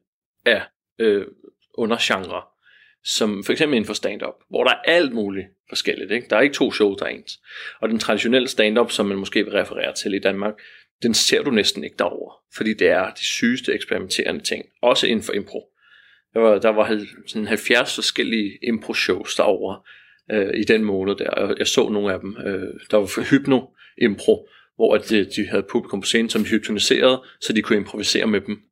af 0.47 0.63
øh, 0.99 1.27
undergenre, 1.75 2.43
som 3.05 3.45
for 3.45 3.53
eksempel 3.53 3.77
inden 3.77 3.87
for 3.87 3.95
stand-up, 3.95 4.35
hvor 4.51 4.65
der 4.65 4.71
er 4.71 4.83
alt 4.85 5.13
muligt 5.13 5.47
forskelligt. 5.69 6.11
Ikke? 6.11 6.27
Der 6.31 6.37
er 6.37 6.41
ikke 6.41 6.55
to 6.55 6.73
shows, 6.73 6.99
der 6.99 7.05
er 7.05 7.11
ens. 7.11 7.39
Og 7.81 7.89
den 7.89 7.99
traditionelle 7.99 8.49
stand-up, 8.49 8.91
som 8.91 9.07
man 9.07 9.19
måske 9.19 9.45
vil 9.45 9.53
referere 9.53 9.95
til 9.95 10.15
i 10.15 10.19
Danmark, 10.19 10.55
den 11.03 11.15
ser 11.15 11.43
du 11.43 11.51
næsten 11.51 11.85
ikke 11.85 11.97
derover, 11.99 12.33
fordi 12.57 12.75
det 12.75 12.89
er 12.89 13.11
de 13.11 13.25
sygeste 13.25 13.73
eksperimenterende 13.75 14.41
ting, 14.45 14.65
også 14.83 15.07
inden 15.07 15.23
for 15.25 15.33
impro. 15.33 15.69
Der 16.35 16.41
var, 16.41 16.59
der 16.59 16.69
var 16.69 17.01
sådan 17.27 17.47
70 17.47 17.95
forskellige 17.95 18.59
impro-shows 18.63 19.37
derovre 19.37 19.81
øh, 20.33 20.55
i 20.61 20.65
den 20.65 20.85
måned 20.85 21.15
der, 21.17 21.31
og 21.31 21.59
jeg 21.59 21.67
så 21.67 21.89
nogle 21.89 22.13
af 22.13 22.21
dem. 22.21 22.37
Øh, 22.47 22.69
der 22.91 22.97
var 22.97 23.07
for 23.07 23.23
hypno-impro, 23.23 24.49
hvor 24.77 24.95
at 24.95 25.09
de, 25.11 25.25
de 25.25 25.47
havde 25.49 25.63
publikum 25.71 26.01
på 26.01 26.07
scenen, 26.07 26.31
som 26.31 26.43
de 26.45 26.49
hypnotiserede, 26.49 27.23
så 27.41 27.53
de 27.53 27.63
kunne 27.63 27.79
improvisere 27.79 28.27
med 28.27 28.41
dem. 28.41 28.63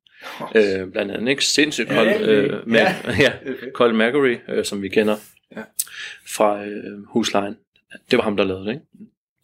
Øh, 0.56 0.92
blandt 0.92 1.12
andet, 1.12 1.30
ikke? 1.30 1.44
Sindssygt 1.44 1.90
er 1.90 2.18
øh, 2.20 2.68
med, 2.68 2.78
Ja. 2.80 2.94
ja, 3.20 3.32
fedt. 3.46 3.74
Colin 3.74 3.96
Magory, 3.96 4.36
øh, 4.48 4.64
som 4.64 4.82
vi 4.82 4.88
kender 4.88 5.16
Ja. 5.56 5.62
fra 6.26 6.64
øh, 6.66 7.02
Huslejen. 7.08 7.56
Det 8.10 8.16
var 8.16 8.22
ham, 8.24 8.36
der 8.36 8.44
lavede 8.44 8.64
det, 8.64 8.70
ikke? 8.72 8.84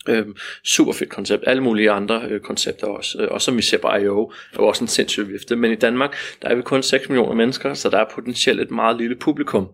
Øh, 0.08 0.26
super 0.64 0.92
fedt 0.92 1.10
koncept. 1.10 1.44
Alle 1.46 1.62
mulige 1.62 1.90
andre 1.90 2.22
øh, 2.28 2.40
koncepter 2.40 2.86
også. 2.86 3.28
Øh, 3.32 3.40
som 3.40 3.56
vi 3.56 3.62
ser 3.62 3.78
på 3.78 3.88
I.O. 3.88 4.22
er 4.52 4.56
jo 4.58 4.66
også 4.66 4.84
en 4.84 4.88
sindssyg 4.88 5.28
vifte. 5.28 5.56
Men 5.56 5.72
i 5.72 5.74
Danmark, 5.74 6.16
der 6.42 6.48
er 6.48 6.54
vi 6.54 6.62
kun 6.62 6.82
6 6.82 7.08
millioner 7.08 7.34
mennesker, 7.34 7.74
så 7.74 7.90
der 7.90 7.98
er 7.98 8.04
potentielt 8.14 8.60
et 8.60 8.70
meget 8.70 8.96
lille 8.96 9.16
publikum. 9.16 9.68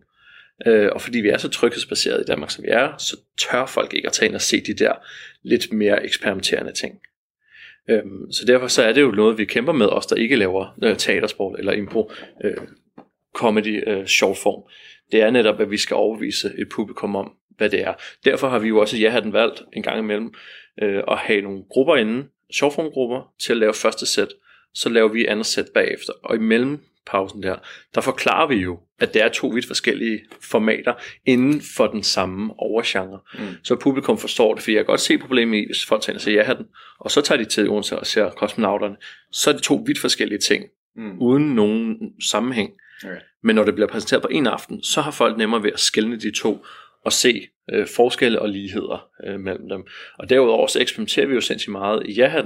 Øh, 0.67 0.89
og 0.93 1.01
fordi 1.01 1.19
vi 1.19 1.29
er 1.29 1.39
så 1.39 1.49
tryghedsbaseret 1.49 2.21
i 2.21 2.25
Danmark, 2.25 2.51
som 2.51 2.65
vi 2.65 2.69
er, 2.69 2.97
så 2.99 3.17
tør 3.39 3.67
folk 3.67 3.95
ikke 3.95 4.09
at 4.09 4.13
tage 4.13 4.29
ind 4.29 4.35
og 4.35 4.41
se 4.41 4.61
de 4.61 4.75
der 4.75 4.93
lidt 5.43 5.73
mere 5.73 6.05
eksperimenterende 6.05 6.73
ting. 6.73 6.95
Øhm, 7.91 8.33
så 8.33 8.45
derfor 8.47 8.67
så 8.67 8.83
er 8.83 8.93
det 8.93 9.01
jo 9.01 9.11
noget, 9.11 9.39
vi 9.39 9.45
kæmper 9.45 9.73
med, 9.73 9.87
os 9.87 10.07
der 10.07 10.17
ikke 10.17 10.37
laver 10.37 10.79
øh, 10.83 10.97
teatersport 10.97 11.59
eller 11.59 11.73
impro, 11.73 12.13
øh, 12.45 12.57
comedy, 13.35 13.89
øh, 13.89 14.07
short 14.07 14.37
form. 14.37 14.63
Det 15.13 15.23
er 15.23 15.31
netop, 15.31 15.61
at 15.61 15.71
vi 15.71 15.77
skal 15.77 15.95
overbevise 15.95 16.53
et 16.59 16.69
publikum 16.69 17.17
om, 17.17 17.33
hvad 17.63 17.71
det 17.71 17.81
er. 17.81 17.95
Derfor 18.25 18.49
har 18.49 18.59
vi 18.59 18.69
jo 18.69 18.79
også 18.79 18.97
i 18.97 19.01
Ja-hatten 19.01 19.33
valgt 19.33 19.63
en 19.73 19.83
gang 19.83 19.99
imellem 19.99 20.35
øh, 20.83 21.03
at 21.09 21.19
have 21.19 21.41
nogle 21.41 21.63
grupper 21.71 21.97
inde, 21.97 22.29
shortform-grupper, 22.53 23.33
til 23.41 23.53
at 23.53 23.59
lave 23.59 23.75
første 23.75 24.07
sæt. 24.07 24.29
Så 24.75 24.89
laver 24.89 25.09
vi 25.09 25.27
andet 25.27 25.47
sæt 25.47 25.67
bagefter. 25.75 26.13
Og 26.23 26.37
imellem 26.37 26.79
pausen 27.07 27.43
der, 27.43 27.57
der 27.95 28.01
forklarer 28.01 28.49
vi 28.49 28.55
jo, 28.55 28.79
at 29.01 29.15
det 29.15 29.23
er 29.23 29.29
to 29.29 29.49
vidt 29.49 29.67
forskellige 29.67 30.21
formater 30.41 30.93
inden 31.27 31.63
for 31.77 31.87
den 31.87 32.03
samme 32.03 32.53
overgenre. 32.59 33.19
Mm. 33.35 33.41
Så 33.63 33.77
publikum 33.77 34.19
forstår 34.19 34.55
det, 34.55 34.63
for 34.63 34.71
jeg 34.71 34.79
kan 34.79 34.87
godt 34.87 35.01
se 35.01 35.19
problemet 35.19 35.59
i, 35.59 35.67
hvis 35.67 35.87
folk 35.87 36.03
tager 36.03 36.19
sig 36.19 36.33
ja 36.33 36.55
den, 36.59 36.67
og 36.99 37.11
så 37.11 37.21
tager 37.21 37.39
de 37.39 37.45
til 37.45 37.69
Odense 37.71 37.99
og 37.99 38.07
ser 38.07 38.31
kosmonauterne, 38.31 38.97
så 39.33 39.51
er 39.51 39.55
det 39.55 39.63
to 39.63 39.83
vidt 39.87 39.99
forskellige 39.99 40.39
ting, 40.39 40.65
mm. 40.97 41.19
uden 41.19 41.55
nogen 41.55 41.97
sammenhæng. 42.31 42.71
Okay. 43.05 43.17
Men 43.43 43.57
når 43.57 43.65
det 43.65 43.75
bliver 43.75 43.89
præsenteret 43.89 44.23
på 44.23 44.29
en 44.31 44.47
aften, 44.47 44.83
så 44.83 45.01
har 45.01 45.11
folk 45.11 45.37
nemmere 45.37 45.63
ved 45.63 45.73
at 45.73 45.81
skelne 45.81 46.17
de 46.17 46.31
to, 46.31 46.65
og 47.05 47.13
se 47.13 47.49
øh, 47.73 47.87
forskelle 47.87 48.43
og 48.43 48.49
ligheder 48.49 49.09
øh, 49.27 49.41
mellem 49.41 49.69
dem. 49.69 49.87
Og 50.19 50.31
derudover 50.31 50.67
så 50.67 50.81
eksperimenterer 50.81 51.27
vi 51.27 51.35
jo 51.35 51.41
sindssygt 51.41 51.73
meget 51.73 52.07
i 52.07 52.13
ja 52.13 52.37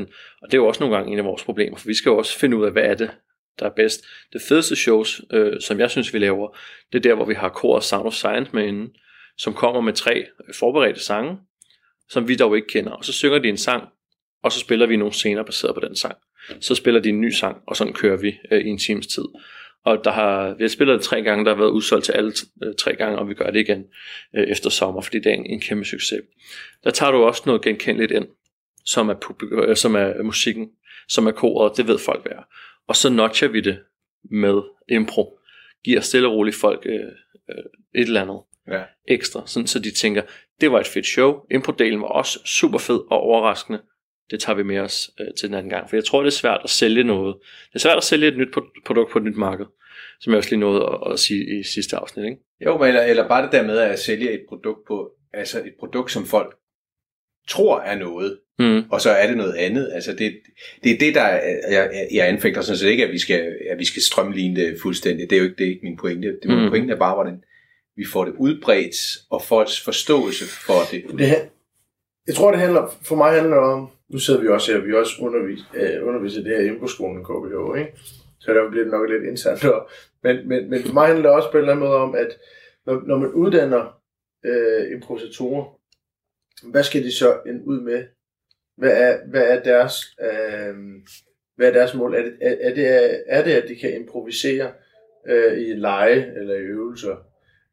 og 0.43 0.47
det 0.47 0.55
er 0.55 0.59
jo 0.59 0.67
også 0.67 0.81
nogle 0.81 0.97
gange 0.97 1.13
en 1.13 1.19
af 1.19 1.25
vores 1.25 1.45
problemer, 1.45 1.77
for 1.77 1.89
vi 1.89 1.95
skal 1.95 2.11
jo 2.11 2.19
også 2.19 2.39
finde 2.39 2.57
ud 2.57 2.65
af, 2.65 2.73
hvad 2.73 2.83
er 2.83 2.95
det, 2.95 3.11
der 3.59 3.67
er 3.67 3.75
bedst. 3.77 4.05
Det 4.33 4.43
fedeste 4.43 4.77
shows, 4.77 5.23
øh, 5.33 5.61
som 5.61 5.81
jeg 5.81 5.91
synes, 5.91 6.15
vi 6.15 6.19
laver, 6.19 6.59
det 6.93 6.99
er 6.99 7.03
der, 7.03 7.15
hvor 7.15 7.25
vi 7.25 7.35
har 7.35 7.49
Kor 7.49 7.81
Sound 7.81 8.07
of 8.07 8.13
Science 8.13 8.51
med 8.55 8.67
inden, 8.67 8.89
som 9.39 9.55
kommer 9.55 9.81
med 9.81 9.93
tre 9.93 10.27
forberedte 10.55 11.01
sange, 11.01 11.39
som 12.09 12.29
vi 12.29 12.37
dog 12.37 12.57
ikke 12.57 12.69
kender. 12.69 12.93
Og 12.93 13.05
så 13.05 13.13
synger 13.13 13.39
de 13.39 13.49
en 13.49 13.57
sang, 13.57 13.89
og 14.43 14.53
så 14.53 14.61
spiller 14.61 14.87
vi 14.87 14.97
nogle 14.97 15.13
scener 15.13 15.43
baseret 15.43 15.75
på 15.75 15.81
den 15.81 15.97
sang. 15.97 16.17
Så 16.61 16.75
spiller 16.75 17.01
de 17.01 17.09
en 17.09 17.21
ny 17.21 17.31
sang, 17.31 17.57
og 17.67 17.77
sådan 17.77 17.93
kører 17.93 18.17
vi 18.17 18.39
øh, 18.51 18.61
i 18.61 18.69
en 18.69 18.79
times 18.79 19.07
tid. 19.07 19.25
Og 19.87 20.05
der 20.05 20.11
har, 20.11 20.55
vi 20.55 20.65
har 20.65 20.69
spillet 20.69 20.95
det 20.99 21.05
tre 21.05 21.23
gange, 21.23 21.45
der 21.45 21.51
har 21.51 21.59
været 21.59 21.71
udsolgt 21.71 22.05
til 22.05 22.13
alle 22.13 22.33
øh, 22.65 22.75
tre 22.79 22.97
gange, 22.97 23.19
og 23.19 23.29
vi 23.29 23.35
gør 23.35 23.51
det 23.51 23.61
igen 23.61 23.85
øh, 24.37 24.45
efter 24.45 24.71
sommer, 24.71 25.01
fordi 25.01 25.19
det 25.19 25.27
er 25.27 25.35
en, 25.35 25.47
en 25.47 25.61
kæmpe 25.61 25.85
succes. 25.85 26.21
Der 26.85 26.91
tager 26.91 27.13
du 27.13 27.19
også 27.23 27.43
noget 27.47 27.63
genkendeligt 27.63 28.13
ind, 28.13 28.27
som 28.85 29.09
er, 29.09 29.15
publik- 29.15 29.69
øh, 29.69 29.77
som 29.77 29.95
er 29.95 30.23
musikken, 30.23 30.71
som 31.09 31.27
er 31.27 31.31
koret, 31.31 31.77
det 31.77 31.89
ved 31.89 31.99
folk 31.99 32.23
hvad 32.23 32.33
er. 32.33 32.43
Og 32.89 32.97
så 32.97 33.11
notcher 33.11 33.49
vi 33.49 33.61
det 33.61 33.79
med 34.31 34.63
impro. 34.89 35.39
Giver 35.85 36.01
stille 36.01 36.29
og 36.29 36.35
roligt 36.35 36.57
folk 36.57 36.83
øh, 36.87 36.95
øh, 37.51 37.65
et 37.95 38.07
eller 38.07 38.23
andet 38.23 38.41
ja. 38.69 38.83
ekstra, 39.09 39.43
sådan, 39.47 39.67
så 39.67 39.79
de 39.79 39.91
tænker, 39.91 40.23
det 40.61 40.73
var 40.73 40.81
et 40.81 40.87
fedt 40.87 41.07
show. 41.07 41.33
Impro-delen 41.55 42.01
var 42.01 42.09
også 42.09 42.39
super 42.45 42.79
fed 42.79 43.01
og 43.11 43.21
overraskende. 43.21 43.81
Det 44.31 44.41
tager 44.41 44.57
vi 44.57 44.63
med 44.63 44.79
os 44.79 45.11
øh, 45.21 45.27
til 45.39 45.49
den 45.49 45.55
anden 45.55 45.71
gang. 45.71 45.89
For 45.89 45.97
jeg 45.97 46.05
tror, 46.05 46.23
det 46.23 46.27
er 46.27 46.31
svært 46.31 46.61
at 46.65 46.71
sælge 46.71 47.05
noget. 47.05 47.37
Det 47.69 47.75
er 47.75 47.79
svært 47.79 47.97
at 47.97 48.05
sælge 48.05 48.29
et 48.29 48.39
nyt 48.39 48.49
produkt 48.87 49.13
på 49.13 49.19
et 49.19 49.25
nyt 49.25 49.37
marked, 49.37 49.67
som 50.21 50.33
jeg 50.33 50.39
også 50.39 50.51
lige 50.51 50.61
nåede 50.61 50.83
at, 50.83 51.13
at 51.13 51.19
sige 51.19 51.61
i 51.61 51.63
sidste 51.63 51.97
afsnit. 51.97 52.25
Ikke? 52.25 52.37
Jo, 52.65 52.79
men 52.79 52.89
eller, 52.89 53.03
eller 53.03 53.29
bare 53.29 53.43
det 53.43 53.53
der 53.53 53.63
med 53.63 53.79
at 53.79 53.99
sælge 53.99 54.31
et 54.31 54.43
produkt 54.49 54.87
på, 54.89 55.11
altså 55.33 55.59
et 55.59 55.75
produkt, 55.81 56.13
som 56.13 56.27
folk 56.27 56.57
tror 57.49 57.81
er 57.81 57.99
noget, 57.99 58.39
mm. 58.59 58.83
og 58.91 59.01
så 59.01 59.11
er 59.11 59.27
det 59.27 59.37
noget 59.37 59.55
andet. 59.55 59.91
Altså 59.95 60.13
det, 60.13 60.37
det 60.85 60.93
er 60.93 60.99
det, 60.99 61.15
der 61.15 61.27
jeg, 61.71 62.09
jeg 62.13 62.29
anfægter 62.29 62.61
sådan 62.61 62.79
set 62.79 62.89
ikke, 62.89 63.05
at 63.05 63.13
vi, 63.13 63.19
skal, 63.19 63.57
at 63.71 63.79
vi 63.79 63.85
skal 63.85 64.03
strømligne 64.03 64.57
det 64.57 64.79
fuldstændigt. 64.83 65.31
Det 65.31 65.37
er 65.37 65.41
jo 65.41 65.45
ikke, 65.45 65.57
det 65.57 65.65
er 65.65 65.71
ikke 65.71 65.85
min 65.85 65.97
pointe. 65.97 66.29
Det, 66.29 66.51
min 66.51 66.65
mm. 66.65 66.71
pointe 66.71 66.95
er 66.95 66.99
bare, 66.99 67.15
hvordan 67.15 67.43
vi 67.97 68.05
får 68.05 68.25
det 68.25 68.35
udbredt, 68.39 68.97
og 69.31 69.43
folks 69.43 69.81
forståelse 69.81 70.45
for 70.45 70.81
det. 70.91 71.19
det 71.19 71.51
jeg 72.27 72.35
tror, 72.35 72.51
det 72.51 72.61
handler, 72.61 72.89
for 73.03 73.17
mig 73.17 73.33
handler 73.33 73.57
om, 73.57 73.91
nu 74.09 74.19
sidder 74.19 74.41
vi 74.41 74.49
også 74.49 74.73
her, 74.73 74.81
vi 74.81 74.95
også 74.95 75.13
undervis, 75.21 75.61
øh, 75.75 76.07
underviser 76.09 76.43
det 76.43 76.73
her 76.73 76.79
på 76.79 76.87
skolen 76.87 77.25
KBH, 77.25 77.79
ikke? 77.79 77.93
så 78.41 78.55
der 78.55 78.71
bliver 78.71 78.85
det 78.85 78.93
nok 78.93 79.11
lidt 79.11 79.25
indsat. 79.25 79.65
Men, 80.23 80.49
men, 80.49 80.71
men 80.71 80.83
for 80.83 80.95
mig 80.95 81.07
handler 81.07 81.29
det 81.29 81.37
også 81.37 81.51
på 81.51 81.57
en 81.57 81.63
eller 81.63 81.73
anden 81.73 81.87
måde 81.87 81.99
om, 81.99 82.15
at 82.15 82.39
når, 82.87 83.03
når 83.07 83.19
man 83.19 83.33
uddanner 83.33 84.01
øh, 84.45 84.93
improvisatorer, 84.93 85.79
hvad 86.71 86.83
skal 86.83 87.05
de 87.05 87.13
så 87.13 87.41
ind 87.47 87.63
ud 87.65 87.81
med? 87.81 88.05
Hvad 88.77 88.93
er, 88.93 89.27
hvad 89.27 89.49
er 89.49 89.63
deres, 89.63 89.95
øh, 90.21 90.75
hvad 91.57 91.69
er 91.69 91.73
deres 91.73 91.95
mål? 91.95 92.15
Er 92.15 92.23
det, 92.23 92.37
er, 92.41 92.57
er, 92.61 92.75
det, 92.75 92.87
er 93.27 93.45
det, 93.45 93.53
at 93.53 93.69
de 93.69 93.77
kan 93.77 94.01
improvisere 94.01 94.73
øh, 95.29 95.59
i 95.59 95.73
lege 95.73 96.33
eller 96.37 96.55
i 96.55 96.63
øvelser? 96.63 97.17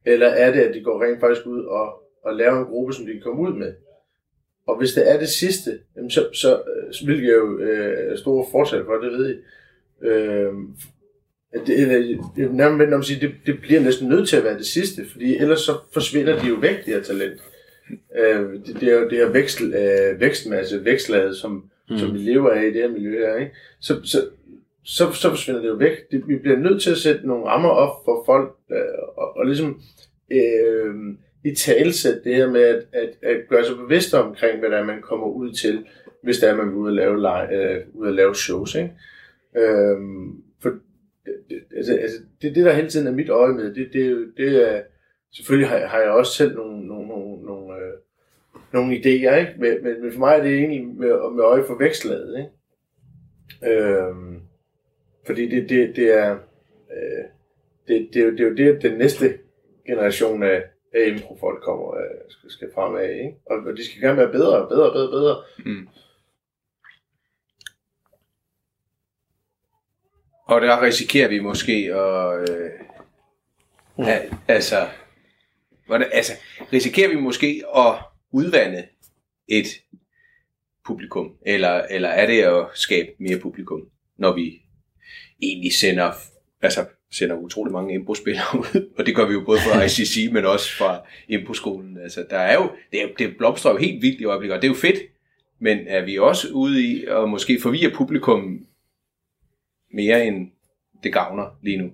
Eller 0.05 0.27
er 0.27 0.51
det, 0.51 0.61
at 0.61 0.73
de 0.73 0.83
går 0.83 1.03
rent 1.03 1.19
faktisk 1.19 1.45
ud 1.45 1.65
og, 1.65 2.03
og 2.23 2.35
laver 2.35 2.59
en 2.59 2.65
gruppe, 2.65 2.93
som 2.93 3.05
de 3.05 3.11
kan 3.11 3.21
komme 3.21 3.41
ud 3.41 3.53
med? 3.53 3.73
Og 4.67 4.77
hvis 4.77 4.93
det 4.93 5.11
er 5.11 5.19
det 5.19 5.29
sidste, 5.29 5.79
så, 6.09 6.27
så, 6.33 6.61
så 6.91 7.05
vil 7.05 7.23
jeg 7.23 7.33
jo 7.33 7.59
øh, 7.59 8.17
store 8.17 8.45
forsæt 8.51 8.85
for, 8.85 8.93
det 8.93 9.11
ved 9.11 9.35
I. 9.35 9.37
Øh, 10.05 10.53
det, 11.67 11.79
eller, 11.79 12.77
nærmest 12.87 13.09
sige, 13.09 13.27
det, 13.27 13.35
det 13.45 13.61
bliver 13.61 13.81
næsten 13.81 14.09
nødt 14.09 14.29
til 14.29 14.37
at 14.37 14.43
være 14.43 14.57
det 14.57 14.65
sidste, 14.65 15.05
fordi 15.11 15.37
ellers 15.37 15.59
så 15.59 15.77
forsvinder 15.93 16.39
de 16.39 16.47
jo 16.47 16.55
væk, 16.55 16.85
de 16.85 16.91
her 16.91 17.01
talent. 17.01 17.41
Øh, 18.17 18.53
det, 18.65 18.77
det 18.79 18.89
er 18.89 18.99
jo 18.99 19.09
det 19.09 19.17
her 19.17 19.29
væksel, 19.29 19.73
øh, 19.73 20.19
vækstmasse, 20.19 20.85
vækstlaget, 20.85 21.35
som, 21.35 21.69
mm. 21.89 21.97
som 21.97 22.13
vi 22.13 22.17
lever 22.17 22.49
af 22.49 22.63
i 22.63 22.73
det 22.73 22.81
her 22.81 22.91
miljø 22.91 23.25
her. 23.25 23.35
Ikke? 23.35 23.51
Så, 23.79 24.01
så, 24.03 24.25
så, 24.83 25.11
så 25.11 25.29
forsvinder 25.29 25.61
det 25.61 25.67
jo 25.67 25.73
væk. 25.73 26.11
Det, 26.11 26.27
vi 26.27 26.35
bliver 26.35 26.57
nødt 26.57 26.81
til 26.81 26.91
at 26.91 26.97
sætte 26.97 27.27
nogle 27.27 27.45
rammer 27.45 27.69
op 27.69 28.05
for 28.05 28.23
folk, 28.25 28.55
øh, 28.71 28.77
og, 29.17 29.37
og 29.37 29.45
ligesom 29.45 29.81
øh, 30.31 30.95
i 31.43 31.55
talsæt 31.55 32.23
det 32.23 32.35
her 32.35 32.49
med 32.49 32.61
at, 32.61 32.85
at, 32.93 33.09
at 33.21 33.47
gøre 33.49 33.65
sig 33.65 33.77
bevidst 33.77 34.13
omkring, 34.13 34.59
hvad 34.59 34.69
der 34.69 34.77
er, 34.77 34.85
man 34.85 35.01
kommer 35.01 35.27
ud 35.27 35.51
til, 35.51 35.85
hvis 36.23 36.39
der 36.39 36.51
er, 36.51 36.55
man 36.55 36.67
vil 36.67 36.75
ud 36.75 36.87
og 36.87 36.93
lave, 36.93 37.53
øh, 37.53 37.85
ud 37.93 38.07
og 38.07 38.13
lave 38.13 38.35
shows. 38.35 38.75
Ikke? 38.75 38.93
Øhm, 39.57 40.43
for 40.61 40.77
altså, 41.75 41.97
altså, 41.97 42.17
det, 42.41 42.55
det, 42.55 42.65
der 42.65 42.73
hele 42.73 42.89
tiden 42.89 43.07
er 43.07 43.11
mit 43.11 43.29
øje 43.29 43.53
med, 43.53 43.75
det, 43.75 43.89
det, 43.93 44.27
det 44.37 44.69
er, 44.69 44.81
selvfølgelig 45.31 45.69
har, 45.69 45.87
har 45.87 45.99
jeg 45.99 46.09
også 46.09 46.33
selv 46.33 46.55
nogle, 46.55 46.87
nogle, 46.87 47.07
nogle, 47.07 47.45
nogle, 47.45 47.75
øh, 47.75 47.93
nogle 48.73 48.95
idéer, 48.95 49.35
ikke? 49.35 49.53
Men, 49.57 49.83
men, 49.83 50.01
men 50.01 50.11
for 50.11 50.19
mig 50.19 50.37
er 50.37 50.43
det 50.43 50.53
egentlig 50.53 50.87
med, 50.87 51.31
med 51.35 51.43
øje 51.43 51.63
for 51.67 51.77
vækstlaget, 51.77 52.37
ikke? 52.37 52.49
Øhm, 53.75 54.39
fordi 55.25 55.49
det, 55.49 55.69
det, 55.69 55.95
det 55.95 56.17
er, 56.17 56.31
øh, 56.91 57.23
det, 57.87 58.09
det, 58.13 58.21
er 58.21 58.25
jo, 58.25 58.31
det 58.31 58.39
er 58.39 58.49
jo 58.49 58.55
det, 58.55 58.81
den 58.81 58.97
næste 58.97 59.33
generation 59.87 60.43
af, 60.43 60.63
af 60.93 61.07
impro-folk 61.07 61.63
kommer, 61.63 61.95
øh, 61.95 62.21
skal, 62.29 62.51
skal 62.51 62.69
fremad, 62.75 63.09
ikke? 63.09 63.35
Og, 63.45 63.57
og 63.57 63.77
de 63.77 63.85
skal 63.85 64.01
gerne 64.01 64.17
være 64.17 64.31
bedre, 64.31 64.69
bedre, 64.69 64.93
bedre, 64.93 65.11
bedre. 65.11 65.43
Mm. 65.65 65.87
Og 70.45 70.61
der 70.61 70.81
risikerer 70.81 71.27
vi 71.27 71.39
måske 71.39 71.95
at... 71.95 72.49
Øh, 72.49 72.71
mm. 73.97 74.03
ja, 74.03 74.19
altså, 74.47 74.89
hvordan, 75.85 76.09
altså, 76.13 76.33
risikerer 76.73 77.09
vi 77.09 77.15
måske 77.15 77.63
at 77.75 77.95
udvande 78.31 78.87
et 79.47 79.67
publikum? 80.85 81.37
Eller, 81.45 81.81
eller 81.89 82.09
er 82.09 82.25
det 82.25 82.41
at 82.43 82.67
skabe 82.73 83.09
mere 83.19 83.39
publikum, 83.39 83.89
når 84.17 84.33
vi 84.33 84.61
egentlig 85.41 85.73
sender, 85.73 86.11
altså, 86.61 86.85
sender 87.13 87.35
utrolig 87.35 87.73
mange 87.73 87.93
impospillere 87.93 88.45
ud, 88.59 88.89
og 88.97 89.05
det 89.05 89.15
gør 89.15 89.27
vi 89.27 89.33
jo 89.33 89.43
både 89.45 89.59
fra 89.59 89.83
ICC, 89.85 90.29
men 90.31 90.45
også 90.45 90.77
fra 90.77 90.99
imposkolen. 91.27 91.97
Altså, 91.97 92.25
der 92.29 92.37
er 92.37 92.53
jo, 92.53 92.71
det, 92.91 92.99
det 93.19 93.37
blomstrer 93.37 93.71
jo 93.71 93.77
helt 93.77 94.01
vildt 94.01 94.21
i 94.21 94.25
øjeblikket, 94.25 94.55
og 94.55 94.61
det 94.61 94.67
er 94.67 94.71
jo 94.71 94.77
fedt, 94.77 94.99
men 95.59 95.79
er 95.87 96.05
vi 96.05 96.17
også 96.17 96.47
ude 96.53 96.81
i 96.81 97.05
at 97.05 97.29
måske 97.29 97.59
forvirre 97.61 97.91
publikum 97.95 98.65
mere 99.93 100.25
end 100.25 100.47
det 101.03 101.13
gavner 101.13 101.59
lige 101.61 101.77
nu? 101.77 101.91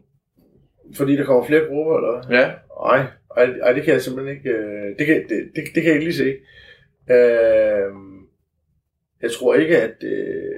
Fordi 0.95 1.15
der 1.15 1.25
kommer 1.25 1.45
flere 1.45 1.65
grupper, 1.67 1.97
eller 1.97 2.39
Ja. 2.39 2.51
Nej, 2.85 3.05
ej, 3.37 3.59
ej, 3.63 3.73
det 3.73 3.83
kan 3.83 3.93
jeg 3.93 4.01
simpelthen 4.01 4.37
ikke, 4.37 4.49
øh, 4.49 4.97
det 4.99 5.05
kan, 5.05 5.15
det, 5.29 5.51
det, 5.55 5.63
det 5.75 5.83
kan 5.83 5.85
jeg 5.85 5.93
ikke 5.93 6.05
lige 6.05 6.17
se. 6.17 6.35
Øh, 7.13 7.93
jeg 9.21 9.31
tror 9.31 9.55
ikke, 9.55 9.77
at, 9.77 10.03
øh, 10.03 10.55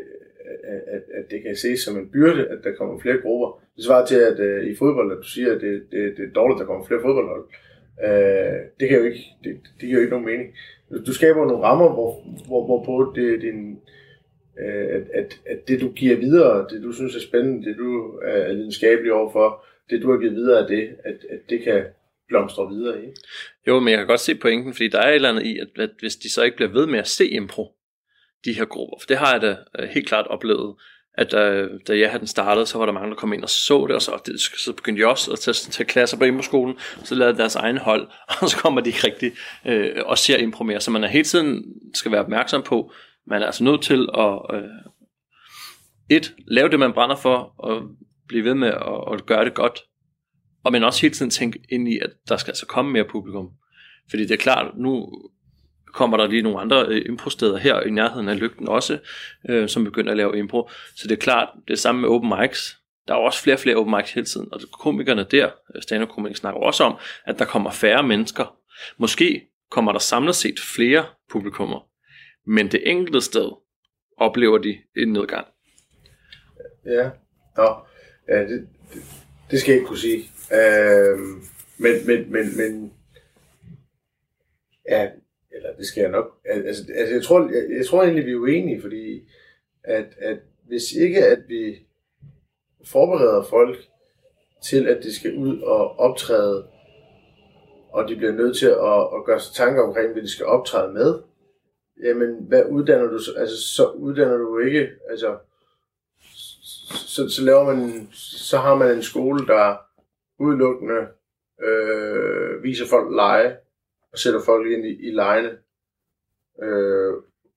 at, 0.95 1.03
at 1.17 1.31
det 1.31 1.41
kan 1.43 1.55
ses 1.55 1.79
som 1.79 1.97
en 1.97 2.09
byrde, 2.13 2.47
at 2.47 2.59
der 2.63 2.71
kommer 2.77 2.99
flere 2.99 3.21
grupper. 3.21 3.61
Det 3.75 3.83
svarer 3.85 4.05
til, 4.05 4.15
at 4.15 4.39
uh, 4.39 4.67
i 4.71 4.75
fodbold, 4.75 5.11
at 5.11 5.17
du 5.17 5.29
siger, 5.29 5.55
at 5.55 5.61
det, 5.61 5.81
det, 5.91 6.17
det 6.17 6.23
er 6.25 6.33
dårligt, 6.35 6.57
at 6.57 6.59
der 6.59 6.65
kommer 6.65 6.85
flere 6.87 7.01
fodboldhold. 7.01 7.45
Uh, 8.07 8.59
det 8.79 8.89
kan 8.89 8.97
jo 8.97 9.03
ikke, 9.03 9.23
det, 9.43 9.51
det 9.79 9.85
giver 9.87 9.93
jo 9.93 9.99
ikke 9.99 10.15
nogen 10.15 10.25
mening. 10.25 10.49
Du 11.07 11.13
skaber 11.13 11.45
nogle 11.45 11.65
rammer, 11.67 11.89
hvor, 11.93 12.11
hvor, 12.47 12.65
hvorpå 12.65 13.13
det, 13.15 13.41
din, 13.41 13.71
uh, 14.65 14.85
at, 14.97 15.05
at, 15.13 15.39
at 15.45 15.67
det 15.67 15.81
du 15.81 15.89
giver 15.91 16.15
videre, 16.15 16.67
det 16.71 16.83
du 16.83 16.91
synes 16.91 17.15
er 17.15 17.27
spændende, 17.29 17.65
det 17.69 17.77
du 17.77 18.19
er 18.23 18.53
lidenskabelig 18.53 19.13
overfor, 19.13 19.65
det 19.89 20.01
du 20.01 20.11
har 20.11 20.19
givet 20.19 20.35
videre 20.35 20.59
af 20.61 20.67
det, 20.67 20.89
at, 21.03 21.17
at 21.29 21.39
det 21.49 21.61
kan 21.63 21.83
blomstre 22.27 22.69
videre 22.69 23.03
i. 23.03 23.07
Jo, 23.67 23.79
men 23.79 23.89
jeg 23.89 23.97
kan 23.97 24.07
godt 24.07 24.19
se 24.19 24.35
pointen, 24.35 24.73
fordi 24.73 24.87
der 24.87 24.99
er 24.99 25.09
et 25.09 25.15
eller 25.15 25.29
andet 25.29 25.45
i, 25.45 25.59
at, 25.59 25.67
at 25.83 25.89
hvis 25.99 26.15
de 26.15 26.31
så 26.31 26.43
ikke 26.43 26.57
bliver 26.57 26.71
ved 26.71 26.87
med 26.87 26.99
at 26.99 27.07
se 27.07 27.25
impro, 27.27 27.65
de 28.45 28.53
her 28.53 28.65
grupper. 28.65 28.97
For 28.99 29.07
det 29.07 29.17
har 29.17 29.31
jeg 29.31 29.41
da 29.41 29.57
øh, 29.79 29.89
helt 29.89 30.07
klart 30.07 30.27
oplevet, 30.27 30.75
at 31.13 31.31
da, 31.31 31.67
da 31.87 31.97
jeg 31.99 32.09
havde 32.09 32.19
den 32.19 32.27
startet, 32.27 32.67
så 32.67 32.77
var 32.77 32.85
der 32.85 32.93
mange, 32.93 33.09
der 33.09 33.15
kom 33.15 33.33
ind 33.33 33.43
og 33.43 33.49
så 33.49 33.85
det, 33.87 33.95
og 33.95 34.01
så, 34.01 34.21
det, 34.25 34.41
så 34.41 34.73
begyndte 34.73 35.01
de 35.01 35.07
også 35.07 35.31
at 35.31 35.39
tage, 35.39 35.53
tage 35.53 35.87
klasser 35.87 36.17
på 36.17 36.23
improskolen, 36.23 36.75
så 37.03 37.15
lavede 37.15 37.37
deres 37.37 37.55
egen 37.55 37.77
hold, 37.77 38.07
og 38.41 38.49
så 38.49 38.57
kommer 38.57 38.81
de 38.81 38.89
ikke 38.89 39.07
rigtig 39.07 39.31
øh, 39.65 39.95
og 40.05 40.17
ser 40.17 40.37
impro 40.37 40.63
mere. 40.63 40.79
Så 40.79 40.91
man 40.91 41.03
er 41.03 41.07
hele 41.07 41.23
tiden 41.23 41.63
skal 41.93 42.11
være 42.11 42.21
opmærksom 42.21 42.63
på, 42.63 42.91
man 43.27 43.41
er 43.41 43.45
altså 43.45 43.63
nødt 43.63 43.81
til 43.81 44.07
at 44.17 44.39
øh, 44.53 44.63
et, 46.09 46.33
lave 46.47 46.69
det, 46.69 46.79
man 46.79 46.93
brænder 46.93 47.15
for, 47.15 47.53
og 47.57 47.81
blive 48.27 48.43
ved 48.43 48.53
med 48.53 48.67
at, 48.67 49.13
at 49.13 49.25
gøre 49.25 49.45
det 49.45 49.53
godt, 49.53 49.79
og 50.63 50.71
men 50.71 50.83
også 50.83 51.01
hele 51.01 51.13
tiden 51.13 51.31
tænke 51.31 51.59
ind 51.69 51.87
i, 51.87 51.99
at 51.99 52.09
der 52.29 52.37
skal 52.37 52.51
altså 52.51 52.65
komme 52.65 52.91
mere 52.91 53.05
publikum. 53.09 53.49
Fordi 54.09 54.23
det 54.23 54.31
er 54.31 54.37
klart, 54.37 54.77
nu 54.77 55.11
kommer 55.93 56.17
der 56.17 56.27
lige 56.27 56.41
nogle 56.41 56.59
andre 56.59 56.85
øh, 56.87 57.05
improsteder 57.05 57.57
her 57.57 57.81
i 57.81 57.89
nærheden 57.89 58.29
af 58.29 58.39
lygten 58.39 58.67
også, 58.67 58.99
øh, 59.49 59.69
som 59.69 59.83
begynder 59.83 60.11
at 60.11 60.17
lave 60.17 60.37
impro. 60.37 60.69
Så 60.95 61.07
det 61.07 61.11
er 61.11 61.19
klart, 61.21 61.49
det 61.67 61.73
er 61.73 61.77
samme 61.77 62.01
med 62.01 62.09
open 62.09 62.33
mics. 62.39 62.77
Der 63.07 63.13
er 63.13 63.17
også 63.17 63.41
flere 63.41 63.55
og 63.55 63.59
flere 63.59 63.75
open 63.75 63.95
mics 63.95 64.11
hele 64.11 64.25
tiden, 64.25 64.47
og 64.51 64.61
komikerne 64.79 65.25
der, 65.31 65.49
øh, 65.75 65.81
stand 65.81 66.03
up 66.03 66.35
snakker 66.35 66.61
også 66.61 66.83
om, 66.83 66.97
at 67.25 67.39
der 67.39 67.45
kommer 67.45 67.71
færre 67.71 68.03
mennesker. 68.03 68.57
Måske 68.97 69.47
kommer 69.71 69.91
der 69.91 69.99
samlet 69.99 70.35
set 70.35 70.59
flere 70.75 71.05
publikummer, 71.31 71.87
men 72.47 72.71
det 72.71 72.89
enkelte 72.89 73.21
sted 73.21 73.51
oplever 74.17 74.57
de 74.57 74.77
en 74.97 75.13
nedgang. 75.13 75.47
Ja, 76.85 77.09
Nå. 77.57 77.75
ja 78.27 78.39
det, 78.39 78.67
det, 78.93 79.03
det 79.51 79.59
skal 79.59 79.71
jeg 79.71 79.77
ikke 79.77 79.87
kunne 79.87 79.97
sige. 79.97 80.23
Øh, 80.53 81.19
men, 81.77 82.07
men, 82.07 82.31
men, 82.31 82.57
men, 82.57 82.93
ja, 84.89 85.07
eller 85.51 85.75
det 85.75 85.85
skal 85.85 86.01
jeg 86.01 86.11
nok. 86.11 86.37
Altså, 86.45 86.83
altså 86.95 87.13
jeg, 87.13 87.23
tror, 87.23 87.39
jeg, 87.41 87.77
jeg 87.77 87.85
tror 87.85 88.03
egentlig, 88.03 88.25
vi 88.25 88.31
er 88.31 88.39
uenige, 88.39 88.81
fordi 88.81 89.29
at, 89.83 90.05
at 90.17 90.37
hvis 90.67 90.91
ikke 90.91 91.25
at 91.25 91.39
vi 91.47 91.87
forbereder 92.85 93.43
folk 93.43 93.77
til, 94.63 94.87
at 94.87 95.03
de 95.03 95.15
skal 95.15 95.37
ud 95.37 95.61
og 95.61 95.99
optræde, 95.99 96.67
og 97.89 98.09
de 98.09 98.15
bliver 98.15 98.31
nødt 98.31 98.57
til 98.57 98.67
at, 98.67 99.01
at 99.15 99.25
gøre 99.25 99.39
sig 99.39 99.55
tanker 99.55 99.83
omkring, 99.83 100.13
hvad 100.13 100.21
de 100.21 100.29
skal 100.29 100.45
optræde 100.45 100.93
med, 100.93 101.19
jamen, 102.03 102.35
hvad 102.47 102.65
uddanner 102.69 103.07
du? 103.07 103.19
Altså, 103.37 103.57
så 103.75 103.87
uddanner 103.87 104.37
du 104.37 104.59
ikke, 104.59 104.89
altså, 105.09 105.37
så, 107.07 107.29
så 107.29 107.43
laver 107.43 107.63
man, 107.63 108.09
så 108.13 108.57
har 108.57 108.75
man 108.75 108.95
en 108.95 109.03
skole, 109.03 109.47
der 109.47 109.77
udelukkende 110.39 111.07
øh, 111.63 112.63
viser 112.63 112.85
folk 112.89 113.15
lege, 113.15 113.55
og 114.13 114.19
sætter 114.19 114.41
folk 114.45 114.71
ind 114.71 114.85
i, 114.85 115.07
i 115.07 115.11
lejene, 115.11 115.49
øh, 116.63 117.13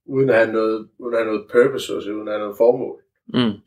uden 0.07 0.31
at 0.31 0.37
have 0.37 0.53
noget, 0.53 0.89
uden 0.99 1.15
at 1.15 1.21
have 1.21 1.33
noget 1.33 1.47
purpose, 1.53 1.95
også, 1.97 2.11
uden 2.11 2.29
at 2.29 2.35
have 2.35 2.41
noget 2.41 2.57
formål. 2.57 3.01
Mm. 3.29 3.61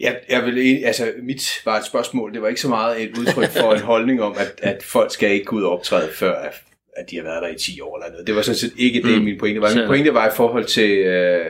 Ja, 0.00 0.14
jeg 0.28 0.44
vil, 0.44 0.84
altså, 0.84 1.12
mit 1.22 1.62
var 1.64 1.78
et 1.78 1.86
spørgsmål. 1.86 2.34
Det 2.34 2.42
var 2.42 2.48
ikke 2.48 2.60
så 2.60 2.68
meget 2.68 3.02
et 3.02 3.18
udtryk 3.18 3.48
for 3.48 3.72
en 3.72 3.80
holdning 3.92 4.22
om, 4.22 4.34
at, 4.38 4.60
at 4.62 4.82
folk 4.82 5.12
skal 5.12 5.30
ikke 5.30 5.44
gå 5.44 5.56
ud 5.56 5.62
og 5.62 5.70
optræde, 5.70 6.08
før 6.12 6.34
at, 6.34 6.54
at 6.96 7.10
de 7.10 7.16
har 7.16 7.22
været 7.22 7.42
der 7.42 7.48
i 7.48 7.58
10 7.58 7.80
år 7.80 7.98
eller 7.98 8.10
noget. 8.10 8.26
Det 8.26 8.34
var 8.34 8.42
sådan 8.42 8.56
set 8.56 8.72
ikke 8.76 9.02
det, 9.02 9.18
mm. 9.18 9.24
min 9.24 9.38
pointe 9.38 9.60
var. 9.60 9.74
Min 9.74 9.86
pointe 9.86 10.14
var 10.14 10.28
i 10.28 10.34
forhold 10.36 10.64
til, 10.64 10.98
øh, 10.98 11.46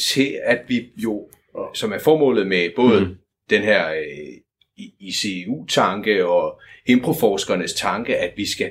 til 0.00 0.38
at 0.44 0.60
vi 0.68 0.88
jo, 0.96 1.28
som 1.74 1.92
er 1.92 1.98
formålet 1.98 2.46
med 2.46 2.70
både 2.76 3.00
mm. 3.00 3.16
den 3.50 3.62
her 3.62 3.90
øh, 3.90 4.84
ICU-tanke 5.00 6.26
og 6.26 6.60
improforskernes 6.86 7.72
tanke, 7.72 8.16
at 8.16 8.32
vi 8.36 8.46
skal, 8.46 8.70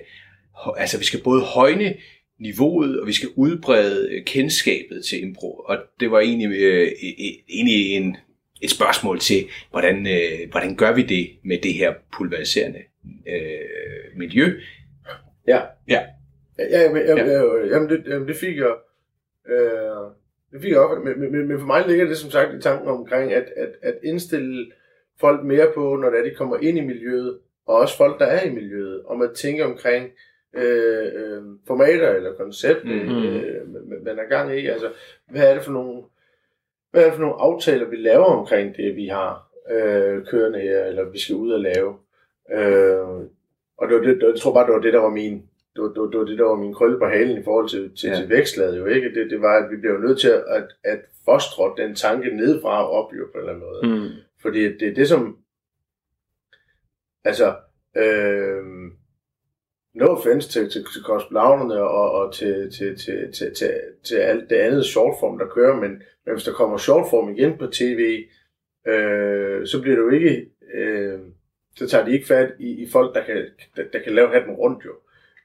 altså, 0.77 0.97
vi 0.97 1.05
skal 1.05 1.23
både 1.23 1.41
højne 1.41 1.95
niveauet, 2.39 2.99
og 2.99 3.07
vi 3.07 3.13
skal 3.13 3.29
udbrede 3.35 4.23
kendskabet 4.25 5.05
til 5.05 5.23
impro. 5.23 5.53
Og 5.53 5.77
det 5.99 6.11
var 6.11 6.19
egentlig, 6.19 6.61
øh, 6.61 6.87
egentlig 7.49 7.91
en, 7.91 8.17
et 8.61 8.71
spørgsmål 8.71 9.19
til, 9.19 9.45
hvordan, 9.71 10.07
øh, 10.07 10.51
hvordan 10.51 10.75
gør 10.75 10.93
vi 10.93 11.03
det 11.03 11.29
med 11.43 11.57
det 11.57 11.73
her 11.73 11.93
pulveriserende 12.17 12.79
øh, 13.27 14.17
miljø? 14.17 14.59
Ja. 15.47 15.61
Ja. 15.87 16.01
Ja, 16.59 16.81
jamen, 16.81 17.01
jamen, 17.07 17.25
ja. 17.25 17.65
jamen, 17.73 17.89
det, 17.89 18.03
jamen 18.07 18.27
det 18.27 18.35
fik 18.35 18.57
jeg, 18.57 18.73
øh, 19.49 20.11
det 20.51 20.61
fik 20.61 20.71
jeg 20.71 20.79
op, 20.79 21.03
men, 21.03 21.31
men, 21.31 21.47
men 21.47 21.59
for 21.59 21.67
mig 21.67 21.87
ligger 21.87 22.05
det 22.07 22.17
som 22.17 22.31
sagt 22.31 22.53
i 22.53 22.61
tanken 22.61 22.87
omkring, 22.87 23.33
at, 23.33 23.45
at, 23.57 23.69
at 23.81 23.95
indstille 24.03 24.71
folk 25.19 25.45
mere 25.45 25.67
på, 25.75 25.95
når 25.95 26.09
det 26.09 26.19
er, 26.19 26.23
de 26.23 26.35
kommer 26.35 26.57
ind 26.57 26.77
i 26.77 26.81
miljøet, 26.81 27.39
og 27.65 27.75
også 27.75 27.97
folk, 27.97 28.19
der 28.19 28.25
er 28.25 28.45
i 28.45 28.53
miljøet, 28.53 29.03
om 29.05 29.21
at 29.21 29.29
tænke 29.35 29.65
omkring, 29.65 30.09
øh, 30.55 31.05
øh, 31.15 31.43
formater 31.67 32.09
eller 32.09 32.33
koncept, 32.33 32.85
mm-hmm. 32.85 33.23
øh, 33.25 34.03
man 34.05 34.19
er 34.19 34.29
gang 34.29 34.59
i. 34.59 34.67
Altså, 34.67 34.91
hvad 35.29 35.49
er 35.49 35.53
det 35.53 35.63
for 35.63 35.71
nogle, 35.71 36.03
hvad 36.91 37.01
er 37.01 37.05
det 37.05 37.13
for 37.13 37.21
nogle 37.21 37.41
aftaler, 37.41 37.85
vi 37.85 37.95
laver 37.95 38.25
omkring 38.25 38.75
det, 38.75 38.95
vi 38.95 39.07
har 39.07 39.49
øh, 39.71 40.25
kørende 40.25 40.59
her, 40.59 40.85
eller 40.85 41.09
vi 41.09 41.19
skal 41.19 41.35
ud 41.35 41.51
og 41.51 41.59
lave. 41.59 41.97
Øh, 42.51 43.27
og 43.77 43.89
det, 43.89 43.95
var 43.95 44.01
det, 44.01 44.21
jeg 44.21 44.39
tror 44.39 44.53
bare, 44.53 44.65
det 44.65 44.73
var 44.73 44.81
det, 44.81 44.93
der 44.93 44.99
var 44.99 45.09
min, 45.09 45.33
det 45.75 45.83
var, 45.83 45.87
det 45.87 46.01
var, 46.01 46.07
det 46.07 46.19
var 46.19 46.25
det, 46.25 46.37
der 46.37 46.45
var 46.45 46.55
min 46.55 46.73
krølle 46.73 46.99
på 46.99 47.05
halen 47.05 47.37
i 47.37 47.43
forhold 47.43 47.69
til, 47.69 47.95
til, 47.95 48.09
ja. 48.09 48.15
til 48.15 48.29
vækstlaget 48.29 48.77
jo 48.77 48.85
ikke. 48.85 49.13
Det, 49.13 49.31
det 49.31 49.41
var, 49.41 49.63
at 49.63 49.71
vi 49.71 49.77
blev 49.77 49.99
nødt 49.99 50.19
til 50.19 50.29
at, 50.29 50.67
at 50.83 50.99
fostre 51.25 51.73
den 51.77 51.95
tanke 51.95 52.37
nedfra 52.37 52.83
og 52.83 52.91
op 52.91 53.13
jo 53.13 53.25
på 53.25 53.37
en 53.37 53.39
eller 53.39 53.53
anden 53.53 53.65
måde. 53.69 53.99
Mm. 53.99 54.09
Fordi 54.41 54.77
det 54.77 54.87
er 54.87 54.93
det, 54.93 55.07
som, 55.07 55.37
altså, 57.23 57.55
øh, 57.97 58.63
no 59.99 60.05
offense 60.05 60.49
til, 60.49 60.69
til, 60.69 60.85
til 60.93 61.03
kosmonauterne 61.03 61.81
og, 61.81 62.11
og 62.11 62.33
til, 62.33 62.71
til, 62.71 62.97
til, 62.97 63.31
til, 63.33 63.53
til, 63.53 63.73
til 64.03 64.15
alt 64.15 64.49
det 64.49 64.55
andet 64.55 64.85
shortform, 64.85 65.37
der 65.37 65.45
kører, 65.45 65.75
men, 65.75 65.91
men 66.25 66.33
hvis 66.33 66.43
der 66.43 66.51
kommer 66.51 66.77
shortform 66.77 67.29
igen 67.29 67.57
på 67.57 67.67
tv, 67.67 68.25
øh, 68.87 69.67
så 69.67 69.81
bliver 69.81 69.95
det 69.95 70.03
jo 70.03 70.09
ikke, 70.09 70.45
øh, 70.73 71.19
så 71.75 71.87
tager 71.87 72.05
de 72.05 72.13
ikke 72.13 72.27
fat 72.27 72.51
i, 72.59 72.83
i 72.83 72.89
folk, 72.91 73.15
der 73.15 73.23
kan, 73.23 73.45
der, 73.75 73.83
der 73.93 73.99
kan 73.99 74.13
lave 74.13 74.29
hatten 74.29 74.53
rundt 74.53 74.85
jo 74.85 74.91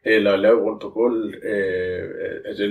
eller 0.05 0.37
lave 0.37 0.61
rundt 0.61 0.83
på 0.83 0.91
gulvet. 0.91 1.35
Øh, 1.45 2.05
altså, 2.45 2.63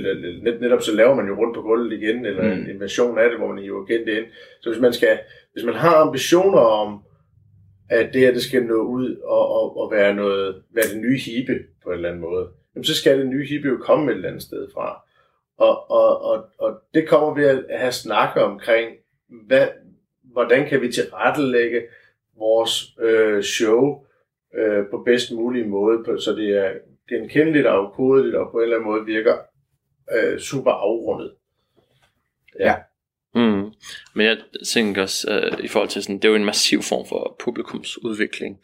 net, 0.44 0.62
netop 0.62 0.82
så 0.82 0.96
laver 0.96 1.16
man 1.16 1.28
jo 1.28 1.36
rundt 1.36 1.56
på 1.56 1.62
gulvet 1.62 1.94
igen, 1.94 2.26
eller 2.26 2.56
mm. 2.56 2.70
en 2.70 2.80
version 2.80 3.18
af 3.18 3.30
det, 3.30 3.38
hvor 3.38 3.48
man 3.48 3.64
jo 3.64 3.86
igen 3.88 4.08
det 4.08 4.18
ind. 4.18 4.26
Så 4.62 4.70
hvis 4.70 4.82
man, 4.82 4.94
skal, 4.94 5.20
hvis 5.54 5.66
man 5.66 5.74
har 5.74 5.96
ambitioner 5.96 6.60
om, 6.60 7.00
at 7.90 8.14
det 8.14 8.22
her 8.22 8.32
det 8.32 8.42
skal 8.42 8.64
nå 8.64 8.82
ud 8.82 9.16
og, 9.16 9.50
og, 9.50 9.78
og 9.78 9.92
være, 9.92 10.14
noget, 10.14 10.64
være 10.70 10.88
det 10.94 11.02
nye 11.02 11.18
hippe 11.18 11.60
på 11.84 11.90
en 11.90 11.96
eller 11.96 12.10
anden 12.10 12.22
måde, 12.22 12.48
jamen, 12.76 12.84
så 12.84 12.96
skal 12.96 13.20
det 13.20 13.28
nye 13.28 13.48
hippe 13.48 13.68
jo 13.68 13.78
komme 13.78 14.12
et 14.12 14.16
eller 14.16 14.30
andet 14.30 14.44
sted 14.44 14.68
fra. 14.74 15.02
Og, 15.58 15.92
og, 15.92 16.22
og, 16.22 16.46
og 16.58 16.82
det 16.94 17.08
kommer 17.08 17.34
vi 17.34 17.44
at 17.44 17.66
have 17.70 17.92
snakke 17.92 18.44
omkring, 18.44 18.92
hvad, 19.28 19.68
hvordan 20.24 20.68
kan 20.68 20.82
vi 20.82 20.92
tilrettelægge 20.92 21.82
vores 22.38 22.98
øh, 23.00 23.44
show 23.44 24.06
øh, 24.56 24.86
på 24.92 25.04
bedst 25.06 25.32
mulig 25.32 25.68
måde, 25.70 26.04
på, 26.04 26.18
så 26.18 26.32
det 26.32 26.50
er 26.50 26.74
genkendeligt 27.10 27.68
og 27.68 27.94
kodeligt 27.94 28.36
og 28.36 28.52
på 28.52 28.58
en 28.58 28.64
eller 28.64 28.76
anden 28.76 28.92
måde 28.92 29.06
virker 29.06 29.38
øh, 30.12 30.40
super 30.40 30.72
afrundet. 30.72 31.34
Ja. 32.60 32.68
ja. 32.68 32.76
Mm. 33.36 33.72
Men 34.14 34.26
jeg 34.26 34.38
tænker 34.68 35.02
også, 35.02 35.50
uh, 35.54 35.66
i 35.66 35.68
forhold 35.68 35.90
til 35.90 36.04
sådan, 36.04 36.16
det 36.16 36.26
er 36.26 36.30
jo 36.30 36.36
en 36.36 36.46
massiv 36.46 36.82
form 36.82 37.06
for 37.10 37.36
publikumsudvikling, 37.40 38.58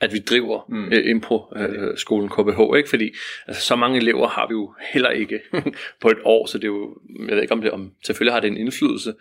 at 0.00 0.12
vi 0.12 0.18
driver 0.18 0.66
mm. 0.68 0.86
uh, 0.86 1.10
impro-skolen 1.10 2.30
uh, 2.30 2.44
KBH, 2.44 2.76
ikke? 2.76 2.88
Fordi 2.88 3.10
altså, 3.46 3.62
så 3.62 3.76
mange 3.76 3.96
elever 3.96 4.28
har 4.28 4.48
vi 4.48 4.52
jo 4.52 4.74
heller 4.92 5.10
ikke 5.10 5.40
på 6.02 6.08
et 6.08 6.18
år, 6.24 6.46
så 6.46 6.58
det 6.58 6.64
er 6.64 6.68
jo, 6.68 6.96
jeg 7.28 7.34
ved 7.34 7.42
ikke 7.42 7.54
om 7.54 7.60
det 7.60 7.70
om, 7.70 7.92
selvfølgelig 8.06 8.32
har 8.34 8.40
det 8.40 8.48
en 8.48 8.56
indflydelse, 8.56 9.14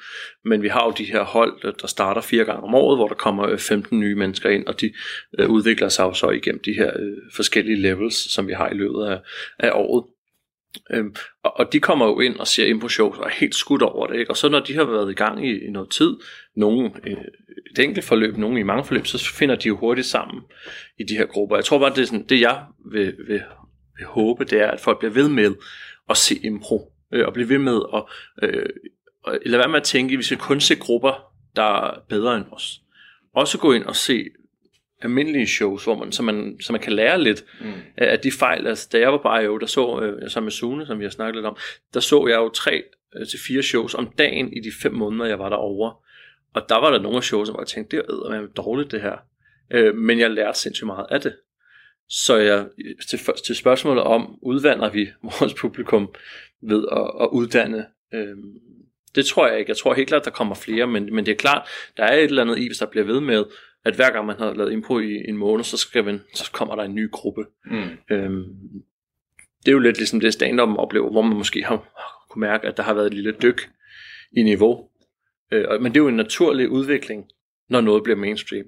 men 0.45 0.61
vi 0.61 0.67
har 0.67 0.85
jo 0.85 0.93
de 0.97 1.03
her 1.03 1.23
hold, 1.23 1.73
der 1.81 1.87
starter 1.87 2.21
fire 2.21 2.45
gange 2.45 2.63
om 2.63 2.75
året, 2.75 2.97
hvor 2.97 3.07
der 3.07 3.15
kommer 3.15 3.57
15 3.57 3.99
nye 3.99 4.15
mennesker 4.15 4.49
ind, 4.49 4.67
og 4.67 4.81
de 4.81 4.93
uh, 5.39 5.49
udvikler 5.49 5.89
sig 5.89 6.03
jo 6.03 6.13
så 6.13 6.29
igennem 6.29 6.61
de 6.65 6.73
her 6.73 6.91
uh, 6.99 7.17
forskellige 7.35 7.81
levels, 7.81 8.33
som 8.33 8.47
vi 8.47 8.53
har 8.53 8.69
i 8.69 8.73
løbet 8.73 9.05
af, 9.05 9.19
af 9.59 9.71
året. 9.73 10.05
Øhm, 10.91 11.15
og, 11.43 11.59
og 11.59 11.73
de 11.73 11.79
kommer 11.79 12.05
jo 12.05 12.19
ind 12.19 12.35
og 12.35 12.47
ser 12.47 12.65
impro-shows 12.65 13.17
og 13.17 13.25
er 13.25 13.29
helt 13.39 13.55
skudt 13.55 13.81
over 13.81 14.07
det. 14.07 14.19
Ikke? 14.19 14.31
Og 14.31 14.37
så 14.37 14.49
når 14.49 14.59
de 14.59 14.75
har 14.75 14.83
været 14.83 15.11
i 15.11 15.13
gang 15.13 15.47
i, 15.47 15.65
i 15.65 15.71
noget 15.71 15.89
tid, 15.89 16.15
nogen 16.55 16.95
øh, 17.07 17.17
et 17.71 17.79
enkelt 17.79 18.05
forløb, 18.05 18.37
nogen 18.37 18.57
i 18.57 18.63
mange 18.63 18.83
forløb, 18.83 19.05
så 19.05 19.33
finder 19.33 19.55
de 19.55 19.67
jo 19.67 19.77
hurtigt 19.77 20.07
sammen 20.07 20.43
i 20.99 21.03
de 21.03 21.17
her 21.17 21.25
grupper. 21.25 21.55
Jeg 21.55 21.65
tror 21.65 21.79
bare, 21.79 21.89
det, 21.89 22.01
er 22.01 22.05
sådan, 22.05 22.25
det 22.29 22.41
jeg 22.41 22.63
vil, 22.91 23.15
vil, 23.27 23.41
vil 23.97 24.05
håbe, 24.05 24.45
det 24.45 24.61
er, 24.61 24.71
at 24.71 24.79
folk 24.79 24.99
bliver 24.99 25.13
ved 25.13 25.29
med 25.29 25.55
at 26.09 26.17
se 26.17 26.35
impro, 26.43 26.93
øh, 27.13 27.27
og 27.27 27.33
blive 27.33 27.49
ved 27.49 27.57
med 27.57 27.79
at, 27.93 28.03
øh, 28.43 28.65
lad 29.45 29.59
være 29.59 29.69
med 29.69 29.77
at 29.79 29.83
tænke, 29.83 30.13
at 30.13 30.17
vi 30.17 30.23
skal 30.23 30.37
kun 30.37 30.59
se 30.59 30.75
grupper, 30.75 31.33
der 31.55 31.83
er 31.83 31.99
bedre 32.09 32.37
end 32.37 32.45
os. 32.51 32.79
Også 33.35 33.57
gå 33.57 33.73
ind 33.73 33.83
og 33.83 33.95
se 33.95 34.25
almindelige 35.03 35.47
shows, 35.47 35.83
hvor 35.83 35.95
man, 35.95 36.11
så, 36.11 36.23
man, 36.23 36.57
så 36.61 36.71
man 36.71 36.81
kan 36.81 36.93
lære 36.93 37.21
lidt 37.21 37.45
mm. 37.61 37.71
af 37.97 38.19
de 38.19 38.31
fejl. 38.31 38.67
Altså, 38.67 38.89
da 38.91 38.99
jeg 38.99 39.11
var 39.11 39.17
bare 39.17 39.43
jo, 39.43 39.57
der 39.57 39.65
så, 39.65 40.01
øh, 40.01 40.29
sammen 40.29 40.45
med 40.45 40.51
Sune, 40.51 40.85
som 40.85 40.99
vi 40.99 41.03
har 41.03 41.11
snakket 41.11 41.35
lidt 41.35 41.45
om, 41.45 41.57
der 41.93 41.99
så 41.99 42.27
jeg 42.27 42.35
jo 42.35 42.49
tre 42.49 42.83
øh, 43.15 43.27
til 43.27 43.39
fire 43.47 43.63
shows 43.63 43.93
om 43.93 44.07
dagen 44.17 44.53
i 44.53 44.59
de 44.59 44.71
fem 44.81 44.93
måneder, 44.93 45.25
jeg 45.25 45.39
var 45.39 45.49
derovre. 45.49 45.95
Og 46.53 46.69
der 46.69 46.79
var 46.79 46.91
der 46.91 46.99
nogle 46.99 47.17
af 47.17 47.23
shows, 47.23 47.49
hvor 47.49 47.59
jeg 47.61 47.67
tænkte, 47.67 47.97
det 47.97 48.05
er 48.09 48.47
dårligt 48.47 48.91
det 48.91 49.01
her. 49.01 49.15
Øh, 49.71 49.95
men 49.95 50.19
jeg 50.19 50.31
lærte 50.31 50.59
sindssygt 50.59 50.87
meget 50.87 51.05
af 51.11 51.21
det. 51.21 51.35
Så 52.09 52.37
jeg, 52.37 52.65
til, 53.09 53.19
til 53.45 53.55
spørgsmålet 53.55 54.03
om, 54.03 54.39
udvander 54.41 54.89
vi 54.89 55.09
vores 55.39 55.53
publikum 55.53 56.13
ved 56.61 56.85
at, 56.91 57.11
at 57.21 57.29
uddanne 57.31 57.85
øh, 58.13 58.37
det 59.15 59.25
tror 59.25 59.47
jeg 59.47 59.59
ikke. 59.59 59.69
Jeg 59.69 59.77
tror 59.77 59.93
helt 59.93 60.07
klart, 60.07 60.25
der 60.25 60.31
kommer 60.31 60.55
flere, 60.55 60.87
men, 60.87 61.15
men 61.15 61.25
det 61.25 61.31
er 61.31 61.35
klart, 61.35 61.67
der 61.97 62.03
er 62.03 62.17
et 62.17 62.23
eller 62.23 62.41
andet 62.41 62.59
i, 62.59 62.67
hvis 62.67 62.77
der 62.77 62.85
bliver 62.85 63.05
ved 63.05 63.19
med 63.19 63.43
at 63.85 63.95
hver 63.95 64.11
gang 64.11 64.25
man 64.25 64.35
har 64.35 64.53
lavet 64.53 64.71
impro 64.71 64.99
i 64.99 65.29
en 65.29 65.37
måned, 65.37 65.63
så, 65.63 65.77
skal 65.77 66.03
man, 66.05 66.21
så 66.33 66.51
kommer 66.51 66.75
der 66.75 66.83
en 66.83 66.95
ny 66.95 67.11
gruppe. 67.11 67.45
Mm. 67.65 68.15
Øhm, 68.15 68.43
det 69.65 69.67
er 69.67 69.71
jo 69.71 69.79
lidt 69.79 69.97
ligesom 69.97 70.19
det 70.19 70.33
stand-up 70.33 70.77
oplever, 70.77 71.11
hvor 71.11 71.21
man 71.21 71.37
måske 71.37 71.63
har 71.63 71.89
kunne 72.29 72.39
mærke, 72.39 72.67
at 72.67 72.77
der 72.77 72.83
har 72.83 72.93
været 72.93 73.07
et 73.07 73.13
lille 73.13 73.35
dyk 73.41 73.69
i 74.37 74.43
niveau. 74.43 74.89
Øh, 75.51 75.81
men 75.81 75.91
det 75.91 75.99
er 75.99 76.03
jo 76.03 76.07
en 76.07 76.15
naturlig 76.15 76.69
udvikling, 76.69 77.25
når 77.69 77.81
noget 77.81 78.03
bliver 78.03 78.17
mainstream. 78.17 78.65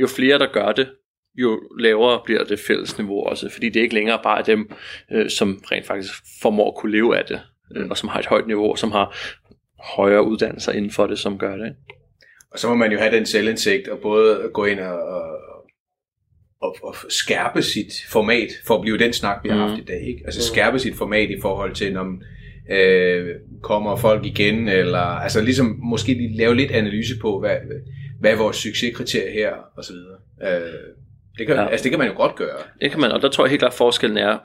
Jo 0.00 0.06
flere, 0.06 0.38
der 0.38 0.52
gør 0.52 0.72
det, 0.72 0.88
jo 1.34 1.60
lavere 1.78 2.20
bliver 2.24 2.44
det 2.44 2.58
fælles 2.58 2.98
niveau 2.98 3.24
også, 3.24 3.50
fordi 3.50 3.68
det 3.68 3.80
er 3.80 3.82
ikke 3.82 3.94
længere 3.94 4.20
bare 4.22 4.42
dem, 4.42 4.72
øh, 5.12 5.30
som 5.30 5.62
rent 5.72 5.86
faktisk 5.86 6.12
formår 6.42 6.68
at 6.68 6.76
kunne 6.76 6.92
leve 6.92 7.18
af 7.18 7.24
det, 7.24 7.40
øh, 7.76 7.88
og 7.90 7.96
som 7.96 8.08
har 8.08 8.18
et 8.18 8.26
højt 8.26 8.46
niveau, 8.46 8.70
og 8.70 8.78
som 8.78 8.92
har 8.92 9.16
højere 9.96 10.24
uddannelser 10.24 10.72
inden 10.72 10.90
for 10.90 11.06
det, 11.06 11.18
som 11.18 11.38
gør 11.38 11.56
det. 11.56 11.76
Og 12.52 12.58
så 12.58 12.68
må 12.68 12.74
man 12.74 12.92
jo 12.92 12.98
have 12.98 13.16
den 13.16 13.26
selvindsigt 13.26 13.88
og 13.88 13.98
både 13.98 14.50
gå 14.54 14.64
ind 14.64 14.80
og, 14.80 15.02
og, 15.02 15.22
og, 16.60 16.76
og 16.82 16.94
skærpe 17.08 17.62
sit 17.62 17.92
format, 18.10 18.48
for 18.66 18.74
at 18.74 18.80
blive 18.80 18.98
den 18.98 19.12
snak, 19.12 19.44
vi 19.44 19.48
har 19.48 19.56
haft 19.56 19.80
i 19.80 19.84
dag. 19.84 20.02
Ikke? 20.08 20.22
Altså 20.24 20.42
skærpe 20.42 20.78
sit 20.78 20.96
format 20.96 21.30
i 21.30 21.40
forhold 21.40 21.74
til, 21.74 21.92
når 21.92 22.18
øh, 22.70 23.34
kommer 23.62 23.96
folk 23.96 24.26
igen, 24.26 24.68
eller 24.68 24.98
altså 24.98 25.40
ligesom 25.40 25.78
måske 25.82 26.14
lige 26.14 26.36
lave 26.36 26.56
lidt 26.56 26.70
analyse 26.70 27.14
på, 27.20 27.40
hvad, 27.40 27.56
hvad 28.20 28.32
er 28.32 28.36
vores 28.36 28.56
succeskriterier 28.56 29.32
her, 29.32 29.52
og 29.76 29.84
så 29.84 29.92
videre. 29.92 30.18
Øh, 30.60 30.72
det 31.38 31.46
kan, 31.46 31.56
ja. 31.56 31.66
altså, 31.66 31.84
det 31.84 31.90
kan 31.90 31.98
man 31.98 32.08
jo 32.08 32.16
godt 32.16 32.34
gøre. 32.34 32.58
Det 32.80 32.90
kan 32.90 33.00
man, 33.00 33.12
og 33.12 33.22
der 33.22 33.28
tror 33.28 33.44
jeg 33.44 33.50
helt 33.50 33.60
klart, 33.60 33.74
forskellen 33.74 34.18
er, 34.18 34.38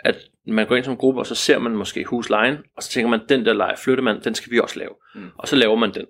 at 0.00 0.16
man 0.46 0.66
går 0.66 0.76
ind 0.76 0.84
som 0.84 0.96
gruppe, 0.96 1.20
og 1.20 1.26
så 1.26 1.34
ser 1.34 1.58
man 1.58 1.72
måske 1.72 2.04
huslejen, 2.04 2.56
og 2.76 2.82
så 2.82 2.90
tænker 2.90 3.10
man, 3.10 3.20
den 3.28 3.44
der 3.44 3.52
leje 3.52 3.76
flyttemand, 3.84 4.20
den 4.20 4.34
skal 4.34 4.52
vi 4.52 4.58
også 4.58 4.78
lave. 4.78 4.94
Mm. 5.14 5.28
Og 5.38 5.48
så 5.48 5.56
laver 5.56 5.76
man 5.76 5.94
den. 5.94 6.04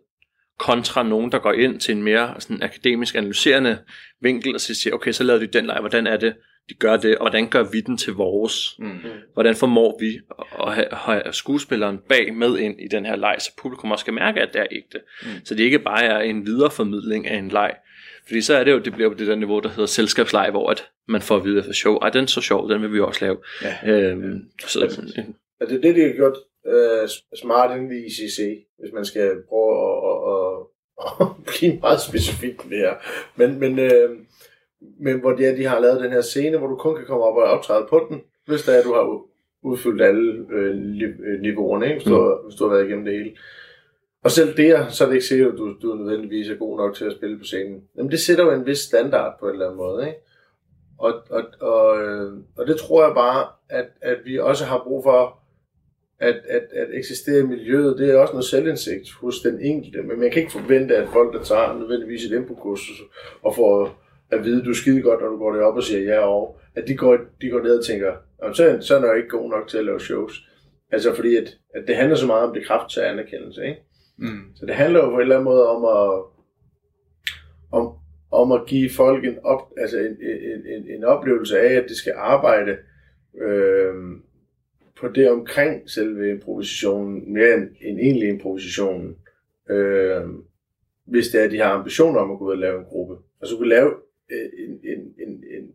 Kontra 0.58 1.02
nogen, 1.02 1.32
der 1.32 1.38
går 1.38 1.52
ind 1.52 1.80
til 1.80 1.96
en 1.96 2.02
mere 2.02 2.34
sådan, 2.38 2.62
akademisk 2.62 3.14
analyserende 3.14 3.78
vinkel, 4.20 4.54
og 4.54 4.60
så 4.60 4.74
siger, 4.74 4.94
okay, 4.94 5.12
så 5.12 5.24
laver 5.24 5.38
de 5.38 5.46
den 5.46 5.66
leje, 5.66 5.80
hvordan 5.80 6.06
er 6.06 6.16
det, 6.16 6.34
de 6.68 6.74
gør 6.74 6.96
det, 6.96 7.16
og 7.16 7.22
hvordan 7.22 7.48
gør 7.48 7.62
vi 7.72 7.80
den 7.80 7.96
til 7.96 8.12
vores? 8.12 8.76
Mm. 8.78 8.98
Hvordan 9.32 9.54
formår 9.54 9.98
vi 10.00 10.20
at 10.66 10.74
have, 10.74 10.86
have 10.92 11.22
skuespilleren 11.32 11.98
bag 12.08 12.34
med 12.34 12.58
ind 12.58 12.80
i 12.80 12.88
den 12.90 13.06
her 13.06 13.16
leg, 13.16 13.36
så 13.38 13.50
publikum 13.62 13.90
også 13.90 14.02
skal 14.02 14.14
mærke, 14.14 14.40
at 14.40 14.52
det 14.52 14.60
er 14.60 14.66
ægte. 14.70 15.00
Mm. 15.22 15.28
Så 15.44 15.54
det 15.54 15.64
ikke 15.64 15.78
bare 15.78 16.04
er 16.04 16.18
en 16.18 16.46
videreformidling 16.46 17.26
af 17.26 17.36
en 17.36 17.48
leg. 17.48 17.74
Fordi 18.26 18.40
så 18.40 18.54
er 18.54 18.64
det 18.64 18.72
jo, 18.72 18.78
det 18.78 18.92
bliver 18.92 19.08
på 19.08 19.14
det 19.14 19.26
der 19.26 19.34
niveau, 19.34 19.60
der 19.60 19.68
hedder 19.68 19.86
selskabsleg, 19.86 20.50
hvor 20.50 20.70
at 20.70 20.84
man 21.08 21.22
får 21.22 21.36
at 21.36 21.44
vide 21.44 21.58
efter 21.58 21.72
show, 21.72 21.96
ej, 21.96 22.10
den 22.10 22.22
er 22.22 22.26
så 22.26 22.40
sjov, 22.40 22.70
den 22.70 22.82
vil 22.82 22.92
vi 22.92 23.00
også 23.00 23.24
lave. 23.24 23.36
Ja. 23.62 23.92
Øhm, 23.92 24.40
så, 24.58 25.06
er 25.60 25.66
det 25.66 25.82
det, 25.82 25.94
de 25.94 26.00
har 26.00 26.12
gjort 26.16 26.36
uh, 26.72 27.08
smart 27.34 27.76
inden 27.76 27.92
i 27.92 28.06
ICC, 28.06 28.66
hvis 28.78 28.92
man 28.92 29.04
skal 29.04 29.30
prøve 29.48 29.70
at, 29.86 29.96
at, 30.10 30.18
at, 30.34 30.46
at 31.20 31.26
blive 31.50 31.78
meget 31.80 32.00
specifik 32.00 32.70
med 32.70 32.78
her. 32.78 32.94
Men, 33.36 33.60
men, 33.60 33.78
øh, 33.78 34.10
men 35.00 35.20
hvor 35.20 35.32
de, 35.32 35.44
er, 35.46 35.56
de 35.56 35.64
har 35.64 35.80
lavet 35.80 36.00
den 36.00 36.12
her 36.12 36.20
scene, 36.20 36.58
hvor 36.58 36.66
du 36.66 36.76
kun 36.76 36.96
kan 36.96 37.06
komme 37.06 37.24
op 37.24 37.36
og 37.36 37.42
optræde 37.42 37.86
på 37.90 38.06
den, 38.10 38.20
hvis 38.46 38.62
der 38.62 38.72
er, 38.72 38.82
du 38.82 38.94
har 38.94 39.20
udfyldt 39.62 40.02
alle 40.02 40.46
øh, 40.52 40.76
niveauerne, 41.40 41.86
ikke? 41.86 41.96
Hvis, 41.96 42.04
du, 42.04 42.18
mm. 42.18 42.46
hvis 42.46 42.58
du 42.58 42.64
har 42.64 42.74
været 42.74 42.86
igennem 42.86 43.04
det 43.04 43.14
hele. 43.14 43.36
Og 44.24 44.30
selv 44.30 44.56
der, 44.56 44.88
så 44.88 45.04
er 45.04 45.08
det 45.08 45.14
ikke 45.14 45.26
sikkert, 45.26 45.52
at 45.52 45.58
du, 45.58 45.74
du 45.82 45.90
er 45.92 45.96
nødvendigvis 45.96 46.48
er 46.48 46.54
god 46.54 46.78
nok 46.78 46.94
til 46.94 47.04
at 47.04 47.12
spille 47.12 47.38
på 47.38 47.44
scenen. 47.44 47.82
Jamen 47.96 48.10
det 48.10 48.20
sætter 48.20 48.44
jo 48.44 48.50
en 48.50 48.66
vis 48.66 48.78
standard 48.78 49.36
på 49.40 49.46
en 49.46 49.52
eller 49.52 49.66
anden 49.66 49.76
måde. 49.76 50.06
Ikke? 50.06 50.18
Og, 50.98 51.14
og, 51.30 51.44
og, 51.60 52.02
øh, 52.02 52.32
og 52.58 52.66
det 52.66 52.76
tror 52.76 53.04
jeg 53.04 53.14
bare, 53.14 53.46
at, 53.68 53.86
at 54.00 54.16
vi 54.24 54.38
også 54.38 54.64
har 54.64 54.82
brug 54.84 55.02
for, 55.02 55.38
at, 56.24 56.36
at, 56.48 56.62
at 56.72 56.88
eksistere 56.92 57.38
i 57.38 57.46
miljøet, 57.46 57.98
det 57.98 58.10
er 58.10 58.18
også 58.18 58.32
noget 58.32 58.44
selvindsigt 58.44 59.10
hos 59.20 59.40
den 59.40 59.60
enkelte. 59.60 60.02
Men 60.02 60.20
man 60.20 60.30
kan 60.30 60.40
ikke 60.42 60.52
forvente, 60.52 60.96
at 60.96 61.08
folk, 61.08 61.34
der 61.34 61.42
tager 61.42 61.78
nødvendigvis 61.78 62.24
et 62.24 62.36
infokursus 62.36 63.02
og 63.42 63.54
får 63.54 64.04
at 64.30 64.44
vide, 64.44 64.60
at 64.60 64.64
du 64.64 64.70
er 64.70 64.74
skide 64.74 65.02
godt, 65.02 65.20
når 65.20 65.28
du 65.28 65.38
går 65.38 65.52
derop 65.52 65.76
og 65.76 65.82
siger 65.82 66.00
ja 66.00 66.18
og, 66.18 66.58
at 66.74 66.88
de 66.88 66.96
går, 66.96 67.18
de 67.40 67.50
går 67.50 67.62
ned 67.62 67.78
og 67.78 67.84
tænker, 67.84 68.12
så, 68.52 68.78
så 68.80 68.96
er 68.96 69.06
jeg 69.06 69.16
ikke 69.16 69.28
god 69.28 69.50
nok 69.50 69.68
til 69.68 69.78
at 69.78 69.84
lave 69.84 70.00
shows. 70.00 70.48
Altså 70.92 71.14
fordi, 71.14 71.36
at, 71.36 71.58
at 71.74 71.84
det 71.86 71.96
handler 71.96 72.16
så 72.16 72.26
meget 72.26 72.48
om 72.48 72.54
det 72.54 72.66
kraft 72.66 72.90
til 72.90 73.00
anerkendelse. 73.00 73.64
Ikke? 73.64 73.80
Mm. 74.18 74.40
Så 74.54 74.66
det 74.66 74.74
handler 74.74 75.04
jo 75.04 75.10
på 75.10 75.14
en 75.14 75.20
eller 75.20 75.34
anden 75.34 75.44
måde 75.44 75.68
om 75.68 75.84
at, 75.84 76.22
om, 77.72 77.92
om 78.30 78.52
at 78.52 78.66
give 78.66 78.90
folk 78.90 79.24
en, 79.24 79.38
op, 79.44 79.60
altså 79.76 79.98
en, 79.98 80.16
en, 80.22 80.66
en, 80.66 80.90
en 80.96 81.04
oplevelse 81.04 81.58
af, 81.60 81.72
at 81.74 81.84
det 81.88 81.96
skal 81.96 82.12
arbejde 82.16 82.76
øh, 83.42 83.94
på 85.04 85.12
det 85.12 85.30
omkring 85.30 85.90
selve 85.90 86.30
improvisationen, 86.30 87.32
mere 87.32 87.54
end 87.54 87.68
en 87.80 87.98
egentlig 87.98 88.28
improvisationen, 88.28 89.16
øh, 89.70 90.22
hvis 91.04 91.28
det 91.28 91.40
er, 91.40 91.44
at 91.44 91.50
de 91.50 91.58
har 91.58 91.70
ambitioner 91.70 92.20
om 92.20 92.30
at 92.30 92.38
gå 92.38 92.44
ud 92.44 92.50
og 92.50 92.58
lave 92.58 92.78
en 92.78 92.84
gruppe. 92.84 93.16
Altså 93.40 93.56
kunne 93.56 93.68
lave 93.68 93.94
øh, 94.32 94.50
en, 94.58 94.70
en, 94.70 95.14
en, 95.28 95.44
en 95.58 95.74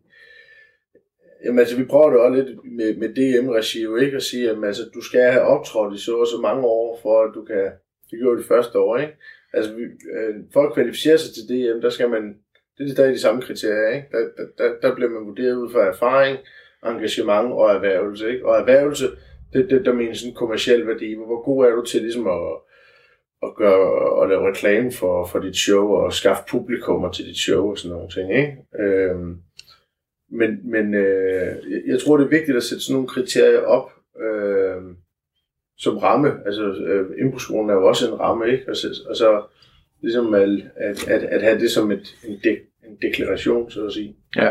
Jamen 1.44 1.58
altså, 1.58 1.76
vi 1.76 1.84
prøver 1.84 2.10
det 2.10 2.20
også 2.20 2.42
lidt 2.42 2.64
med, 2.64 2.96
med 2.96 3.08
DM-regi, 3.08 3.82
jo 3.82 3.96
ikke 3.96 4.16
at 4.16 4.22
sige, 4.22 4.50
at 4.50 4.64
altså, 4.64 4.82
du 4.94 5.00
skal 5.00 5.32
have 5.32 5.42
optrådt 5.42 5.94
i 5.94 6.04
så 6.04 6.16
og 6.16 6.26
så 6.26 6.38
mange 6.42 6.64
år, 6.64 6.98
for 7.02 7.22
at 7.22 7.34
du 7.34 7.44
kan 7.44 7.70
det 8.10 8.18
gjorde 8.18 8.38
det 8.38 8.46
første 8.46 8.78
år, 8.78 8.98
ikke? 8.98 9.16
Altså, 9.52 9.74
vi, 9.74 9.82
øh, 9.82 10.34
for 10.52 10.62
at 10.62 10.72
kvalificere 10.72 11.18
sig 11.18 11.34
til 11.34 11.48
DM, 11.48 11.80
der 11.80 11.90
skal 11.90 12.10
man, 12.10 12.38
det 12.78 12.86
er 12.86 12.92
stadig 12.92 13.14
de 13.14 13.20
samme 13.20 13.42
kriterier, 13.42 13.88
ikke? 13.96 14.08
Der, 14.12 14.18
der, 14.36 14.46
der, 14.58 14.80
der 14.82 14.94
bliver 14.94 15.10
man 15.10 15.26
vurderet 15.26 15.54
ud 15.54 15.72
fra 15.72 15.80
erfaring, 15.80 16.38
engagement 16.86 17.52
og 17.52 17.70
erhvervelse, 17.70 18.32
ikke? 18.32 18.46
Og 18.46 18.60
erhvervelse, 18.60 19.06
det, 19.52 19.70
det 19.70 19.84
der 19.84 19.92
mener 19.92 20.14
sådan 20.14 20.34
kommersiel 20.34 20.86
værdi. 20.86 21.14
Hvor 21.14 21.44
god 21.44 21.66
er 21.66 21.70
du 21.70 21.84
til 21.84 22.02
ligesom 22.02 22.26
at, 22.26 22.52
at 23.42 23.54
gøre, 23.56 24.22
at 24.22 24.28
lave 24.28 24.48
reklame 24.50 24.92
for, 24.92 25.26
for 25.26 25.38
dit 25.38 25.56
show 25.56 25.88
og 25.88 26.12
skaffe 26.12 26.42
publikummer 26.48 27.12
til 27.12 27.26
dit 27.26 27.36
show 27.36 27.70
og 27.70 27.78
sådan 27.78 27.96
nogle 27.96 28.10
ting, 28.10 28.36
ikke? 28.36 28.56
Øhm, 28.80 29.36
men 30.30 30.70
men 30.70 30.94
øh, 30.94 31.56
jeg 31.86 32.00
tror, 32.00 32.16
det 32.16 32.24
er 32.24 32.30
vigtigt 32.38 32.56
at 32.56 32.62
sætte 32.62 32.84
sådan 32.84 32.94
nogle 32.94 33.08
kriterier 33.08 33.60
op, 33.60 33.90
øh, 34.22 34.82
som 35.78 35.98
ramme. 35.98 36.32
Altså, 36.46 36.62
øh, 36.62 37.10
indbrugsskolen 37.18 37.70
er 37.70 37.74
jo 37.74 37.86
også 37.86 38.08
en 38.08 38.20
ramme, 38.20 38.52
ikke? 38.52 38.64
Og 38.68 38.76
så, 38.76 38.88
og 39.08 39.16
så 39.16 39.42
ligesom 40.02 40.34
at, 40.34 40.48
at, 40.76 41.08
at, 41.08 41.22
at 41.22 41.42
have 41.42 41.58
det 41.58 41.70
som 41.70 41.90
et, 41.90 42.16
en, 42.24 42.40
de, 42.44 42.58
en 42.86 42.98
deklaration, 43.02 43.70
så 43.70 43.86
at 43.86 43.92
sige. 43.92 44.16
Ja. 44.36 44.50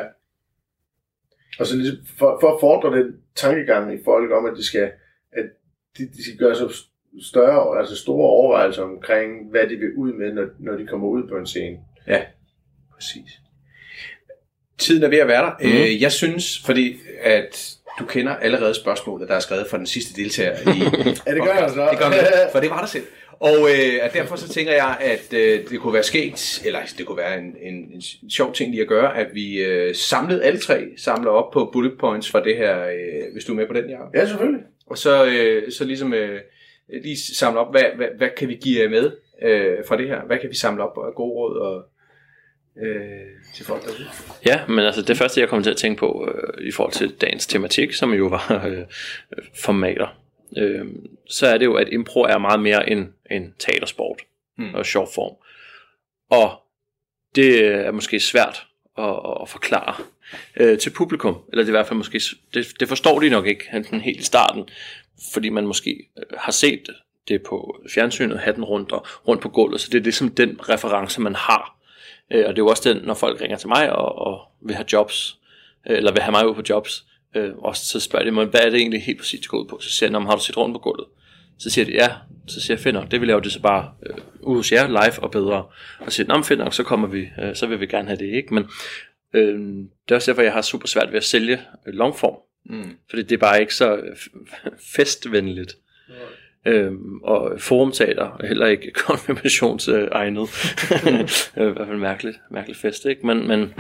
Og 1.59 1.67
så 1.67 1.75
ligesom 1.75 1.97
for, 2.17 2.37
for 2.41 2.53
at 2.53 2.59
fordre 2.59 2.97
den 2.97 3.15
tankegang 3.35 3.93
i 3.93 4.03
folk 4.05 4.31
om, 4.31 4.45
at 4.45 4.53
de 4.57 4.65
skal, 4.65 4.91
at 5.33 5.45
de, 5.97 6.03
de 6.07 6.23
skal 6.23 6.37
gøre 6.37 6.55
sig 6.55 6.67
større, 7.21 7.79
altså 7.79 7.95
store 7.95 8.29
overvejelser 8.29 8.83
omkring, 8.83 9.49
hvad 9.49 9.67
de 9.67 9.75
vil 9.75 9.93
ud 9.95 10.13
med, 10.13 10.33
når, 10.33 10.45
når 10.59 10.73
de 10.73 10.87
kommer 10.87 11.07
ud 11.07 11.27
på 11.27 11.37
en 11.37 11.47
scene. 11.47 11.77
Ja, 12.07 12.21
præcis. 12.93 13.39
Tiden 14.77 15.03
er 15.03 15.07
ved 15.07 15.17
at 15.17 15.27
være 15.27 15.45
der. 15.45 15.51
Mm. 15.59 15.67
Øh, 15.69 16.01
jeg 16.01 16.11
synes, 16.11 16.61
fordi 16.65 16.97
at 17.21 17.75
du 17.99 18.05
kender 18.05 18.35
allerede 18.35 18.73
spørgsmålet, 18.73 19.29
der 19.29 19.35
er 19.35 19.39
skrevet 19.39 19.67
fra 19.69 19.77
den 19.77 19.85
sidste 19.85 20.21
deltager 20.21 20.51
i 20.51 20.79
Ja, 21.27 21.33
det 21.33 21.43
gør 21.43 21.53
jeg 21.53 21.69
så. 21.69 21.87
Det 21.91 21.99
gør 21.99 22.09
jeg, 22.09 22.49
for 22.51 22.59
det 22.59 22.69
var 22.69 22.79
der 22.79 22.87
selv. 22.87 23.05
Og 23.39 23.69
øh, 23.69 24.05
at 24.05 24.13
derfor 24.13 24.35
så 24.35 24.49
tænker 24.49 24.71
jeg, 24.73 24.97
at 25.01 25.33
øh, 25.33 25.69
det 25.69 25.79
kunne 25.79 25.93
være 25.93 26.03
sket, 26.03 26.61
eller 26.65 26.79
det 26.97 27.05
kunne 27.05 27.17
være 27.17 27.39
en, 27.39 27.55
en, 27.61 27.73
en 27.73 28.29
sjov 28.29 28.53
ting 28.53 28.71
lige 28.71 28.81
at 28.81 28.87
gøre, 28.87 29.17
at 29.17 29.27
vi 29.33 29.63
øh, 29.63 29.95
samlede 29.95 30.43
alle 30.43 30.59
tre, 30.59 30.87
samler 30.97 31.31
op 31.31 31.51
på 31.51 31.69
bullet 31.73 31.97
points 31.99 32.31
fra 32.31 32.43
det 32.43 32.57
her, 32.57 32.87
øh, 32.87 33.33
hvis 33.33 33.45
du 33.45 33.51
er 33.51 33.55
med 33.55 33.67
på 33.67 33.73
den, 33.73 33.89
Jacob. 33.89 34.15
Ja, 34.15 34.25
selvfølgelig. 34.25 34.61
Og 34.87 34.97
så, 34.97 35.25
øh, 35.25 35.71
så 35.71 35.83
ligesom 35.83 36.13
øh, 36.13 36.39
lige 37.03 37.17
samle 37.17 37.59
op, 37.59 37.71
hvad, 37.71 37.83
hvad, 37.95 38.07
hvad 38.17 38.29
kan 38.37 38.47
vi 38.47 38.55
give 38.55 38.81
jer 38.81 38.89
med 38.89 39.11
øh, 39.41 39.77
fra 39.87 39.97
det 39.97 40.07
her? 40.07 40.21
Hvad 40.25 40.37
kan 40.37 40.49
vi 40.49 40.55
samle 40.55 40.83
op 40.83 40.97
af 41.07 41.15
gode 41.15 41.33
råd 41.33 41.57
og 41.57 41.83
øh, 42.81 43.53
til 43.55 43.65
folk 43.65 43.83
derude. 43.83 44.05
Ja, 44.45 44.67
men 44.67 44.79
altså 44.79 45.01
det 45.01 45.17
første 45.17 45.41
jeg 45.41 45.49
kom 45.49 45.63
til 45.63 45.69
at 45.69 45.77
tænke 45.77 45.99
på 45.99 46.29
øh, 46.33 46.67
i 46.67 46.71
forhold 46.71 46.93
til 46.93 47.15
dagens 47.21 47.47
tematik, 47.47 47.93
som 47.93 48.13
jo 48.13 48.25
var 48.27 48.65
øh, 48.67 48.85
formater, 49.55 50.17
øh, 50.57 50.85
så 51.29 51.47
er 51.47 51.57
det 51.57 51.65
jo, 51.65 51.73
at 51.73 51.87
impro 51.91 52.21
er 52.21 52.37
meget 52.37 52.59
mere 52.59 52.89
end 52.89 53.07
en 53.31 53.53
teatersport 53.59 54.21
hmm. 54.57 54.73
og 54.73 54.85
sjov 54.85 55.07
form. 55.15 55.35
Og 56.29 56.61
det 57.35 57.65
er 57.65 57.91
måske 57.91 58.19
svært 58.19 58.67
at, 58.97 59.15
at 59.41 59.49
forklare 59.49 59.95
øh, 60.55 60.79
til 60.79 60.89
publikum, 60.89 61.37
eller 61.51 61.63
det 61.63 61.69
er 61.69 61.73
i 61.73 61.77
hvert 61.77 61.87
fald 61.87 61.97
måske, 61.97 62.21
det, 62.53 62.67
det 62.79 62.87
forstår 62.87 63.19
de 63.19 63.29
nok 63.29 63.47
ikke 63.47 63.83
helt 64.03 64.19
i 64.19 64.23
starten, 64.23 64.69
fordi 65.33 65.49
man 65.49 65.67
måske 65.67 66.09
øh, 66.17 66.23
har 66.37 66.51
set 66.51 66.89
det 67.27 67.43
på 67.43 67.81
fjernsynet, 67.93 68.39
hatten 68.39 68.63
rundt 68.63 68.91
og 68.91 69.05
rundt 69.27 69.41
på 69.41 69.49
gulvet, 69.49 69.81
så 69.81 69.89
det 69.91 69.97
er 69.97 70.03
ligesom 70.03 70.29
den 70.29 70.69
reference, 70.69 71.21
man 71.21 71.35
har 71.35 71.79
Øh, 72.31 72.43
og 72.47 72.49
det 72.49 72.61
er 72.61 72.63
jo 72.63 72.67
også 72.67 72.93
den, 72.93 73.03
når 73.03 73.13
folk 73.13 73.41
ringer 73.41 73.57
til 73.57 73.67
mig 73.67 73.91
og, 73.91 74.17
og 74.17 74.41
vil 74.61 74.75
have 74.75 74.85
jobs, 74.93 75.37
øh, 75.89 75.97
eller 75.97 76.11
vil 76.11 76.21
have 76.21 76.31
mig 76.31 76.47
ud 76.47 76.55
på 76.55 76.61
jobs, 76.69 77.05
øh, 77.35 77.57
og 77.57 77.75
så 77.75 77.99
spørger 77.99 78.25
de 78.25 78.31
mig, 78.31 78.45
hvad 78.45 78.61
er 78.61 78.69
det 78.69 78.79
egentlig 78.79 79.03
helt 79.03 79.19
præcis, 79.19 79.39
det 79.39 79.49
går 79.49 79.57
ud 79.57 79.67
på? 79.67 79.79
Så 79.81 79.89
siger 79.89 80.09
jeg, 80.09 80.21
har 80.21 80.35
du 80.35 80.41
set 80.41 80.57
rundt 80.57 80.75
på 80.75 80.79
gulvet? 80.79 81.07
Så 81.59 81.69
siger 81.69 81.85
de, 81.85 81.91
ja. 81.91 82.07
Så 82.47 82.61
siger 82.61 82.75
jeg, 82.75 82.79
fedt 82.79 82.93
nok, 82.93 83.11
det 83.11 83.19
vil 83.19 83.27
lave 83.27 83.41
det 83.41 83.51
så 83.51 83.61
bare 83.61 83.91
øh, 84.05 84.17
ud 84.41 84.55
hos 84.55 84.71
jer, 84.71 84.87
live 84.87 85.19
og 85.23 85.31
bedre. 85.31 85.65
Og 85.99 86.11
så 86.11 86.15
siger 86.15 86.41
fedt 86.41 86.59
nok, 86.59 86.73
så 86.73 86.83
kommer 86.83 87.07
vi, 87.07 87.29
øh, 87.41 87.55
så 87.55 87.67
vil 87.67 87.79
vi 87.79 87.85
gerne 87.85 88.07
have 88.07 88.17
det, 88.17 88.33
ikke? 88.33 88.53
Men 88.53 88.63
øh, 89.33 89.59
det 89.79 90.11
er 90.11 90.15
også 90.15 90.31
derfor, 90.31 90.41
jeg 90.41 90.53
har 90.53 90.61
super 90.61 90.87
svært 90.87 91.11
ved 91.11 91.17
at 91.17 91.23
sælge 91.23 91.61
øh, 91.87 91.93
longform. 91.93 92.35
Mm. 92.65 92.97
Fordi 93.09 93.23
det 93.23 93.31
er 93.31 93.39
bare 93.39 93.61
ikke 93.61 93.75
så 93.75 93.95
øh, 93.97 94.15
festvenligt. 94.95 95.75
Øhm, 96.65 97.21
og 97.23 97.61
forumteater 97.61 98.37
er 98.39 98.47
heller 98.47 98.67
ikke 98.67 98.91
konfirmationsegnet. 99.07 100.49
I 101.57 101.73
hvert 101.73 101.87
fald 101.87 101.97
mærkeligt, 101.97 102.37
mærkeligt 102.51 102.79
fest, 102.79 103.05
ikke? 103.05 103.27
Men, 103.27 103.47
men, 103.47 103.73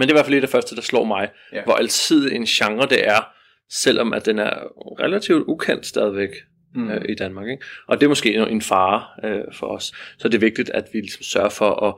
men 0.00 0.08
det 0.08 0.12
er 0.12 0.16
i 0.16 0.18
hvert 0.18 0.26
fald 0.26 0.40
det 0.40 0.50
første, 0.50 0.76
der 0.76 0.82
slår 0.82 1.04
mig, 1.04 1.30
ja. 1.52 1.64
hvor 1.64 1.74
altid 1.74 2.32
en 2.32 2.44
genre 2.44 2.88
det 2.88 3.08
er, 3.08 3.32
selvom 3.68 4.12
at 4.12 4.26
den 4.26 4.38
er 4.38 4.52
relativt 5.00 5.44
ukendt 5.46 5.86
stadigvæk 5.86 6.30
mm. 6.74 6.90
øh, 6.90 7.04
i 7.08 7.14
Danmark. 7.14 7.48
Ikke? 7.48 7.64
Og 7.86 8.00
det 8.00 8.04
er 8.04 8.08
måske 8.08 8.34
en, 8.34 8.48
en 8.48 8.62
fare 8.62 9.28
øh, 9.28 9.44
for 9.52 9.66
os. 9.66 9.92
Så 10.18 10.28
det 10.28 10.34
er 10.34 10.38
vigtigt, 10.38 10.70
at 10.70 10.88
vi 10.92 11.00
ligesom 11.00 11.22
sørger 11.22 11.48
for 11.48 11.70
at 11.86 11.94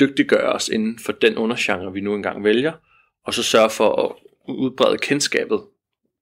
dygtiggøre 0.00 0.52
os 0.52 0.68
inden 0.68 0.98
for 0.98 1.12
den 1.12 1.36
undergenre, 1.36 1.92
vi 1.92 2.00
nu 2.00 2.14
engang 2.14 2.44
vælger, 2.44 2.72
og 3.24 3.34
så 3.34 3.42
sørge 3.42 3.70
for 3.70 4.04
at 4.04 4.12
udbrede 4.48 4.98
kendskabet 4.98 5.60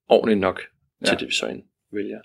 ordentligt 0.08 0.40
nok 0.40 0.62
ja. 1.00 1.06
til 1.06 1.18
det, 1.18 1.28
vi 1.28 1.32
så 1.32 1.60
vælger. 1.92 2.20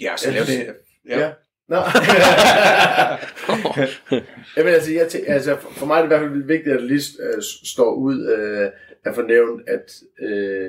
Ja, 0.00 0.16
så 0.16 0.30
lave 0.30 0.44
det. 0.44 0.76
Ja. 1.08 1.18
ja. 1.18 1.32
Nå. 1.72 1.78
Jamen, 4.56 4.72
altså, 4.74 4.92
jeg 4.92 5.06
tæ- 5.06 5.32
altså, 5.32 5.56
for 5.56 5.86
mig 5.86 5.94
er 5.94 5.98
det 5.98 6.04
i 6.04 6.08
hvert 6.08 6.20
fald 6.20 6.42
vigtigt, 6.42 6.74
at 6.74 6.80
det 6.80 6.88
lige 6.88 7.02
uh, 7.36 7.42
står 7.64 7.94
ud 7.94 8.16
uh, 8.16 8.66
at 9.04 9.14
fornævne, 9.14 9.62
at 9.66 9.94
uh, 10.22 10.68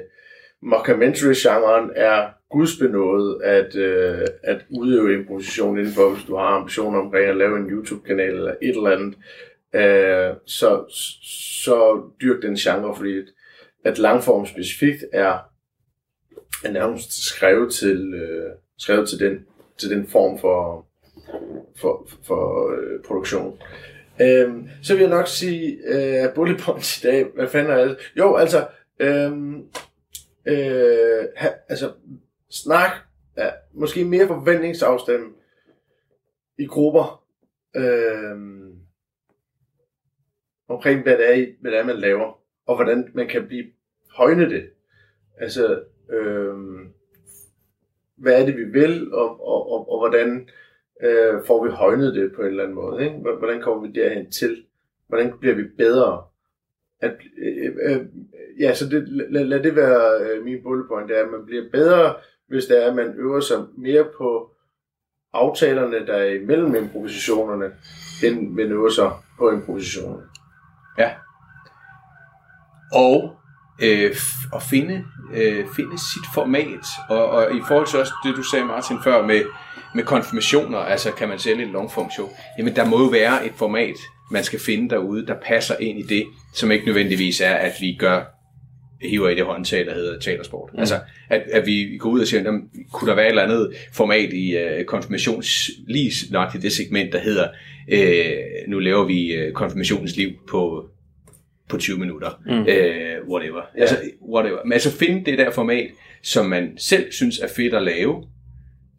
mockumentary-genren 0.61 1.91
er 1.95 2.29
gudsbenået 2.51 3.41
at, 3.43 3.75
uh, 3.75 4.25
at 4.43 4.65
udøve 4.69 5.13
improvisation 5.13 5.77
indenfor, 5.79 6.13
hvis 6.13 6.25
du 6.25 6.35
har 6.35 6.45
ambitioner 6.45 6.99
omkring 6.99 7.25
at 7.25 7.37
lave 7.37 7.57
en 7.57 7.69
YouTube-kanal 7.69 8.33
eller 8.33 8.55
et 8.61 8.75
eller 8.75 8.91
andet. 8.91 9.15
Uh, 9.73 10.37
så, 10.45 10.85
så 11.63 12.01
dyrk 12.21 12.41
den 12.41 12.55
genre, 12.55 12.95
fordi 12.95 13.17
at, 13.17 13.25
at 13.85 13.97
langform 13.97 14.45
specifikt 14.45 15.03
er, 15.13 15.39
er 16.63 16.71
nærmest 16.71 17.25
skrevet 17.25 17.73
til, 17.73 18.13
uh, 18.13 18.51
skrevet 18.77 19.09
til 19.09 19.19
den 19.19 19.45
til 19.77 19.89
den 19.89 20.07
form 20.07 20.39
for, 20.39 20.87
for, 21.75 22.07
for 22.23 22.71
øh, 22.71 23.03
produktion. 23.03 23.59
Øhm, 24.21 24.69
så 24.83 24.93
vil 24.93 25.01
jeg 25.01 25.09
nok 25.09 25.27
sige, 25.27 25.77
øh, 25.85 26.33
bullet 26.35 26.61
points 26.61 27.03
i 27.03 27.07
dag, 27.07 27.25
hvad 27.35 27.47
fanden 27.47 27.73
er 27.73 27.85
det? 27.85 27.97
Jo, 28.17 28.35
altså, 28.35 28.67
øhm, 28.99 29.67
øh, 30.45 31.25
ha, 31.35 31.49
altså, 31.69 31.91
snak, 32.49 32.91
ja, 33.37 33.49
måske 33.73 34.05
mere 34.05 34.27
forventningsafstemme 34.27 35.29
i 36.57 36.65
grupper, 36.65 37.23
øhm, 37.75 38.75
omkring 40.67 41.03
hvad 41.03 41.17
det, 41.17 41.39
er, 41.39 41.45
hvad 41.61 41.71
det 41.71 41.79
er, 41.79 41.85
man 41.85 41.97
laver, 41.97 42.39
og 42.65 42.75
hvordan 42.75 43.11
man 43.13 43.27
kan 43.27 43.47
blive 43.47 43.65
højne 44.11 44.49
det. 44.49 44.69
Altså, 45.37 45.83
øhm, 46.09 46.93
hvad 48.15 48.41
er 48.41 48.45
det, 48.45 48.57
vi 48.57 48.63
vil, 48.63 49.13
og, 49.13 49.47
og, 49.47 49.71
og, 49.71 49.91
og 49.91 49.99
hvordan 49.99 50.41
øh, 50.41 50.47
Øh, 51.03 51.45
får 51.47 51.65
vi 51.65 51.69
højnet 51.71 52.15
det 52.15 52.31
på 52.35 52.41
en 52.41 52.47
eller 52.47 52.63
anden 52.63 52.75
måde. 52.75 53.03
Ikke? 53.03 53.15
Hvordan 53.39 53.61
kommer 53.61 53.87
vi 53.87 53.93
derhen 53.93 54.31
til? 54.31 54.63
Hvordan 55.07 55.33
bliver 55.39 55.55
vi 55.55 55.63
bedre? 55.77 56.23
At, 57.01 57.15
øh, 57.37 57.65
øh, 57.65 57.95
øh 57.95 58.05
ja, 58.59 58.73
så 58.73 58.89
det, 58.89 59.07
lad, 59.07 59.45
lad 59.45 59.63
det 59.63 59.75
være 59.75 60.21
øh, 60.21 60.43
min 60.43 60.63
bullet 60.63 60.87
point, 60.87 61.09
det 61.09 61.17
er, 61.17 61.23
at 61.23 61.31
man 61.31 61.45
bliver 61.45 61.63
bedre, 61.71 62.15
hvis 62.47 62.65
det 62.65 62.83
er, 62.83 62.89
at 62.89 62.95
man 62.95 63.13
øver 63.17 63.39
sig 63.39 63.57
mere 63.77 64.05
på 64.17 64.51
aftalerne, 65.33 66.07
der 66.07 66.13
er 66.13 66.33
imellem 66.33 66.75
improvisationerne, 66.75 67.71
end 68.23 68.49
man 68.49 68.71
øver 68.71 68.89
sig 68.89 69.11
på 69.37 69.51
improvisationerne. 69.51 70.23
Ja. 70.97 71.11
Og 72.93 73.35
øh, 73.83 74.09
f- 74.11 74.55
at 74.55 74.61
finde, 74.61 75.05
øh, 75.33 75.67
finde 75.75 75.97
sit 75.97 76.27
format. 76.33 76.85
Og, 77.09 77.29
og 77.29 77.55
i 77.55 77.61
forhold 77.67 77.87
til 77.87 77.99
også 77.99 78.13
det, 78.25 78.35
du 78.35 78.43
sagde, 78.43 78.65
Martin, 78.65 78.97
før 79.03 79.25
med, 79.25 79.41
med 79.95 80.03
konfirmationer, 80.03 80.77
altså 80.77 81.11
kan 81.11 81.29
man 81.29 81.39
sælge 81.39 81.63
et 81.63 81.69
longform 81.69 82.11
show, 82.11 82.29
jamen 82.57 82.75
der 82.75 82.85
må 82.85 82.99
jo 82.99 83.05
være 83.05 83.45
et 83.45 83.51
format, 83.55 83.95
man 84.31 84.43
skal 84.43 84.59
finde 84.59 84.89
derude, 84.89 85.25
der 85.27 85.35
passer 85.45 85.75
ind 85.79 85.99
i 85.99 86.01
det, 86.01 86.25
som 86.53 86.71
ikke 86.71 86.85
nødvendigvis 86.85 87.41
er, 87.41 87.53
at 87.53 87.73
vi 87.81 87.95
gør 87.99 88.21
hiver 89.01 89.29
i 89.29 89.35
det 89.35 89.45
håndtag, 89.45 89.85
der 89.85 89.93
hedder 89.93 90.19
teatersport. 90.19 90.73
Mm. 90.73 90.79
Altså, 90.79 90.99
at, 91.29 91.41
at 91.51 91.65
vi 91.65 91.97
går 91.99 92.09
ud 92.09 92.19
og 92.19 92.27
siger, 92.27 92.43
jamen, 92.43 92.69
kunne 92.93 93.09
der 93.09 93.15
være 93.15 93.25
et 93.25 93.29
eller 93.29 93.43
andet 93.43 93.73
format 93.93 94.33
i 94.33 94.55
uh, 94.55 94.85
konfirmations, 94.85 95.69
lige 95.87 96.11
nok 96.31 96.55
i 96.55 96.57
det 96.57 96.71
segment, 96.71 97.13
der 97.13 97.19
hedder, 97.19 97.47
uh, 97.93 98.71
nu 98.71 98.79
laver 98.79 99.03
vi 99.03 99.47
uh, 99.47 99.53
konfirmationens 99.53 100.15
liv 100.15 100.29
på 100.49 100.89
på 101.69 101.77
20 101.77 101.99
minutter. 101.99 102.41
Mm. 102.45 102.51
Uh, 102.51 103.33
whatever. 103.33 103.61
Ja. 103.75 103.81
Altså, 103.81 103.97
whatever. 104.33 104.57
Men 104.65 104.73
altså 104.73 104.97
finde 104.97 105.31
det 105.31 105.37
der 105.37 105.51
format, 105.51 105.89
som 106.21 106.45
man 106.45 106.77
selv 106.77 107.11
synes 107.11 107.39
er 107.39 107.47
fedt 107.55 107.73
at 107.73 107.83
lave, 107.83 108.23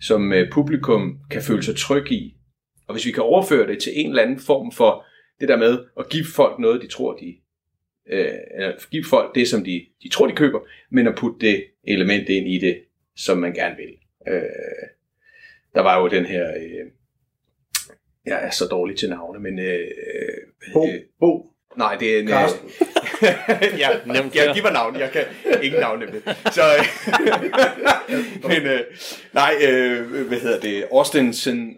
som 0.01 0.33
uh, 0.33 0.51
publikum 0.53 1.19
kan 1.31 1.43
føle 1.43 1.63
sig 1.63 1.77
tryg 1.77 2.13
i. 2.13 2.37
Og 2.87 2.95
hvis 2.95 3.07
vi 3.07 3.11
kan 3.11 3.23
overføre 3.23 3.67
det 3.67 3.83
til 3.83 3.93
en 3.97 4.09
eller 4.09 4.23
anden 4.23 4.39
form 4.39 4.73
for 4.73 5.05
det 5.41 5.49
der 5.49 5.57
med 5.57 5.79
at 5.99 6.09
give 6.09 6.25
folk 6.35 6.59
noget, 6.59 6.83
de 6.83 6.87
tror, 6.87 7.17
de 7.17 7.37
øh, 8.11 8.35
eller 8.55 8.73
give 8.91 9.05
folk 9.05 9.35
det, 9.35 9.49
som 9.49 9.65
de, 9.65 9.87
de 10.03 10.09
tror, 10.09 10.27
de 10.27 10.37
køber, 10.37 10.61
men 10.91 11.07
at 11.07 11.15
putte 11.17 11.47
det 11.47 11.65
element 11.85 12.29
ind 12.29 12.49
i 12.49 12.59
det, 12.59 12.85
som 13.17 13.39
man 13.39 13.55
gerne 13.55 13.77
vil. 13.77 13.95
Øh, 14.35 14.89
der 15.75 15.81
var 15.81 16.01
jo 16.01 16.09
den 16.09 16.27
her, 16.27 16.51
øh, 16.57 16.91
jeg 18.27 18.47
er 18.47 18.51
så 18.51 18.65
dårlig 18.71 18.97
til 18.97 19.11
navne, 19.11 19.41
men... 19.41 19.59
Øh, 19.59 19.89
Bo, 20.73 20.87
øh, 20.87 21.01
Bo, 21.21 21.51
nej, 21.77 21.97
det 22.01 22.17
er 22.17 22.21
en... 22.21 22.29
Carsten. 22.29 22.71
ja, 23.83 23.89
Nemt, 24.07 24.35
jeg 24.35 24.51
giver 24.55 24.71
navn, 24.71 24.99
jeg 24.99 25.11
kan 25.11 25.25
ikke 25.63 25.81
navne 25.81 26.07
det. 26.07 26.37
Så, 26.53 26.63
men, 28.49 28.63
øh, 28.63 28.81
nej, 29.33 29.55
øh, 29.69 30.27
hvad 30.29 30.41
hedder 30.41 30.61
det? 30.61 30.85
Austin, 30.93 31.35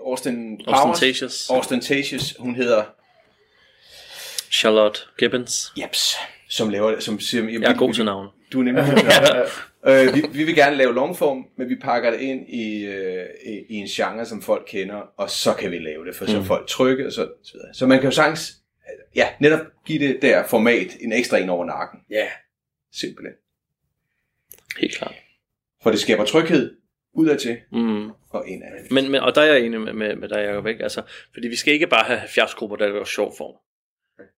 Austin 0.06 0.60
Powers. 0.64 0.80
Ostentatious. 0.80 1.50
Ostentatious, 1.50 2.34
hun 2.38 2.54
hedder 2.54 2.82
Charlotte 4.52 5.00
Gibbons. 5.18 5.72
Jeps, 5.76 6.16
som 6.48 6.68
laver, 6.68 7.00
som 7.00 7.20
siger, 7.20 7.44
jamen, 7.44 7.62
Jeg 7.62 7.72
er 7.72 7.76
god 7.76 7.94
til 7.94 8.04
navn. 8.04 8.28
Du 8.52 8.60
er 8.60 8.64
nemlig 8.64 8.84
navn. 8.84 9.06
øh, 9.86 10.14
vi, 10.14 10.24
vi 10.32 10.44
vil 10.44 10.54
gerne 10.54 10.76
lave 10.76 10.94
longform, 10.94 11.46
men 11.58 11.68
vi 11.68 11.76
pakker 11.76 12.10
det 12.10 12.20
ind 12.20 12.48
i, 12.48 12.84
øh, 12.84 13.26
i, 13.68 13.74
en 13.74 13.86
genre, 13.86 14.26
som 14.26 14.42
folk 14.42 14.64
kender, 14.68 15.00
og 15.16 15.30
så 15.30 15.52
kan 15.52 15.70
vi 15.70 15.78
lave 15.78 16.06
det, 16.06 16.16
for 16.16 16.26
så 16.26 16.38
er 16.38 16.42
folk 16.42 16.66
trygge, 16.66 17.06
og 17.06 17.12
så, 17.12 17.28
så 17.44 17.52
videre. 17.54 17.74
Så 17.74 17.86
man 17.86 17.98
kan 17.98 18.10
jo 18.10 18.14
sagtens, 18.14 18.52
ja, 19.16 19.28
netop 19.40 19.60
give 19.86 20.08
det 20.08 20.22
der 20.22 20.46
format 20.46 20.96
en 21.00 21.12
ekstra 21.12 21.38
en 21.38 21.48
over 21.48 21.64
nakken. 21.64 22.00
Ja. 22.10 22.26
Simpelthen. 22.92 23.34
Helt 24.80 24.94
klart. 24.96 25.14
For 25.82 25.90
det 25.90 26.00
skaber 26.00 26.24
tryghed 26.24 26.76
udadtil 27.12 27.56
Mm. 27.72 28.10
og 28.30 28.48
indad. 28.48 28.68
Men, 28.90 29.10
men, 29.10 29.20
og 29.20 29.34
der 29.34 29.40
er 29.40 29.46
jeg 29.46 29.60
enig 29.60 29.80
med, 29.80 29.92
med, 29.92 30.16
med 30.16 30.28
dig, 30.28 30.36
Jacob, 30.36 30.66
ikke? 30.66 30.82
Altså, 30.82 31.02
fordi 31.34 31.48
vi 31.48 31.56
skal 31.56 31.72
ikke 31.74 31.86
bare 31.86 32.04
have 32.04 32.18
70 32.18 32.54
grupper, 32.54 32.76
der 32.76 32.86
laver 32.88 33.04
sjov 33.04 33.34
form. 33.38 33.54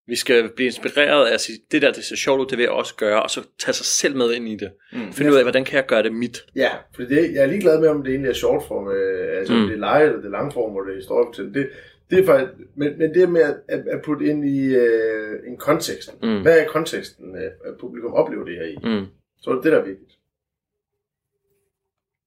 Vi 0.07 0.17
skal 0.17 0.49
blive 0.57 0.67
inspireret 0.67 1.27
af 1.29 1.35
at 1.35 1.41
sige, 1.41 1.59
det 1.71 1.83
der, 1.83 1.93
det 1.93 2.05
ser 2.05 2.17
sjovt 2.17 2.41
ud, 2.41 2.47
det 2.47 2.59
vil 2.59 2.63
jeg 2.63 2.73
også 2.73 2.95
gøre, 2.95 3.23
og 3.23 3.31
så 3.31 3.43
tage 3.59 3.73
sig 3.73 3.87
selv 3.87 4.17
med 4.17 4.33
ind 4.33 4.49
i 4.49 4.57
det. 4.57 4.73
Mm. 4.93 5.13
Finde 5.13 5.33
ud 5.33 5.37
af, 5.37 5.43
hvordan 5.45 5.65
kan 5.65 5.77
jeg 5.77 5.87
gøre 5.87 6.03
det 6.03 6.13
mit? 6.13 6.39
Ja, 6.57 6.71
for 6.95 7.03
det, 7.03 7.33
jeg 7.35 7.43
er 7.43 7.47
ligeglad 7.47 7.81
med, 7.81 7.89
om 7.89 8.03
det 8.03 8.11
egentlig 8.11 8.29
er 8.29 8.35
short 8.35 8.63
form, 8.69 8.89
øh, 8.89 9.39
altså 9.39 9.55
mm. 9.55 9.63
Om 9.63 9.69
det 9.69 9.75
er 9.83 9.99
live 9.99 10.07
eller 10.07 10.17
det 10.17 10.27
er 10.27 10.31
lang 10.31 10.53
form, 10.53 10.71
hvor 10.73 10.83
det 10.83 10.91
er 10.93 10.97
historiefortælling. 10.97 11.55
Det, 11.55 11.71
det 12.11 12.19
er 12.19 12.27
faktisk, 12.27 12.53
men, 12.75 12.99
men 12.99 13.15
det 13.15 13.29
med 13.29 13.41
at, 13.41 13.79
at, 13.93 14.03
putte 14.03 14.27
ind 14.27 14.45
i 14.45 14.75
øh, 14.75 15.41
en 15.47 15.57
kontekst. 15.57 16.23
Mm. 16.23 16.43
Hvad 16.43 16.59
er 16.61 16.67
konteksten, 16.67 17.37
øh, 17.37 17.43
at 17.43 17.75
publikum 17.81 18.15
oplever 18.15 18.45
det 18.45 18.55
her 18.57 18.65
i? 18.65 18.77
Mm. 18.83 19.07
Så 19.41 19.51
er 19.51 19.55
det 19.55 19.65
det, 19.65 19.73
der 19.73 19.79
er 19.79 19.85
vigtigt. 19.85 20.11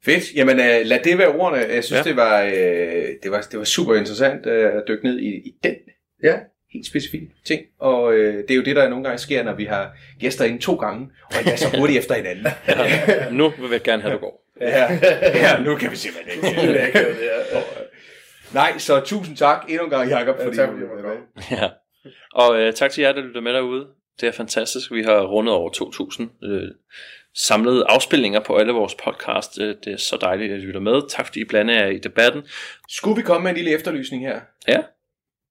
Fedt. 0.05 0.35
Jamen 0.35 0.59
øh, 0.59 0.85
lad 0.85 0.99
det 1.03 1.17
være 1.17 1.27
ordene. 1.27 1.57
Jeg 1.73 1.83
synes, 1.83 1.91
ja. 1.91 1.97
Ja. 1.97 2.09
det, 2.09 2.15
var, 2.15 2.41
øh, 2.43 3.09
det, 3.23 3.31
var, 3.31 3.41
det 3.51 3.59
var 3.59 3.65
super 3.65 3.95
interessant 3.95 4.45
øh, 4.45 4.73
at 4.75 4.83
dykke 4.87 5.03
ned 5.03 5.19
i, 5.19 5.27
i 5.27 5.55
den 5.63 5.75
Ja. 6.23 6.39
helt 6.73 6.85
specifikke 6.85 7.27
ting. 7.45 7.61
Og 7.79 8.13
øh, 8.13 8.37
det 8.37 8.51
er 8.51 8.55
jo 8.55 8.63
det, 8.63 8.75
der 8.75 8.89
nogle 8.89 9.03
gange 9.03 9.17
sker, 9.17 9.43
når 9.43 9.55
vi 9.55 9.65
har 9.65 9.97
gæster 10.19 10.45
inde 10.45 10.59
to 10.59 10.75
gange, 10.75 11.09
og 11.25 11.33
endda 11.39 11.55
så 11.55 11.77
hurtigt 11.77 11.99
efter 11.99 12.15
hinanden. 12.15 12.45
Ja. 12.67 13.29
Nu 13.31 13.49
vil 13.49 13.69
jeg 13.71 13.81
gerne 13.81 14.01
have, 14.01 14.13
at 14.13 14.19
du 14.21 14.25
går. 14.25 14.47
ja, 14.61 14.99
ja, 15.35 15.63
nu 15.63 15.75
kan 15.75 15.91
vi 15.91 15.95
simpelthen 15.95 16.33
ikke. 16.35 16.61
Det 16.61 16.81
er 16.81 16.85
ikke 16.85 16.99
det 16.99 17.15
her. 17.15 17.59
Nej, 18.53 18.77
så 18.77 18.99
tusind 18.99 19.37
tak 19.37 19.65
endnu 19.69 19.83
en 19.83 19.89
gang, 19.89 20.09
Jacob, 20.09 20.35
Ja, 20.39 20.45
fordi 20.45 20.55
tak, 20.57 20.69
du 20.69 20.73
var 20.75 21.01
med. 21.09 21.17
Ja. 21.59 21.69
Og 22.33 22.59
øh, 22.61 22.73
tak 22.73 22.91
til 22.91 23.01
jer, 23.01 23.11
der 23.11 23.21
lytter 23.21 23.41
med 23.41 23.53
derude. 23.53 23.87
Det 24.21 24.27
er 24.27 24.31
fantastisk. 24.31 24.91
Vi 24.91 25.03
har 25.03 25.21
rundet 25.21 25.53
over 25.55 25.69
2.000 26.41 26.47
øh, 26.47 26.61
samlede 27.37 27.85
afspilninger 27.89 28.39
på 28.39 28.55
alle 28.57 28.73
vores 28.73 28.95
podcast. 28.95 29.59
Øh, 29.59 29.75
det 29.83 29.93
er 29.93 29.97
så 29.97 30.17
dejligt, 30.21 30.53
at 30.53 30.59
I 30.59 30.61
lytter 30.61 30.79
med. 30.79 31.01
Tak 31.09 31.25
fordi 31.25 31.39
I 31.41 31.45
blander 31.45 31.73
jer 31.73 31.87
i 31.87 31.97
debatten. 31.97 32.41
Skulle 32.89 33.15
vi 33.15 33.21
komme 33.21 33.43
med 33.43 33.51
en 33.51 33.57
lille 33.57 33.71
efterlysning 33.71 34.23
her? 34.27 34.39
Ja. 34.67 34.81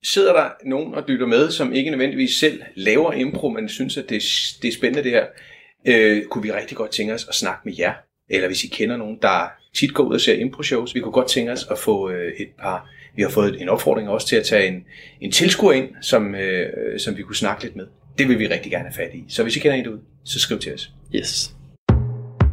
Sidder 0.05 0.32
der 0.32 0.51
nogen 0.64 0.94
og 0.94 1.05
lytter 1.09 1.26
med, 1.26 1.51
som 1.51 1.72
ikke 1.72 1.90
nødvendigvis 1.90 2.34
selv 2.36 2.62
laver 2.74 3.12
impro, 3.12 3.48
men 3.48 3.68
synes, 3.68 3.96
at 3.96 4.09
det, 4.09 4.16
er- 4.16 4.59
det 4.62 4.68
er 4.68 4.72
spændende 4.72 5.03
det 5.05 5.11
her, 5.11 5.26
øh, 5.86 6.24
kunne 6.24 6.42
vi 6.42 6.53
rigtig 6.53 6.76
godt 6.76 6.90
tænke 6.90 7.14
os 7.14 7.26
at 7.28 7.34
snakke 7.34 7.61
med 7.64 7.74
jer. 7.78 7.92
Eller 8.30 8.46
hvis 8.48 8.64
I 8.64 8.68
kender 8.68 8.96
nogen, 8.96 9.18
der 9.22 9.53
tit 9.75 9.95
går 9.95 10.05
ud 10.05 10.14
og 10.14 10.21
ser 10.21 10.35
impro-shows, 10.35 10.95
vi 10.95 11.01
kunne 11.01 11.12
godt 11.12 11.29
tænke 11.29 11.53
os 11.53 11.66
at 11.71 11.79
få 11.79 12.11
øh, 12.11 12.33
et 12.39 12.49
par... 12.62 12.91
Vi 13.16 13.23
har 13.23 13.31
fået 13.31 13.62
en 13.62 13.68
opfordring 13.68 14.09
også 14.09 14.27
til 14.27 14.37
at 14.37 14.47
tage 14.47 14.68
en, 14.68 14.85
en 15.21 15.33
tilskuer 15.33 15.73
ind, 15.73 15.89
som, 16.01 16.35
øh, 16.35 17.01
som 17.01 17.16
vi 17.16 17.23
kunne 17.23 17.37
snakke 17.37 17.62
lidt 17.62 17.77
med. 17.77 17.87
Det 18.18 18.29
vil 18.29 18.39
vi 18.39 18.47
rigtig 18.47 18.73
gerne 18.73 18.85
have 18.85 18.95
fat 18.95 19.14
i. 19.14 19.25
Så 19.29 19.43
hvis 19.43 19.57
I 19.57 19.61
kender 19.61 19.77
en 19.77 19.85
derude, 19.85 20.01
så 20.25 20.41
skriv 20.41 20.59
til 20.59 20.75
os. 20.75 20.93
Yes. 21.14 21.55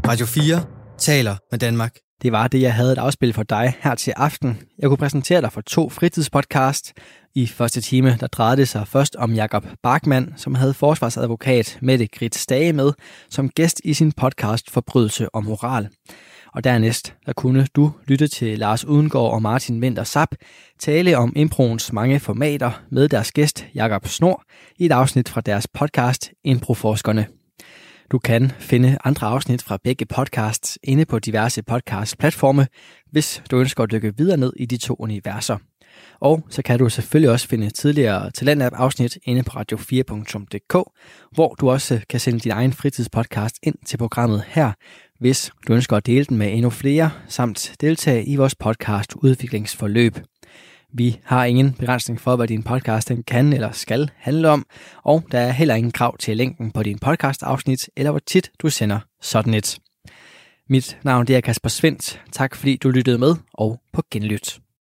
Radio 0.08 0.26
4 0.26 0.66
taler 0.98 1.36
med 1.52 1.60
Danmark. 1.60 1.96
Det 2.22 2.32
var 2.32 2.48
det, 2.48 2.62
jeg 2.62 2.74
havde 2.74 2.92
et 2.92 2.98
afspil 2.98 3.34
for 3.34 3.44
dig 3.44 3.74
her 3.80 3.96
til 3.96 4.14
aften. 4.18 4.60
Jeg 4.80 4.90
kunne 4.90 4.98
præsentere 4.98 5.42
dig 5.42 5.52
for 5.52 5.62
to 5.62 5.90
fritidspodcast. 5.90 6.94
I 7.36 7.48
første 7.48 7.82
time, 7.82 8.18
der 8.20 8.28
drejede 8.28 8.58
det 8.58 8.68
sig 8.68 8.88
først 8.88 9.16
om 9.16 9.34
Jakob 9.34 9.66
Bachmann, 9.84 10.34
som 10.38 10.56
havde 10.56 10.74
forsvarsadvokat 10.74 11.78
Mette 11.82 12.08
Grit 12.08 12.36
Stage 12.36 12.74
med, 12.74 12.92
som 13.30 13.50
gæst 13.50 13.82
i 13.84 13.94
sin 13.94 14.12
podcast 14.12 14.72
Forbrydelse 14.72 15.30
og 15.30 15.44
Moral. 15.44 15.90
Og 16.54 16.64
dernæst, 16.64 17.16
der 17.26 17.34
kunne 17.34 17.68
du 17.76 17.92
lytte 18.08 18.28
til 18.28 18.60
Lars 18.60 18.86
Udengård 18.86 19.34
og 19.34 19.42
Martin 19.42 19.84
Winter 19.84 20.04
Sap 20.04 20.36
tale 20.80 21.18
om 21.18 21.34
improens 21.36 21.94
mange 21.94 22.20
formater 22.20 22.72
med 22.92 23.10
deres 23.10 23.32
gæst 23.32 23.66
Jakob 23.76 24.08
Snor 24.08 24.44
i 24.78 24.86
et 24.86 24.92
afsnit 24.92 25.30
fra 25.30 25.42
deres 25.42 25.68
podcast 25.68 26.32
Improforskerne. 26.44 27.28
Du 28.12 28.20
kan 28.20 28.52
finde 28.60 28.98
andre 29.04 29.28
afsnit 29.28 29.64
fra 29.64 29.78
begge 29.84 30.06
podcasts 30.06 30.80
inde 30.84 31.06
på 31.06 31.20
diverse 31.20 31.64
podcast-platforme, 31.64 32.68
hvis 33.12 33.44
du 33.52 33.60
ønsker 33.60 33.84
at 33.84 33.92
dykke 33.92 34.18
videre 34.18 34.38
ned 34.38 34.54
i 34.58 34.66
de 34.66 34.78
to 34.78 34.96
universer. 35.00 35.58
Og 36.20 36.44
så 36.50 36.62
kan 36.62 36.80
du 36.80 36.90
selvfølgelig 36.90 37.32
også 37.32 37.48
finde 37.48 37.70
tidligere 37.70 38.32
Talentlab-afsnit 38.32 39.18
inde 39.24 39.44
på 39.44 39.60
radio4.dk, 39.60 40.90
hvor 41.32 41.56
du 41.60 41.70
også 41.70 42.02
kan 42.10 42.20
sende 42.20 42.40
din 42.40 42.52
egen 42.52 42.74
fritidspodcast 42.74 43.56
ind 43.64 43.76
til 43.86 43.98
programmet 43.98 44.44
her, 44.48 44.72
hvis 45.20 45.52
du 45.68 45.74
ønsker 45.74 45.98
at 45.98 46.06
dele 46.06 46.26
den 46.26 46.38
med 46.38 46.54
endnu 46.54 46.70
flere, 46.70 47.12
samt 47.28 47.76
deltage 47.82 48.26
i 48.26 48.36
vores 48.36 48.56
podcast 48.56 49.14
udviklingsforløb. 49.16 50.18
Vi 50.94 51.20
har 51.24 51.46
ingen 51.46 51.74
begrænsning 51.74 52.22
for, 52.22 52.36
hvad 52.36 52.48
din 52.48 52.64
podcast 52.64 53.10
den 53.10 53.24
kan 53.24 53.54
eller 53.54 53.72
skal 53.72 54.10
handle 54.16 54.50
om, 54.50 54.66
og 55.04 55.24
der 55.32 55.40
er 55.40 55.52
heller 55.52 55.76
ingen 55.76 55.92
krav 55.92 56.18
til 56.18 56.38
længden 56.38 56.72
på 56.72 56.84
din 56.84 57.00
podcast-afsnit, 57.00 57.90
eller 57.96 58.12
hvor 58.12 58.22
tit 58.26 58.52
du 58.60 58.70
sender 58.70 59.00
sådan 59.22 59.54
et. 59.54 59.80
Mit 60.70 60.98
navn 61.04 61.28
det 61.28 61.36
er 61.36 61.42
Kasper 61.42 61.70
Svendt. 61.70 62.22
Tak 62.32 62.56
fordi 62.56 62.78
du 62.78 62.90
lyttede 62.90 63.18
med, 63.18 63.36
og 63.54 63.80
på 63.94 64.04
genlyt. 64.12 64.60